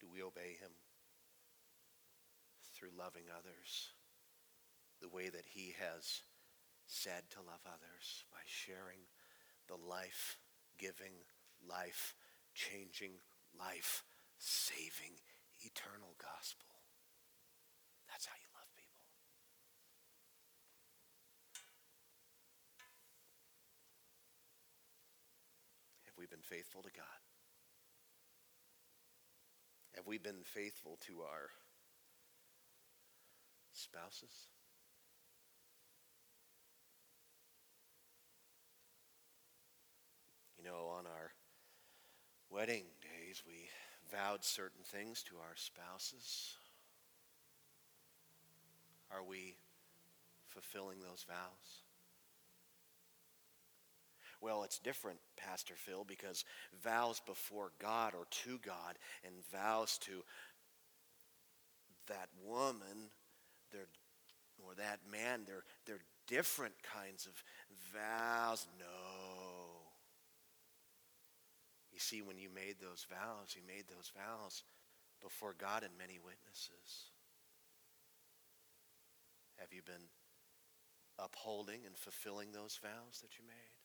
Do 0.00 0.08
we 0.08 0.24
obey 0.24 0.56
him 0.56 0.72
through 2.72 2.96
loving 2.96 3.28
others 3.28 3.92
the 5.02 5.12
way 5.12 5.28
that 5.28 5.44
he 5.44 5.76
has 5.76 6.24
said 6.86 7.28
to 7.30 7.44
love 7.44 7.60
others 7.68 8.24
by 8.32 8.40
sharing 8.46 9.04
the 9.68 9.76
life 9.76 10.40
giving, 10.78 11.20
life 11.60 12.14
changing, 12.54 13.20
life 13.52 14.02
saving, 14.38 15.20
eternal 15.60 16.16
gospel? 16.16 16.72
That's 18.08 18.26
how 18.26 18.36
you 18.40 18.48
we 26.23 26.23
been 26.34 26.42
faithful 26.42 26.82
to 26.82 26.90
God? 26.90 27.04
Have 29.94 30.04
we 30.04 30.18
been 30.18 30.42
faithful 30.42 30.98
to 31.06 31.20
our 31.20 31.50
spouses? 33.72 34.48
You 40.58 40.64
know, 40.64 40.88
on 40.98 41.06
our 41.06 41.30
wedding 42.50 42.86
days, 43.00 43.44
we 43.46 43.68
vowed 44.10 44.42
certain 44.42 44.82
things 44.82 45.22
to 45.24 45.36
our 45.36 45.54
spouses. 45.54 46.54
Are 49.12 49.22
we 49.22 49.54
fulfilling 50.48 50.98
those 50.98 51.24
vows? 51.28 51.83
Well, 54.44 54.62
it's 54.62 54.78
different, 54.78 55.20
Pastor 55.38 55.72
Phil, 55.74 56.04
because 56.06 56.44
vows 56.82 57.18
before 57.24 57.72
God 57.80 58.12
or 58.12 58.26
to 58.44 58.58
God 58.58 58.98
and 59.24 59.34
vows 59.50 59.96
to 60.02 60.22
that 62.08 62.28
woman 62.44 63.08
they're, 63.72 63.88
or 64.62 64.74
that 64.74 64.98
man, 65.10 65.44
they're, 65.46 65.64
they're 65.86 66.04
different 66.28 66.74
kinds 66.82 67.24
of 67.24 67.32
vows. 67.90 68.66
No. 68.78 68.84
You 71.90 71.98
see, 71.98 72.20
when 72.20 72.36
you 72.36 72.50
made 72.54 72.74
those 72.82 73.06
vows, 73.08 73.56
you 73.56 73.62
made 73.66 73.84
those 73.88 74.12
vows 74.14 74.62
before 75.22 75.54
God 75.56 75.84
and 75.84 75.92
many 75.96 76.18
witnesses. 76.22 77.08
Have 79.56 79.72
you 79.72 79.80
been 79.80 80.10
upholding 81.18 81.86
and 81.86 81.96
fulfilling 81.96 82.52
those 82.52 82.78
vows 82.82 83.22
that 83.22 83.38
you 83.38 83.46
made? 83.48 83.83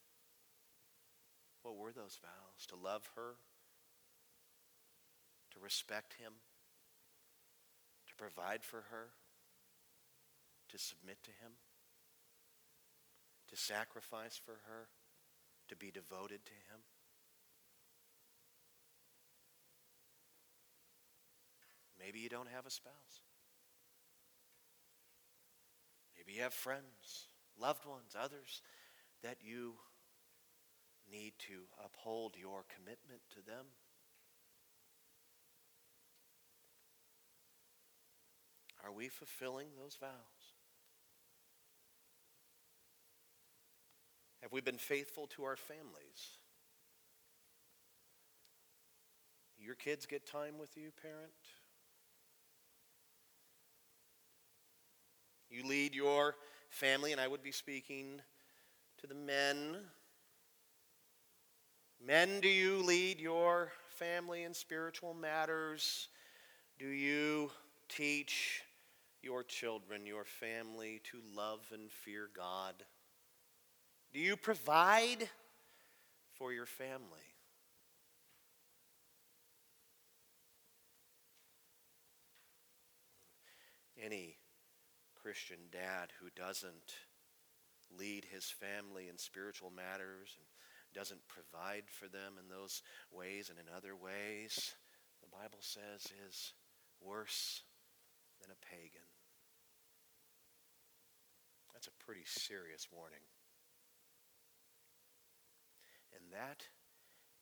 What 1.62 1.76
were 1.76 1.92
those 1.92 2.18
vows? 2.22 2.66
To 2.68 2.76
love 2.76 3.10
her, 3.16 3.36
to 5.52 5.60
respect 5.60 6.14
him, 6.14 6.32
to 8.06 8.14
provide 8.14 8.64
for 8.64 8.84
her, 8.90 9.10
to 10.70 10.78
submit 10.78 11.22
to 11.24 11.30
him, 11.30 11.52
to 13.48 13.56
sacrifice 13.56 14.40
for 14.42 14.60
her, 14.66 14.88
to 15.68 15.76
be 15.76 15.90
devoted 15.90 16.44
to 16.44 16.52
him. 16.52 16.80
Maybe 21.98 22.20
you 22.20 22.28
don't 22.28 22.48
have 22.48 22.66
a 22.66 22.70
spouse. 22.70 23.20
Maybe 26.16 26.32
you 26.36 26.42
have 26.42 26.54
friends, 26.54 27.28
loved 27.60 27.84
ones, 27.84 28.16
others 28.18 28.62
that 29.22 29.38
you 29.42 29.74
need 31.10 31.32
to 31.38 31.62
uphold 31.84 32.36
your 32.38 32.64
commitment 32.74 33.20
to 33.30 33.44
them. 33.44 33.66
Are 38.84 38.92
we 38.92 39.08
fulfilling 39.08 39.68
those 39.76 39.96
vows? 40.00 40.10
Have 44.42 44.52
we 44.52 44.60
been 44.60 44.78
faithful 44.78 45.26
to 45.28 45.44
our 45.44 45.56
families? 45.56 46.38
Your 49.58 49.74
kids 49.74 50.06
get 50.06 50.26
time 50.26 50.58
with 50.58 50.76
you, 50.76 50.90
parent? 51.02 51.30
You 55.50 55.66
lead 55.66 55.94
your 55.94 56.36
family, 56.70 57.12
and 57.12 57.20
I 57.20 57.28
would 57.28 57.42
be 57.42 57.52
speaking 57.52 58.22
to 59.00 59.06
the 59.06 59.14
men. 59.14 59.76
Men, 62.02 62.40
do 62.40 62.48
you 62.48 62.82
lead 62.82 63.20
your 63.20 63.72
family 63.98 64.44
in 64.44 64.54
spiritual 64.54 65.12
matters? 65.12 66.08
Do 66.78 66.86
you 66.86 67.50
teach 67.90 68.62
your 69.22 69.42
children, 69.42 70.06
your 70.06 70.24
family, 70.24 71.02
to 71.10 71.18
love 71.36 71.60
and 71.74 71.90
fear 71.90 72.30
God? 72.34 72.74
Do 74.14 74.18
you 74.18 74.34
provide 74.34 75.28
for 76.32 76.54
your 76.54 76.64
family? 76.64 77.04
Any 84.02 84.38
Christian 85.22 85.58
dad 85.70 86.12
who 86.18 86.30
doesn't 86.34 86.94
lead 87.98 88.24
his 88.32 88.46
family 88.46 89.08
in 89.10 89.18
spiritual 89.18 89.70
matters 89.70 90.38
and 90.38 90.46
doesn't 90.94 91.20
provide 91.28 91.84
for 91.88 92.08
them 92.08 92.34
in 92.38 92.48
those 92.48 92.82
ways 93.10 93.50
and 93.50 93.58
in 93.58 93.66
other 93.74 93.94
ways, 93.94 94.74
the 95.22 95.30
Bible 95.30 95.60
says 95.60 96.06
is 96.28 96.52
worse 97.00 97.62
than 98.40 98.50
a 98.50 98.66
pagan. 98.66 99.06
That's 101.72 101.88
a 101.88 102.04
pretty 102.04 102.24
serious 102.26 102.88
warning. 102.92 103.24
And 106.12 106.32
that 106.32 106.66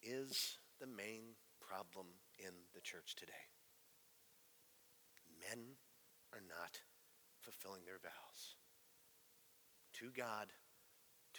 is 0.03 0.59
the 0.80 0.86
main 0.86 1.34
problem 1.61 2.07
in 2.38 2.53
the 2.74 2.80
church 2.80 3.16
today. 3.16 3.49
Men 5.51 5.76
are 6.32 6.44
not 6.46 6.78
fulfilling 7.40 7.84
their 7.84 7.99
vows 7.99 8.57
to 9.99 10.11
God 10.14 10.53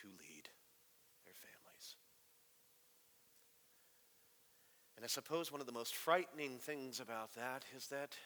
to 0.02 0.08
lead 0.08 0.50
their 1.26 1.36
families. 1.36 1.96
And 5.00 5.06
I 5.06 5.08
suppose 5.08 5.50
one 5.50 5.62
of 5.62 5.66
the 5.66 5.72
most 5.72 5.96
frightening 5.96 6.58
things 6.58 7.00
about 7.00 7.34
that 7.36 7.64
is 7.74 7.88
that 7.88 8.18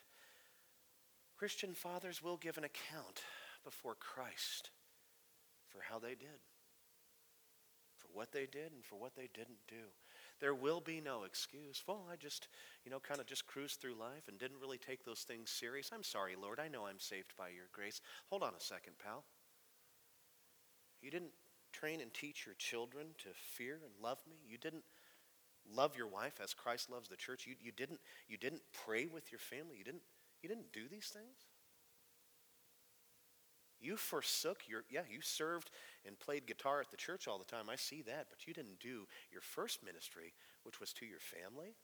Christian 1.38 1.76
fathers 1.76 2.24
will 2.24 2.36
give 2.36 2.58
an 2.58 2.64
account 2.64 3.22
before 3.64 3.94
Christ 3.94 4.72
for 5.68 5.82
how 5.88 6.00
they 6.00 6.16
did, 6.16 6.42
for 8.00 8.08
what 8.12 8.32
they 8.32 8.48
did, 8.48 8.72
and 8.72 8.84
for 8.84 8.96
what 8.96 9.16
they 9.16 9.30
didn't 9.36 9.60
do. 9.68 9.86
There 10.40 10.56
will 10.56 10.82
be 10.82 11.00
no 11.00 11.26
excuse. 11.26 11.84
Well, 11.86 12.08
I 12.12 12.16
just, 12.16 12.48
you 12.84 12.90
know, 12.90 13.00
kind 13.00 13.20
of 13.20 13.28
just 13.28 13.46
cruised 13.46 13.80
through 13.80 13.94
life 13.94 14.28
and 14.28 14.40
didn't 14.40 14.60
really 14.60 14.80
take 14.80 15.06
those 15.06 15.22
things 15.22 15.52
serious. 15.52 15.92
I'm 15.94 16.02
sorry, 16.02 16.34
Lord. 16.36 16.60
I 16.60 16.70
know 16.70 16.88
I'm 16.88 17.00
saved 17.00 17.34
by 17.38 17.50
your 17.50 17.68
grace. 17.72 18.02
Hold 18.32 18.42
on 18.42 18.56
a 18.58 18.60
second, 18.60 18.94
pal. 18.98 19.26
You 21.04 21.12
didn't 21.12 21.34
train 21.72 22.02
and 22.02 22.12
teach 22.12 22.48
your 22.48 22.56
children 22.56 23.10
to 23.20 23.30
fear 23.36 23.76
and 23.86 23.94
love 24.02 24.18
me. 24.28 24.38
You 24.50 24.58
didn't 24.58 24.86
love 25.72 25.96
your 25.98 26.08
wife 26.08 26.40
as 26.44 26.54
Christ 26.54 26.90
loves 26.90 27.08
the 27.10 27.16
church. 27.16 27.46
You, 27.48 27.56
you, 27.62 27.72
didn't, 27.72 28.00
you 28.28 28.38
didn't 28.38 28.62
pray 28.86 29.08
with 29.08 29.32
your 29.32 29.40
family. 29.40 29.78
You 29.78 29.84
didn't, 29.84 30.04
you 30.42 30.50
didn't 30.50 30.72
do 30.74 30.88
these 30.90 31.08
things. 31.08 31.48
You 33.80 33.98
forsook 33.98 34.62
your, 34.68 34.84
yeah, 34.90 35.02
you 35.10 35.20
served 35.22 35.70
and 36.08 36.18
played 36.18 36.48
guitar 36.48 36.80
at 36.80 36.90
the 36.90 36.98
church 36.98 37.28
all 37.28 37.38
the 37.38 37.44
time. 37.44 37.70
I 37.70 37.76
see 37.76 38.02
that. 38.04 38.28
But 38.30 38.48
you 38.48 38.54
didn't 38.54 38.80
do 38.80 39.08
your 39.32 39.42
first 39.42 39.84
ministry, 39.84 40.34
which 40.64 40.80
was 40.80 40.94
to 40.94 41.06
your 41.06 41.20
family. 41.20 41.76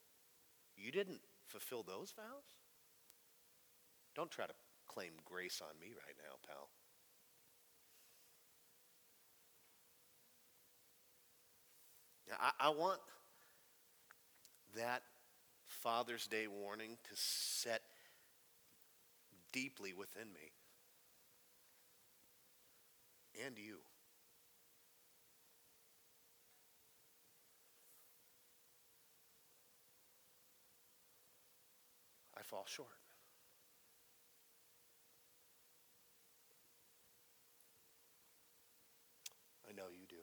You 0.77 0.91
didn't 0.91 1.19
fulfill 1.45 1.83
those 1.83 2.13
vows. 2.15 2.55
Don't 4.15 4.31
try 4.31 4.45
to 4.45 4.53
claim 4.87 5.11
grace 5.25 5.61
on 5.61 5.79
me 5.79 5.87
right 5.87 6.15
now, 6.17 6.35
pal. 6.47 6.69
I, 12.39 12.67
I 12.67 12.69
want 12.69 12.99
that 14.75 15.03
Father's 15.67 16.27
Day 16.27 16.47
warning 16.47 16.97
to 17.03 17.15
set 17.15 17.81
deeply 19.51 19.93
within 19.93 20.27
me 20.33 20.51
and 23.45 23.57
you. 23.57 23.77
I 32.37 32.41
fall 32.43 32.65
short. 32.67 32.87
I 39.67 39.73
know 39.73 39.83
you 39.91 40.05
do. 40.07 40.15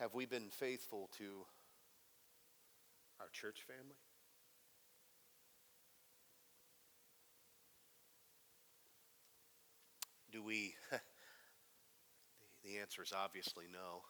Have 0.00 0.14
we 0.14 0.24
been 0.24 0.48
faithful 0.48 1.10
to 1.18 1.44
our 3.20 3.26
church 3.34 3.58
family? 3.66 3.98
Do 10.32 10.42
we? 10.42 10.74
the 12.64 12.78
answer 12.78 13.02
is 13.02 13.12
obviously 13.14 13.66
no. 13.70 14.00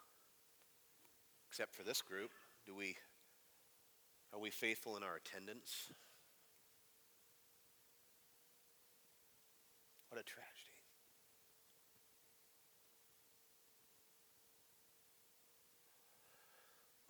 Except 1.48 1.74
for 1.74 1.82
this 1.82 2.02
group, 2.02 2.30
do 2.64 2.76
we? 2.76 2.94
Are 4.32 4.38
we 4.38 4.50
faithful 4.50 4.96
in 4.96 5.02
our 5.02 5.16
attendance? 5.16 5.90
What 10.08 10.20
a 10.20 10.22
tragedy. 10.22 10.70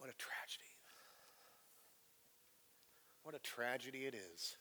What 0.01 0.09
a 0.09 0.17
tragedy. 0.17 0.65
What 3.31 3.39
a 3.39 3.49
tragedy 3.49 4.07
it 4.07 4.15
is 4.17 4.57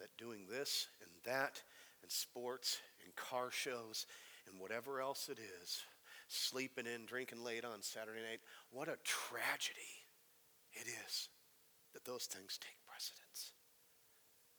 that 0.00 0.08
doing 0.16 0.46
this 0.50 0.86
and 1.02 1.10
that 1.26 1.60
and 2.00 2.10
sports 2.10 2.78
and 3.04 3.14
car 3.14 3.50
shows 3.50 4.06
and 4.50 4.58
whatever 4.58 4.98
else 4.98 5.28
it 5.28 5.38
is, 5.38 5.82
sleeping 6.28 6.86
in, 6.86 7.04
drinking 7.04 7.44
late 7.44 7.62
on 7.62 7.82
Saturday 7.82 8.22
night. 8.22 8.40
What 8.70 8.88
a 8.88 8.96
tragedy 9.04 10.08
it 10.72 10.86
is 11.06 11.28
that 11.92 12.06
those 12.06 12.24
things 12.24 12.58
take 12.58 12.78
precedence, 12.88 13.52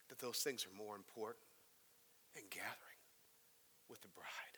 that 0.08 0.20
those 0.20 0.38
things 0.38 0.64
are 0.64 0.78
more 0.78 0.94
important 0.94 1.42
than 2.36 2.44
gathering 2.48 3.02
with 3.88 4.02
the 4.02 4.08
bride. 4.14 4.49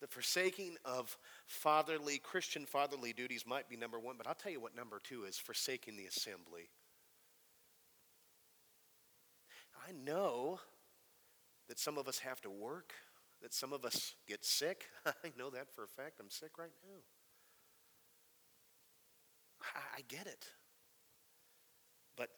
The 0.00 0.06
forsaking 0.06 0.76
of 0.84 1.16
fatherly, 1.46 2.18
Christian 2.18 2.64
fatherly 2.64 3.12
duties 3.12 3.44
might 3.46 3.68
be 3.68 3.76
number 3.76 3.98
one, 3.98 4.16
but 4.16 4.26
I'll 4.26 4.34
tell 4.34 4.52
you 4.52 4.60
what 4.60 4.74
number 4.74 4.98
two 5.02 5.24
is 5.24 5.36
forsaking 5.36 5.96
the 5.96 6.06
assembly. 6.06 6.70
I 9.86 9.92
know 9.92 10.60
that 11.68 11.78
some 11.78 11.98
of 11.98 12.08
us 12.08 12.18
have 12.20 12.40
to 12.42 12.50
work, 12.50 12.92
that 13.42 13.52
some 13.52 13.72
of 13.72 13.84
us 13.84 14.14
get 14.26 14.44
sick. 14.44 14.86
I 15.06 15.32
know 15.38 15.50
that 15.50 15.74
for 15.74 15.84
a 15.84 15.88
fact. 15.88 16.18
I'm 16.20 16.30
sick 16.30 16.58
right 16.58 16.70
now. 16.82 17.00
I, 19.74 19.98
I 19.98 20.00
get 20.08 20.26
it. 20.26 20.46
But 22.16 22.30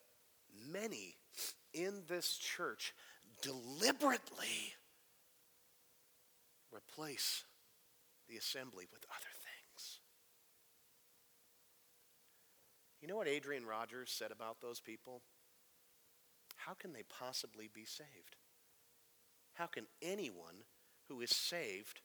many 0.70 1.14
in 1.72 2.02
this 2.08 2.36
church 2.36 2.92
deliberately 3.40 4.74
replace 6.72 7.44
the 8.32 8.38
assembly 8.38 8.86
with 8.90 9.04
other 9.10 9.32
things. 9.34 10.00
You 13.00 13.08
know 13.08 13.16
what 13.16 13.28
Adrian 13.28 13.66
Rogers 13.66 14.10
said 14.10 14.30
about 14.30 14.60
those 14.60 14.80
people? 14.80 15.20
How 16.56 16.72
can 16.72 16.92
they 16.92 17.02
possibly 17.02 17.68
be 17.72 17.84
saved? 17.84 18.36
How 19.54 19.66
can 19.66 19.86
anyone 20.00 20.64
who 21.08 21.20
is 21.20 21.30
saved 21.30 22.00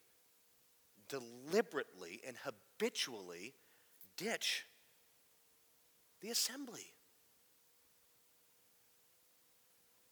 deliberately 1.08 2.20
and 2.26 2.36
habitually 2.44 3.54
ditch 4.18 4.66
the 6.20 6.28
assembly? 6.28 6.92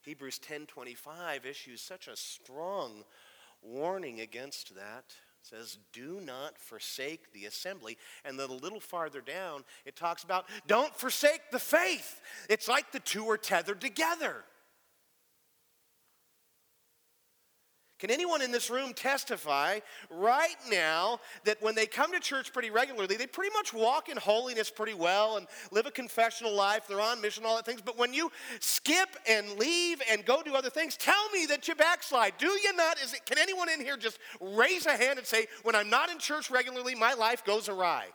Hebrews 0.01 0.39
10:25 0.39 1.45
issues 1.45 1.81
such 1.81 2.07
a 2.07 2.15
strong 2.15 3.03
warning 3.61 4.21
against 4.21 4.73
that. 4.75 5.13
Says, 5.41 5.77
"Do 5.93 6.19
not 6.19 6.57
forsake 6.59 7.31
the 7.31 7.45
assembly." 7.45 7.97
And 8.25 8.39
then 8.39 8.49
a 8.49 8.53
little 8.53 8.81
farther 8.81 9.21
down, 9.21 9.63
it 9.85 9.95
talks 9.95 10.23
about, 10.23 10.49
"Don't 10.65 10.95
forsake 10.95 11.51
the 11.51 11.59
faith." 11.59 12.21
It's 12.49 12.67
like 12.67 12.91
the 12.91 12.99
two 12.99 13.29
are 13.29 13.37
tethered 13.37 13.79
together. 13.79 14.45
Can 17.99 18.11
anyone 18.11 18.43
in 18.43 18.51
this 18.51 18.69
room 18.69 18.93
testify 18.93 19.79
right 20.11 20.55
now 20.69 21.19
that 21.45 21.59
when 21.63 21.73
they 21.73 21.87
come 21.87 22.11
to 22.11 22.19
church 22.19 22.53
pretty 22.53 22.69
regularly, 22.69 23.17
they 23.17 23.25
pretty 23.25 23.51
much 23.53 23.73
walk 23.73 24.07
in 24.07 24.17
holiness 24.17 24.69
pretty 24.69 24.93
well 24.93 25.37
and 25.37 25.47
live 25.71 25.87
a 25.87 25.91
confessional 25.91 26.53
life, 26.53 26.85
they're 26.87 27.01
on 27.01 27.19
mission, 27.21 27.43
all 27.43 27.55
that 27.55 27.65
things, 27.65 27.81
but 27.81 27.97
when 27.97 28.13
you 28.13 28.31
skip 28.59 29.09
and 29.27 29.57
leave 29.57 29.99
and 30.11 30.23
go 30.25 30.43
do 30.43 30.53
other 30.53 30.69
things, 30.69 30.95
tell 30.95 31.29
me 31.31 31.47
that 31.47 31.67
you 31.67 31.73
backslide. 31.73 32.33
Do 32.37 32.47
you 32.47 32.75
not? 32.75 33.01
Is 33.01 33.13
it, 33.13 33.25
can 33.25 33.39
anyone 33.39 33.67
in 33.67 33.81
here 33.81 33.97
just 33.97 34.19
raise 34.39 34.85
a 34.85 34.95
hand 34.95 35.17
and 35.17 35.25
say, 35.25 35.47
when 35.63 35.73
I'm 35.73 35.89
not 35.89 36.11
in 36.11 36.19
church 36.19 36.51
regularly, 36.51 36.93
my 36.93 37.15
life 37.15 37.43
goes 37.45 37.67
awry? 37.67 38.05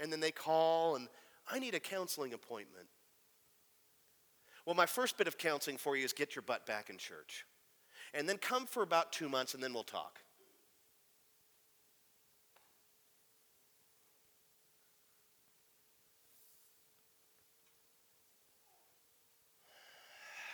And 0.00 0.12
then 0.12 0.18
they 0.18 0.32
call 0.32 0.96
and 0.96 1.06
I 1.48 1.60
need 1.60 1.74
a 1.74 1.80
counseling 1.80 2.32
appointment. 2.32 2.88
Well, 4.66 4.74
my 4.74 4.86
first 4.86 5.18
bit 5.18 5.28
of 5.28 5.36
counseling 5.36 5.76
for 5.76 5.96
you 5.96 6.04
is 6.04 6.12
get 6.12 6.34
your 6.34 6.42
butt 6.42 6.66
back 6.66 6.88
in 6.88 6.96
church. 6.96 7.44
And 8.14 8.28
then 8.28 8.38
come 8.38 8.66
for 8.66 8.82
about 8.82 9.12
two 9.12 9.28
months 9.28 9.54
and 9.54 9.62
then 9.62 9.74
we'll 9.74 9.82
talk. 9.82 10.20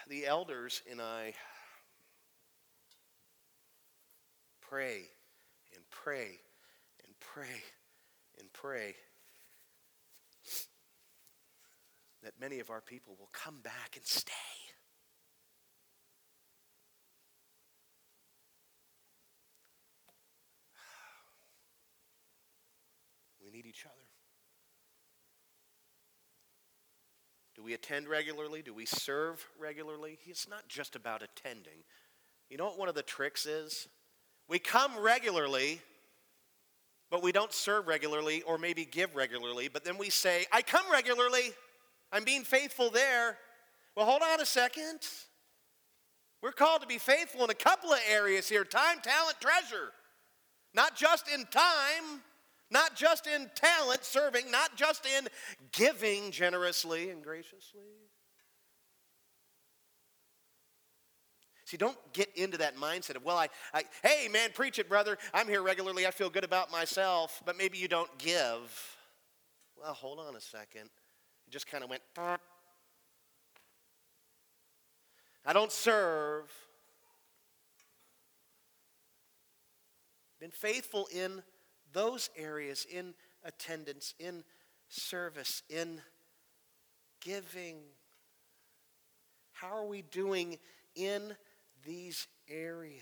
The 0.09 0.27
elders 0.27 0.83
and 0.91 1.01
I 1.01 1.35
pray 4.61 5.03
and 5.75 5.85
pray 5.91 6.41
and 7.05 7.15
pray 7.21 7.63
and 8.41 8.53
pray 8.53 8.97
that 12.23 12.41
many 12.41 12.61
of 12.61 12.71
our 12.71 12.81
people 12.81 13.16
will 13.18 13.31
come 13.33 13.61
back 13.62 13.97
and 13.97 14.07
stay. 14.07 14.33
We 23.45 23.51
need 23.51 23.66
each 23.66 23.85
other. 23.85 24.11
Do 27.61 27.64
we 27.64 27.75
attend 27.75 28.09
regularly? 28.09 28.62
Do 28.62 28.73
we 28.73 28.87
serve 28.87 29.47
regularly? 29.59 30.18
It's 30.25 30.49
not 30.49 30.66
just 30.68 30.97
about 30.97 31.23
attending. 31.23 31.85
You 32.49 32.57
know 32.57 32.64
what 32.64 32.79
one 32.79 32.89
of 32.89 32.95
the 32.95 33.03
tricks 33.03 33.45
is? 33.45 33.87
We 34.49 34.59
come 34.59 34.99
regularly, 34.99 35.83
but 37.11 37.23
we 37.23 37.33
don't 37.33 37.53
serve 37.53 37.87
regularly 37.87 38.41
or 38.43 38.57
maybe 38.57 38.87
give 38.87 39.14
regularly, 39.14 39.68
but 39.68 39.85
then 39.85 39.99
we 39.99 40.11
say, 40.11 40.47
I 40.51 40.62
come 40.62 40.91
regularly. 40.91 41.53
I'm 42.13 42.25
being 42.25 42.45
faithful 42.45 42.91
there. 42.91 43.39
Well, 43.97 44.07
hold 44.07 44.23
on 44.23 44.41
a 44.41 44.47
second. 44.47 45.01
We're 46.43 46.53
called 46.53 46.81
to 46.83 46.87
be 46.87 46.99
faithful 46.99 47.45
in 47.45 47.51
a 47.51 47.55
couple 47.55 47.93
of 47.93 48.01
areas 48.09 48.49
here 48.49 48.65
time, 48.65 48.99
talent, 49.03 49.37
treasure. 49.41 49.93
Not 50.73 50.97
just 50.97 51.29
in 51.29 51.45
time, 51.47 52.23
not 52.71 52.95
just 52.95 53.27
in 53.27 53.51
talent 53.55 54.05
serving, 54.05 54.51
not 54.51 54.77
just 54.77 55.05
in 55.07 55.29
giving 55.73 56.31
generously 56.31 57.11
and 57.11 57.23
graciously. 57.23 57.81
See, 61.65 61.77
don't 61.77 61.99
get 62.13 62.29
into 62.37 62.59
that 62.59 62.77
mindset 62.77 63.15
of, 63.15 63.25
well, 63.25 63.37
I, 63.37 63.49
I, 63.73 63.85
hey, 64.03 64.27
man, 64.29 64.51
preach 64.53 64.81
it, 64.81 64.89
brother. 64.89 65.19
I'm 65.33 65.47
here 65.47 65.63
regularly. 65.63 66.05
I 66.05 66.11
feel 66.11 66.29
good 66.29 66.43
about 66.43 66.73
myself, 66.73 67.43
but 67.47 67.57
maybe 67.57 67.79
you 67.79 67.87
don't 67.87 68.11
give. 68.19 68.97
Well, 69.81 69.95
hold 69.95 70.19
on 70.19 70.35
a 70.35 70.41
second. 70.41 70.91
It 71.51 71.53
just 71.53 71.66
kind 71.66 71.82
of 71.82 71.90
went. 71.90 72.03
I 75.44 75.53
don't 75.53 75.72
serve. 75.72 76.48
Been 80.38 80.53
faithful 80.53 81.09
in 81.12 81.42
those 81.92 82.30
areas, 82.36 82.86
in 82.88 83.14
attendance, 83.42 84.14
in 84.20 84.44
service, 84.88 85.64
in 85.68 86.01
giving. 87.20 87.78
How 89.51 89.76
are 89.76 89.86
we 89.86 90.03
doing 90.03 90.57
in 90.94 91.34
these 91.84 92.28
areas? 92.48 93.01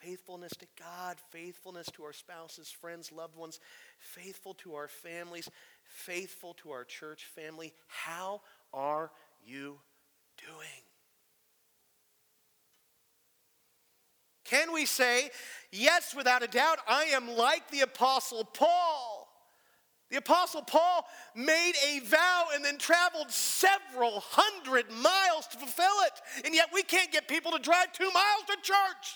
faithfulness 0.00 0.52
to 0.52 0.66
God, 0.78 1.16
faithfulness 1.30 1.86
to 1.92 2.04
our 2.04 2.12
spouses, 2.12 2.70
friends, 2.70 3.12
loved 3.12 3.36
ones, 3.36 3.60
faithful 3.98 4.54
to 4.54 4.74
our 4.74 4.88
families, 4.88 5.48
faithful 5.90 6.54
to 6.54 6.70
our 6.70 6.84
church 6.84 7.26
family. 7.26 7.72
How 7.86 8.40
are 8.72 9.10
you 9.44 9.78
doing? 10.38 10.84
Can 14.44 14.72
we 14.72 14.84
say, 14.84 15.30
yes, 15.70 16.14
without 16.14 16.42
a 16.42 16.48
doubt, 16.48 16.78
I 16.88 17.04
am 17.04 17.36
like 17.36 17.70
the 17.70 17.82
Apostle 17.82 18.44
Paul? 18.44 19.28
The 20.10 20.16
Apostle 20.16 20.62
Paul 20.62 21.06
made 21.36 21.74
a 21.88 22.00
vow 22.00 22.46
and 22.52 22.64
then 22.64 22.76
traveled 22.76 23.30
several 23.30 24.18
hundred 24.26 24.90
miles 24.90 25.46
to 25.52 25.58
fulfill 25.58 25.86
it, 26.06 26.44
and 26.44 26.52
yet 26.52 26.70
we 26.74 26.82
can't 26.82 27.12
get 27.12 27.28
people 27.28 27.52
to 27.52 27.60
drive 27.60 27.92
two 27.92 28.10
miles 28.12 28.44
to 28.48 28.56
church. 28.60 29.14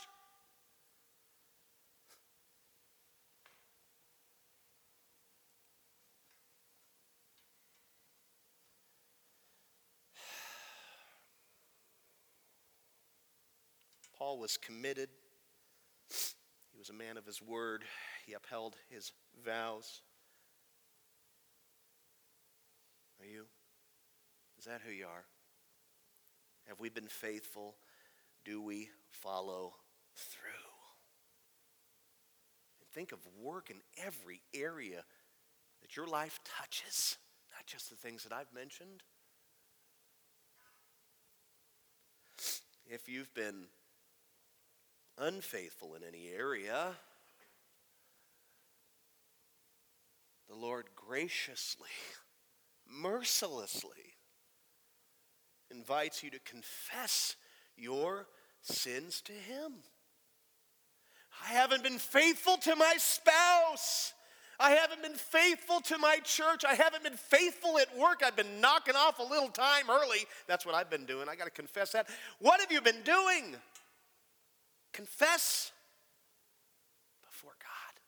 Paul 14.25 14.39
was 14.39 14.57
committed. 14.57 15.11
He 16.09 16.79
was 16.79 16.89
a 16.89 16.95
man 16.95 17.19
of 17.19 17.27
his 17.27 17.43
word. 17.43 17.85
He 18.25 18.33
upheld 18.33 18.75
his 18.89 19.13
vows. 19.45 20.01
Are 23.21 23.27
you? 23.27 23.45
Is 24.59 24.65
that 24.65 24.81
who 24.83 24.91
you 24.91 25.05
are? 25.05 25.27
Have 26.69 26.81
we 26.81 26.89
been 26.89 27.07
faithful? 27.07 27.77
Do 28.47 28.63
we 28.63 28.89
follow 29.11 29.75
through? 30.17 30.71
And 32.81 32.89
think 32.95 33.13
of 33.13 33.19
work 33.39 33.69
in 33.69 33.83
every 34.03 34.41
area 34.55 35.05
that 35.83 35.97
your 35.97 36.07
life 36.07 36.41
touches, 36.47 37.19
not 37.55 37.67
just 37.67 37.91
the 37.91 37.97
things 37.97 38.25
that 38.25 38.33
I've 38.33 38.55
mentioned. 38.55 39.03
If 42.87 43.07
you've 43.07 43.35
been 43.35 43.67
unfaithful 45.19 45.95
in 45.95 46.03
any 46.03 46.29
area, 46.29 46.93
the 50.49 50.55
Lord 50.55 50.87
graciously, 50.95 51.89
mercilessly 52.89 53.91
invites 55.71 56.23
you 56.23 56.31
to 56.31 56.39
confess 56.41 57.37
your 57.77 58.27
sins 58.61 59.21
to 59.23 59.33
Him. 59.33 59.73
I 61.43 61.49
haven't 61.53 61.83
been 61.83 61.99
faithful 61.99 62.57
to 62.59 62.77
my 62.77 62.95
spouse. 62.99 64.13
I 64.61 64.71
haven't 64.71 65.03
been 65.03 65.17
faithful 65.17 65.81
to 65.81 65.99
my 65.99 66.19
church. 66.23 66.65
I 66.65 66.75
haven't 66.75 67.03
been 67.03 67.17
faithful 67.17 67.79
at 67.79 67.97
work. 67.99 68.23
I've 68.25 68.37
been 68.37 68.61
knocking 68.61 68.95
off 68.95 69.19
a 69.19 69.23
little 69.23 69.49
time 69.49 69.91
early. 69.91 70.27
That's 70.47 70.65
what 70.65 70.77
I've 70.77 70.91
been 70.91 71.07
doing. 71.07 71.29
I 71.29 71.35
got 71.35 71.47
to 71.47 71.51
confess 71.51 71.93
that. 71.93 72.09
What 72.39 72.61
have 72.61 72.71
you 72.71 72.81
been 72.81 73.03
doing? 73.03 73.57
Confess 74.95 75.73
before 77.27 77.57
God. 77.61 78.01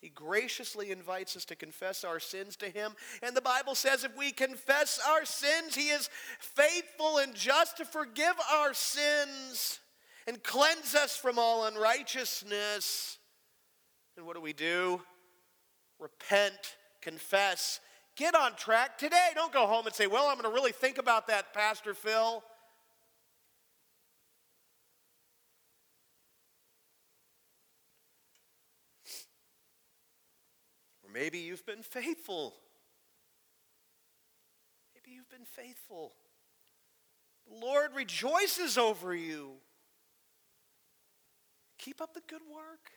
He 0.00 0.08
graciously 0.08 0.92
invites 0.92 1.36
us 1.36 1.44
to 1.46 1.56
confess 1.56 2.04
our 2.04 2.20
sins 2.20 2.56
to 2.56 2.70
Him. 2.70 2.92
And 3.22 3.36
the 3.36 3.42
Bible 3.42 3.74
says 3.74 4.04
if 4.04 4.16
we 4.16 4.30
confess 4.30 5.00
our 5.06 5.24
sins, 5.24 5.74
He 5.74 5.88
is 5.88 6.08
faithful 6.38 7.18
and 7.18 7.34
just 7.34 7.76
to 7.78 7.84
forgive 7.84 8.34
our 8.50 8.72
sins 8.72 9.80
and 10.28 10.42
cleanse 10.42 10.94
us 10.94 11.16
from 11.16 11.38
all 11.38 11.66
unrighteousness. 11.66 13.18
And 14.16 14.24
what 14.24 14.36
do 14.36 14.40
we 14.40 14.52
do? 14.52 15.02
Repent, 15.98 16.76
confess, 17.02 17.80
get 18.16 18.36
on 18.36 18.54
track 18.54 18.96
today. 18.96 19.30
Don't 19.34 19.52
go 19.52 19.66
home 19.66 19.86
and 19.86 19.94
say, 19.94 20.06
Well, 20.06 20.28
I'm 20.28 20.40
going 20.40 20.48
to 20.48 20.54
really 20.54 20.72
think 20.72 20.98
about 20.98 21.26
that, 21.26 21.52
Pastor 21.52 21.92
Phil. 21.92 22.42
Or 31.10 31.18
maybe 31.18 31.38
you've 31.38 31.66
been 31.66 31.82
faithful. 31.82 32.54
Maybe 34.94 35.16
you've 35.16 35.30
been 35.30 35.44
faithful. 35.44 36.12
The 37.48 37.66
Lord 37.66 37.94
rejoices 37.94 38.78
over 38.78 39.14
you. 39.14 39.54
Keep 41.78 42.00
up 42.00 42.14
the 42.14 42.22
good 42.28 42.42
work. 42.52 42.90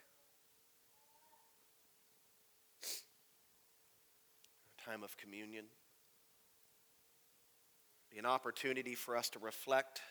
Time 4.86 5.04
of 5.04 5.16
communion 5.18 5.66
be 8.12 8.20
an 8.20 8.26
opportunity 8.28 8.94
for 8.94 9.18
us 9.18 9.28
to 9.30 9.40
reflect 9.40 10.02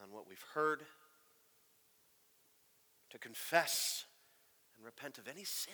on 0.00 0.12
what 0.12 0.28
we've 0.28 0.44
heard, 0.54 0.82
to 3.10 3.18
confess 3.18 4.04
and 4.76 4.84
repent 4.84 5.18
of 5.18 5.26
any 5.26 5.42
sin. 5.42 5.72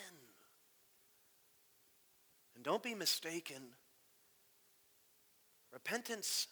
And 2.63 2.67
don't 2.67 2.83
be 2.85 2.95
mistaken. 2.95 3.61
Repentance, 5.73 6.47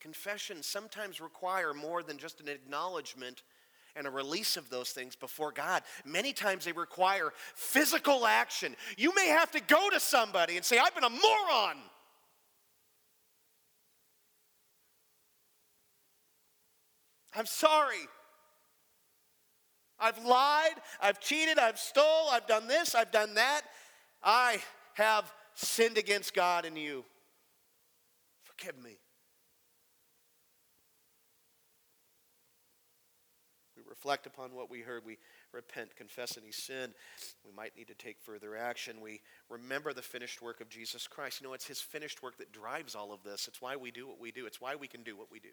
confession 0.00 0.62
sometimes 0.62 1.20
require 1.20 1.74
more 1.74 2.02
than 2.02 2.16
just 2.16 2.40
an 2.40 2.48
acknowledgement 2.48 3.42
and 3.94 4.06
a 4.06 4.10
release 4.10 4.56
of 4.56 4.70
those 4.70 4.92
things 4.92 5.14
before 5.14 5.52
God. 5.52 5.82
Many 6.06 6.32
times 6.32 6.64
they 6.64 6.72
require 6.72 7.30
physical 7.56 8.24
action. 8.24 8.74
You 8.96 9.14
may 9.14 9.26
have 9.26 9.50
to 9.50 9.60
go 9.60 9.90
to 9.90 10.00
somebody 10.00 10.56
and 10.56 10.64
say, 10.64 10.78
I've 10.78 10.94
been 10.94 11.04
a 11.04 11.10
moron. 11.10 11.76
I'm 17.36 17.44
sorry. 17.44 18.08
I've 20.00 20.24
lied, 20.24 20.76
I've 21.02 21.20
cheated, 21.20 21.58
I've 21.58 21.78
stole, 21.78 22.30
I've 22.32 22.46
done 22.46 22.66
this, 22.66 22.94
I've 22.94 23.12
done 23.12 23.34
that. 23.34 23.60
I 24.22 24.62
have 24.94 25.32
sinned 25.54 25.98
against 25.98 26.34
God 26.34 26.64
and 26.64 26.76
you. 26.76 27.04
Forgive 28.42 28.82
me. 28.82 28.98
We 33.76 33.82
reflect 33.88 34.26
upon 34.26 34.54
what 34.54 34.70
we 34.70 34.80
heard. 34.80 35.04
We 35.04 35.18
repent, 35.52 35.96
confess 35.96 36.38
any 36.40 36.52
sin. 36.52 36.94
We 37.44 37.52
might 37.52 37.76
need 37.76 37.88
to 37.88 37.94
take 37.94 38.20
further 38.20 38.56
action. 38.56 39.00
We 39.00 39.20
remember 39.48 39.92
the 39.92 40.02
finished 40.02 40.42
work 40.42 40.60
of 40.60 40.68
Jesus 40.68 41.06
Christ. 41.06 41.40
You 41.40 41.48
know, 41.48 41.54
it's 41.54 41.66
his 41.66 41.80
finished 41.80 42.22
work 42.22 42.38
that 42.38 42.52
drives 42.52 42.94
all 42.94 43.12
of 43.12 43.22
this. 43.22 43.48
It's 43.48 43.60
why 43.60 43.76
we 43.76 43.90
do 43.90 44.06
what 44.06 44.20
we 44.20 44.32
do, 44.32 44.46
it's 44.46 44.60
why 44.60 44.76
we 44.76 44.88
can 44.88 45.02
do 45.02 45.16
what 45.16 45.30
we 45.30 45.40
do. 45.40 45.50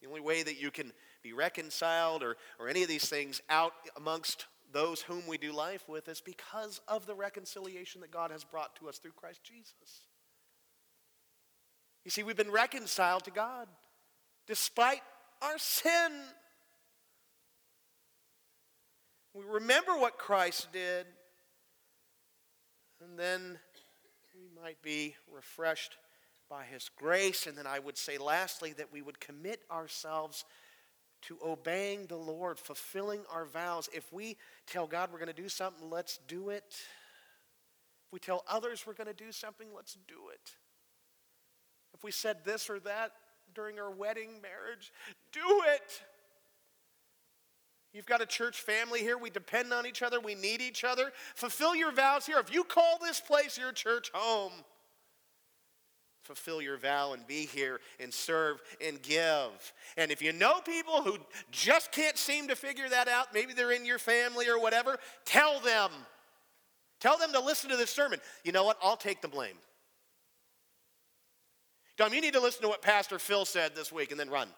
The 0.00 0.08
only 0.08 0.20
way 0.20 0.42
that 0.44 0.60
you 0.60 0.70
can 0.70 0.92
be 1.22 1.32
reconciled 1.32 2.22
or, 2.22 2.36
or 2.60 2.68
any 2.68 2.82
of 2.82 2.88
these 2.88 3.08
things 3.08 3.40
out 3.50 3.72
amongst 3.96 4.46
those 4.72 5.00
whom 5.00 5.22
we 5.26 5.38
do 5.38 5.52
life 5.52 5.88
with 5.88 6.08
is 6.08 6.20
because 6.20 6.80
of 6.88 7.06
the 7.06 7.14
reconciliation 7.14 8.00
that 8.02 8.10
God 8.10 8.30
has 8.30 8.44
brought 8.44 8.76
to 8.76 8.88
us 8.88 8.98
through 8.98 9.12
Christ 9.12 9.42
Jesus. 9.42 10.04
You 12.04 12.10
see, 12.10 12.22
we've 12.22 12.36
been 12.36 12.50
reconciled 12.50 13.24
to 13.24 13.30
God 13.30 13.68
despite 14.46 15.02
our 15.42 15.58
sin. 15.58 16.12
We 19.34 19.44
remember 19.44 19.92
what 19.92 20.18
Christ 20.18 20.68
did, 20.72 21.06
and 23.00 23.18
then 23.18 23.58
we 24.34 24.48
might 24.60 24.80
be 24.82 25.14
refreshed 25.32 25.96
by 26.48 26.64
His 26.64 26.90
grace. 26.96 27.46
And 27.46 27.56
then 27.56 27.66
I 27.66 27.78
would 27.78 27.98
say, 27.98 28.18
lastly, 28.18 28.72
that 28.72 28.92
we 28.92 29.02
would 29.02 29.20
commit 29.20 29.60
ourselves 29.70 30.44
to 31.22 31.38
obeying 31.44 32.06
the 32.06 32.16
Lord, 32.16 32.58
fulfilling 32.58 33.22
our 33.32 33.44
vows. 33.44 33.88
If 33.92 34.12
we 34.12 34.36
tell 34.66 34.86
God 34.86 35.10
we're 35.12 35.18
going 35.18 35.34
to 35.34 35.42
do 35.42 35.48
something, 35.48 35.90
let's 35.90 36.18
do 36.28 36.50
it. 36.50 36.64
If 38.06 38.12
we 38.12 38.18
tell 38.18 38.44
others 38.48 38.84
we're 38.86 38.94
going 38.94 39.08
to 39.08 39.12
do 39.12 39.32
something, 39.32 39.68
let's 39.74 39.98
do 40.06 40.30
it. 40.32 40.52
If 41.94 42.04
we 42.04 42.10
said 42.10 42.44
this 42.44 42.70
or 42.70 42.78
that 42.80 43.12
during 43.54 43.78
our 43.78 43.90
wedding 43.90 44.40
marriage, 44.40 44.92
do 45.32 45.62
it. 45.74 46.02
You've 47.92 48.06
got 48.06 48.20
a 48.20 48.26
church 48.26 48.60
family 48.60 49.00
here. 49.00 49.18
We 49.18 49.30
depend 49.30 49.72
on 49.72 49.86
each 49.86 50.02
other. 50.02 50.20
We 50.20 50.34
need 50.34 50.60
each 50.60 50.84
other. 50.84 51.10
Fulfill 51.34 51.74
your 51.74 51.90
vows 51.90 52.26
here. 52.26 52.38
If 52.38 52.52
you 52.52 52.62
call 52.62 52.98
this 53.02 53.20
place 53.20 53.58
your 53.58 53.72
church 53.72 54.10
home, 54.14 54.52
fulfill 56.28 56.60
your 56.60 56.76
vow 56.76 57.14
and 57.14 57.26
be 57.26 57.46
here 57.46 57.80
and 57.98 58.12
serve 58.12 58.60
and 58.86 59.00
give. 59.00 59.72
And 59.96 60.12
if 60.12 60.20
you 60.20 60.34
know 60.34 60.60
people 60.60 61.02
who 61.02 61.16
just 61.50 61.90
can't 61.90 62.18
seem 62.18 62.48
to 62.48 62.54
figure 62.54 62.86
that 62.86 63.08
out, 63.08 63.32
maybe 63.32 63.54
they're 63.54 63.72
in 63.72 63.86
your 63.86 63.98
family 63.98 64.46
or 64.46 64.60
whatever, 64.60 64.98
tell 65.24 65.58
them. 65.60 65.90
Tell 67.00 67.16
them 67.16 67.32
to 67.32 67.40
listen 67.40 67.70
to 67.70 67.76
this 67.76 67.90
sermon. 67.90 68.20
You 68.44 68.52
know 68.52 68.64
what? 68.64 68.76
I'll 68.82 68.98
take 68.98 69.22
the 69.22 69.28
blame. 69.28 69.56
Tom, 71.96 72.12
you 72.12 72.20
need 72.20 72.34
to 72.34 72.40
listen 72.40 72.60
to 72.60 72.68
what 72.68 72.82
Pastor 72.82 73.18
Phil 73.18 73.46
said 73.46 73.74
this 73.74 73.90
week 73.90 74.10
and 74.10 74.20
then 74.20 74.28
run. 74.28 74.48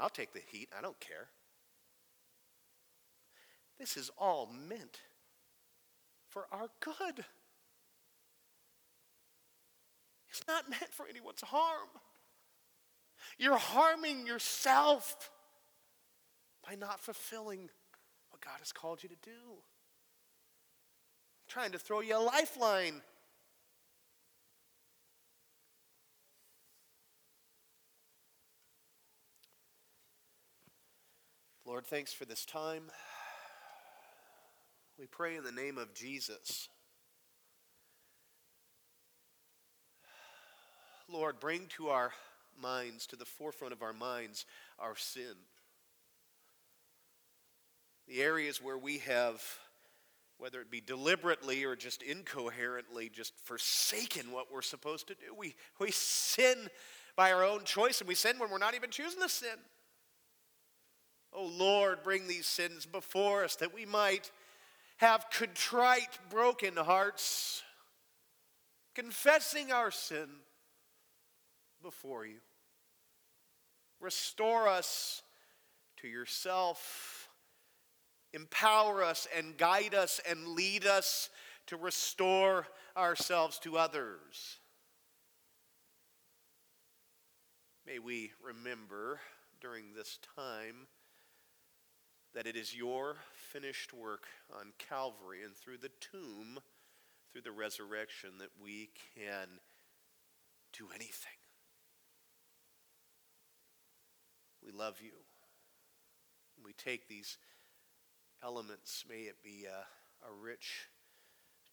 I'll 0.00 0.10
take 0.10 0.32
the 0.32 0.42
heat. 0.50 0.68
I 0.76 0.82
don't 0.82 0.98
care. 0.98 1.28
This 3.78 3.96
is 3.96 4.10
all 4.18 4.50
meant 4.68 4.98
for 6.28 6.46
our 6.50 6.68
good. 6.80 7.24
It's 10.32 10.48
not 10.48 10.70
meant 10.70 10.94
for 10.94 11.06
anyone's 11.06 11.42
harm. 11.42 11.90
You're 13.38 13.58
harming 13.58 14.26
yourself 14.26 15.30
by 16.66 16.74
not 16.74 17.00
fulfilling 17.00 17.68
what 18.30 18.40
God 18.40 18.56
has 18.60 18.72
called 18.72 19.02
you 19.02 19.10
to 19.10 19.16
do. 19.22 19.30
I'm 19.30 19.58
trying 21.48 21.72
to 21.72 21.78
throw 21.78 22.00
you 22.00 22.16
a 22.16 22.18
lifeline. 22.18 23.02
Lord, 31.66 31.86
thanks 31.86 32.14
for 32.14 32.24
this 32.24 32.46
time. 32.46 32.84
We 34.98 35.06
pray 35.06 35.36
in 35.36 35.44
the 35.44 35.52
name 35.52 35.76
of 35.76 35.92
Jesus. 35.92 36.70
Lord, 41.12 41.40
bring 41.40 41.66
to 41.76 41.88
our 41.88 42.12
minds, 42.60 43.06
to 43.08 43.16
the 43.16 43.24
forefront 43.24 43.72
of 43.72 43.82
our 43.82 43.92
minds, 43.92 44.46
our 44.78 44.96
sin. 44.96 45.34
The 48.08 48.22
areas 48.22 48.62
where 48.62 48.78
we 48.78 48.98
have, 48.98 49.42
whether 50.38 50.60
it 50.60 50.70
be 50.70 50.80
deliberately 50.80 51.64
or 51.64 51.76
just 51.76 52.02
incoherently, 52.02 53.08
just 53.08 53.34
forsaken 53.44 54.32
what 54.32 54.52
we're 54.52 54.62
supposed 54.62 55.08
to 55.08 55.14
do. 55.14 55.34
We, 55.36 55.54
we 55.78 55.90
sin 55.90 56.68
by 57.16 57.32
our 57.32 57.44
own 57.44 57.64
choice, 57.64 58.00
and 58.00 58.08
we 58.08 58.14
sin 58.14 58.38
when 58.38 58.50
we're 58.50 58.58
not 58.58 58.74
even 58.74 58.90
choosing 58.90 59.20
to 59.20 59.28
sin. 59.28 59.58
Oh 61.32 61.46
Lord, 61.46 62.02
bring 62.02 62.28
these 62.28 62.46
sins 62.46 62.84
before 62.84 63.44
us 63.44 63.56
that 63.56 63.74
we 63.74 63.86
might 63.86 64.30
have 64.98 65.26
contrite, 65.30 66.18
broken 66.30 66.76
hearts, 66.76 67.62
confessing 68.94 69.72
our 69.72 69.90
sin, 69.90 70.28
before 71.82 72.24
you. 72.24 72.38
Restore 74.00 74.68
us 74.68 75.22
to 75.98 76.08
yourself. 76.08 77.28
Empower 78.32 79.02
us 79.04 79.28
and 79.36 79.56
guide 79.56 79.94
us 79.94 80.20
and 80.28 80.48
lead 80.48 80.86
us 80.86 81.30
to 81.66 81.76
restore 81.76 82.66
ourselves 82.96 83.58
to 83.60 83.76
others. 83.76 84.58
May 87.86 87.98
we 87.98 88.32
remember 88.42 89.20
during 89.60 89.92
this 89.94 90.18
time 90.36 90.86
that 92.34 92.46
it 92.46 92.56
is 92.56 92.74
your 92.74 93.16
finished 93.34 93.92
work 93.92 94.24
on 94.58 94.72
Calvary 94.78 95.42
and 95.44 95.54
through 95.54 95.78
the 95.78 95.90
tomb, 96.00 96.58
through 97.30 97.42
the 97.42 97.52
resurrection, 97.52 98.30
that 98.38 98.50
we 98.62 98.90
can 99.14 99.46
do 100.72 100.86
anything. 100.94 101.41
We 104.64 104.72
love 104.72 105.00
you. 105.02 105.12
We 106.64 106.72
take 106.72 107.08
these 107.08 107.38
elements, 108.42 109.04
may 109.08 109.22
it 109.22 109.42
be 109.42 109.66
a, 109.66 109.86
a 110.26 110.32
rich 110.32 110.88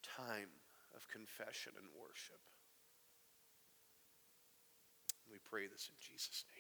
time 0.03 0.49
of 0.95 1.07
confession 1.07 1.73
and 1.77 1.87
worship. 1.99 2.39
We 5.31 5.37
pray 5.49 5.67
this 5.67 5.89
in 5.89 5.95
Jesus' 5.99 6.45
name. 6.55 6.58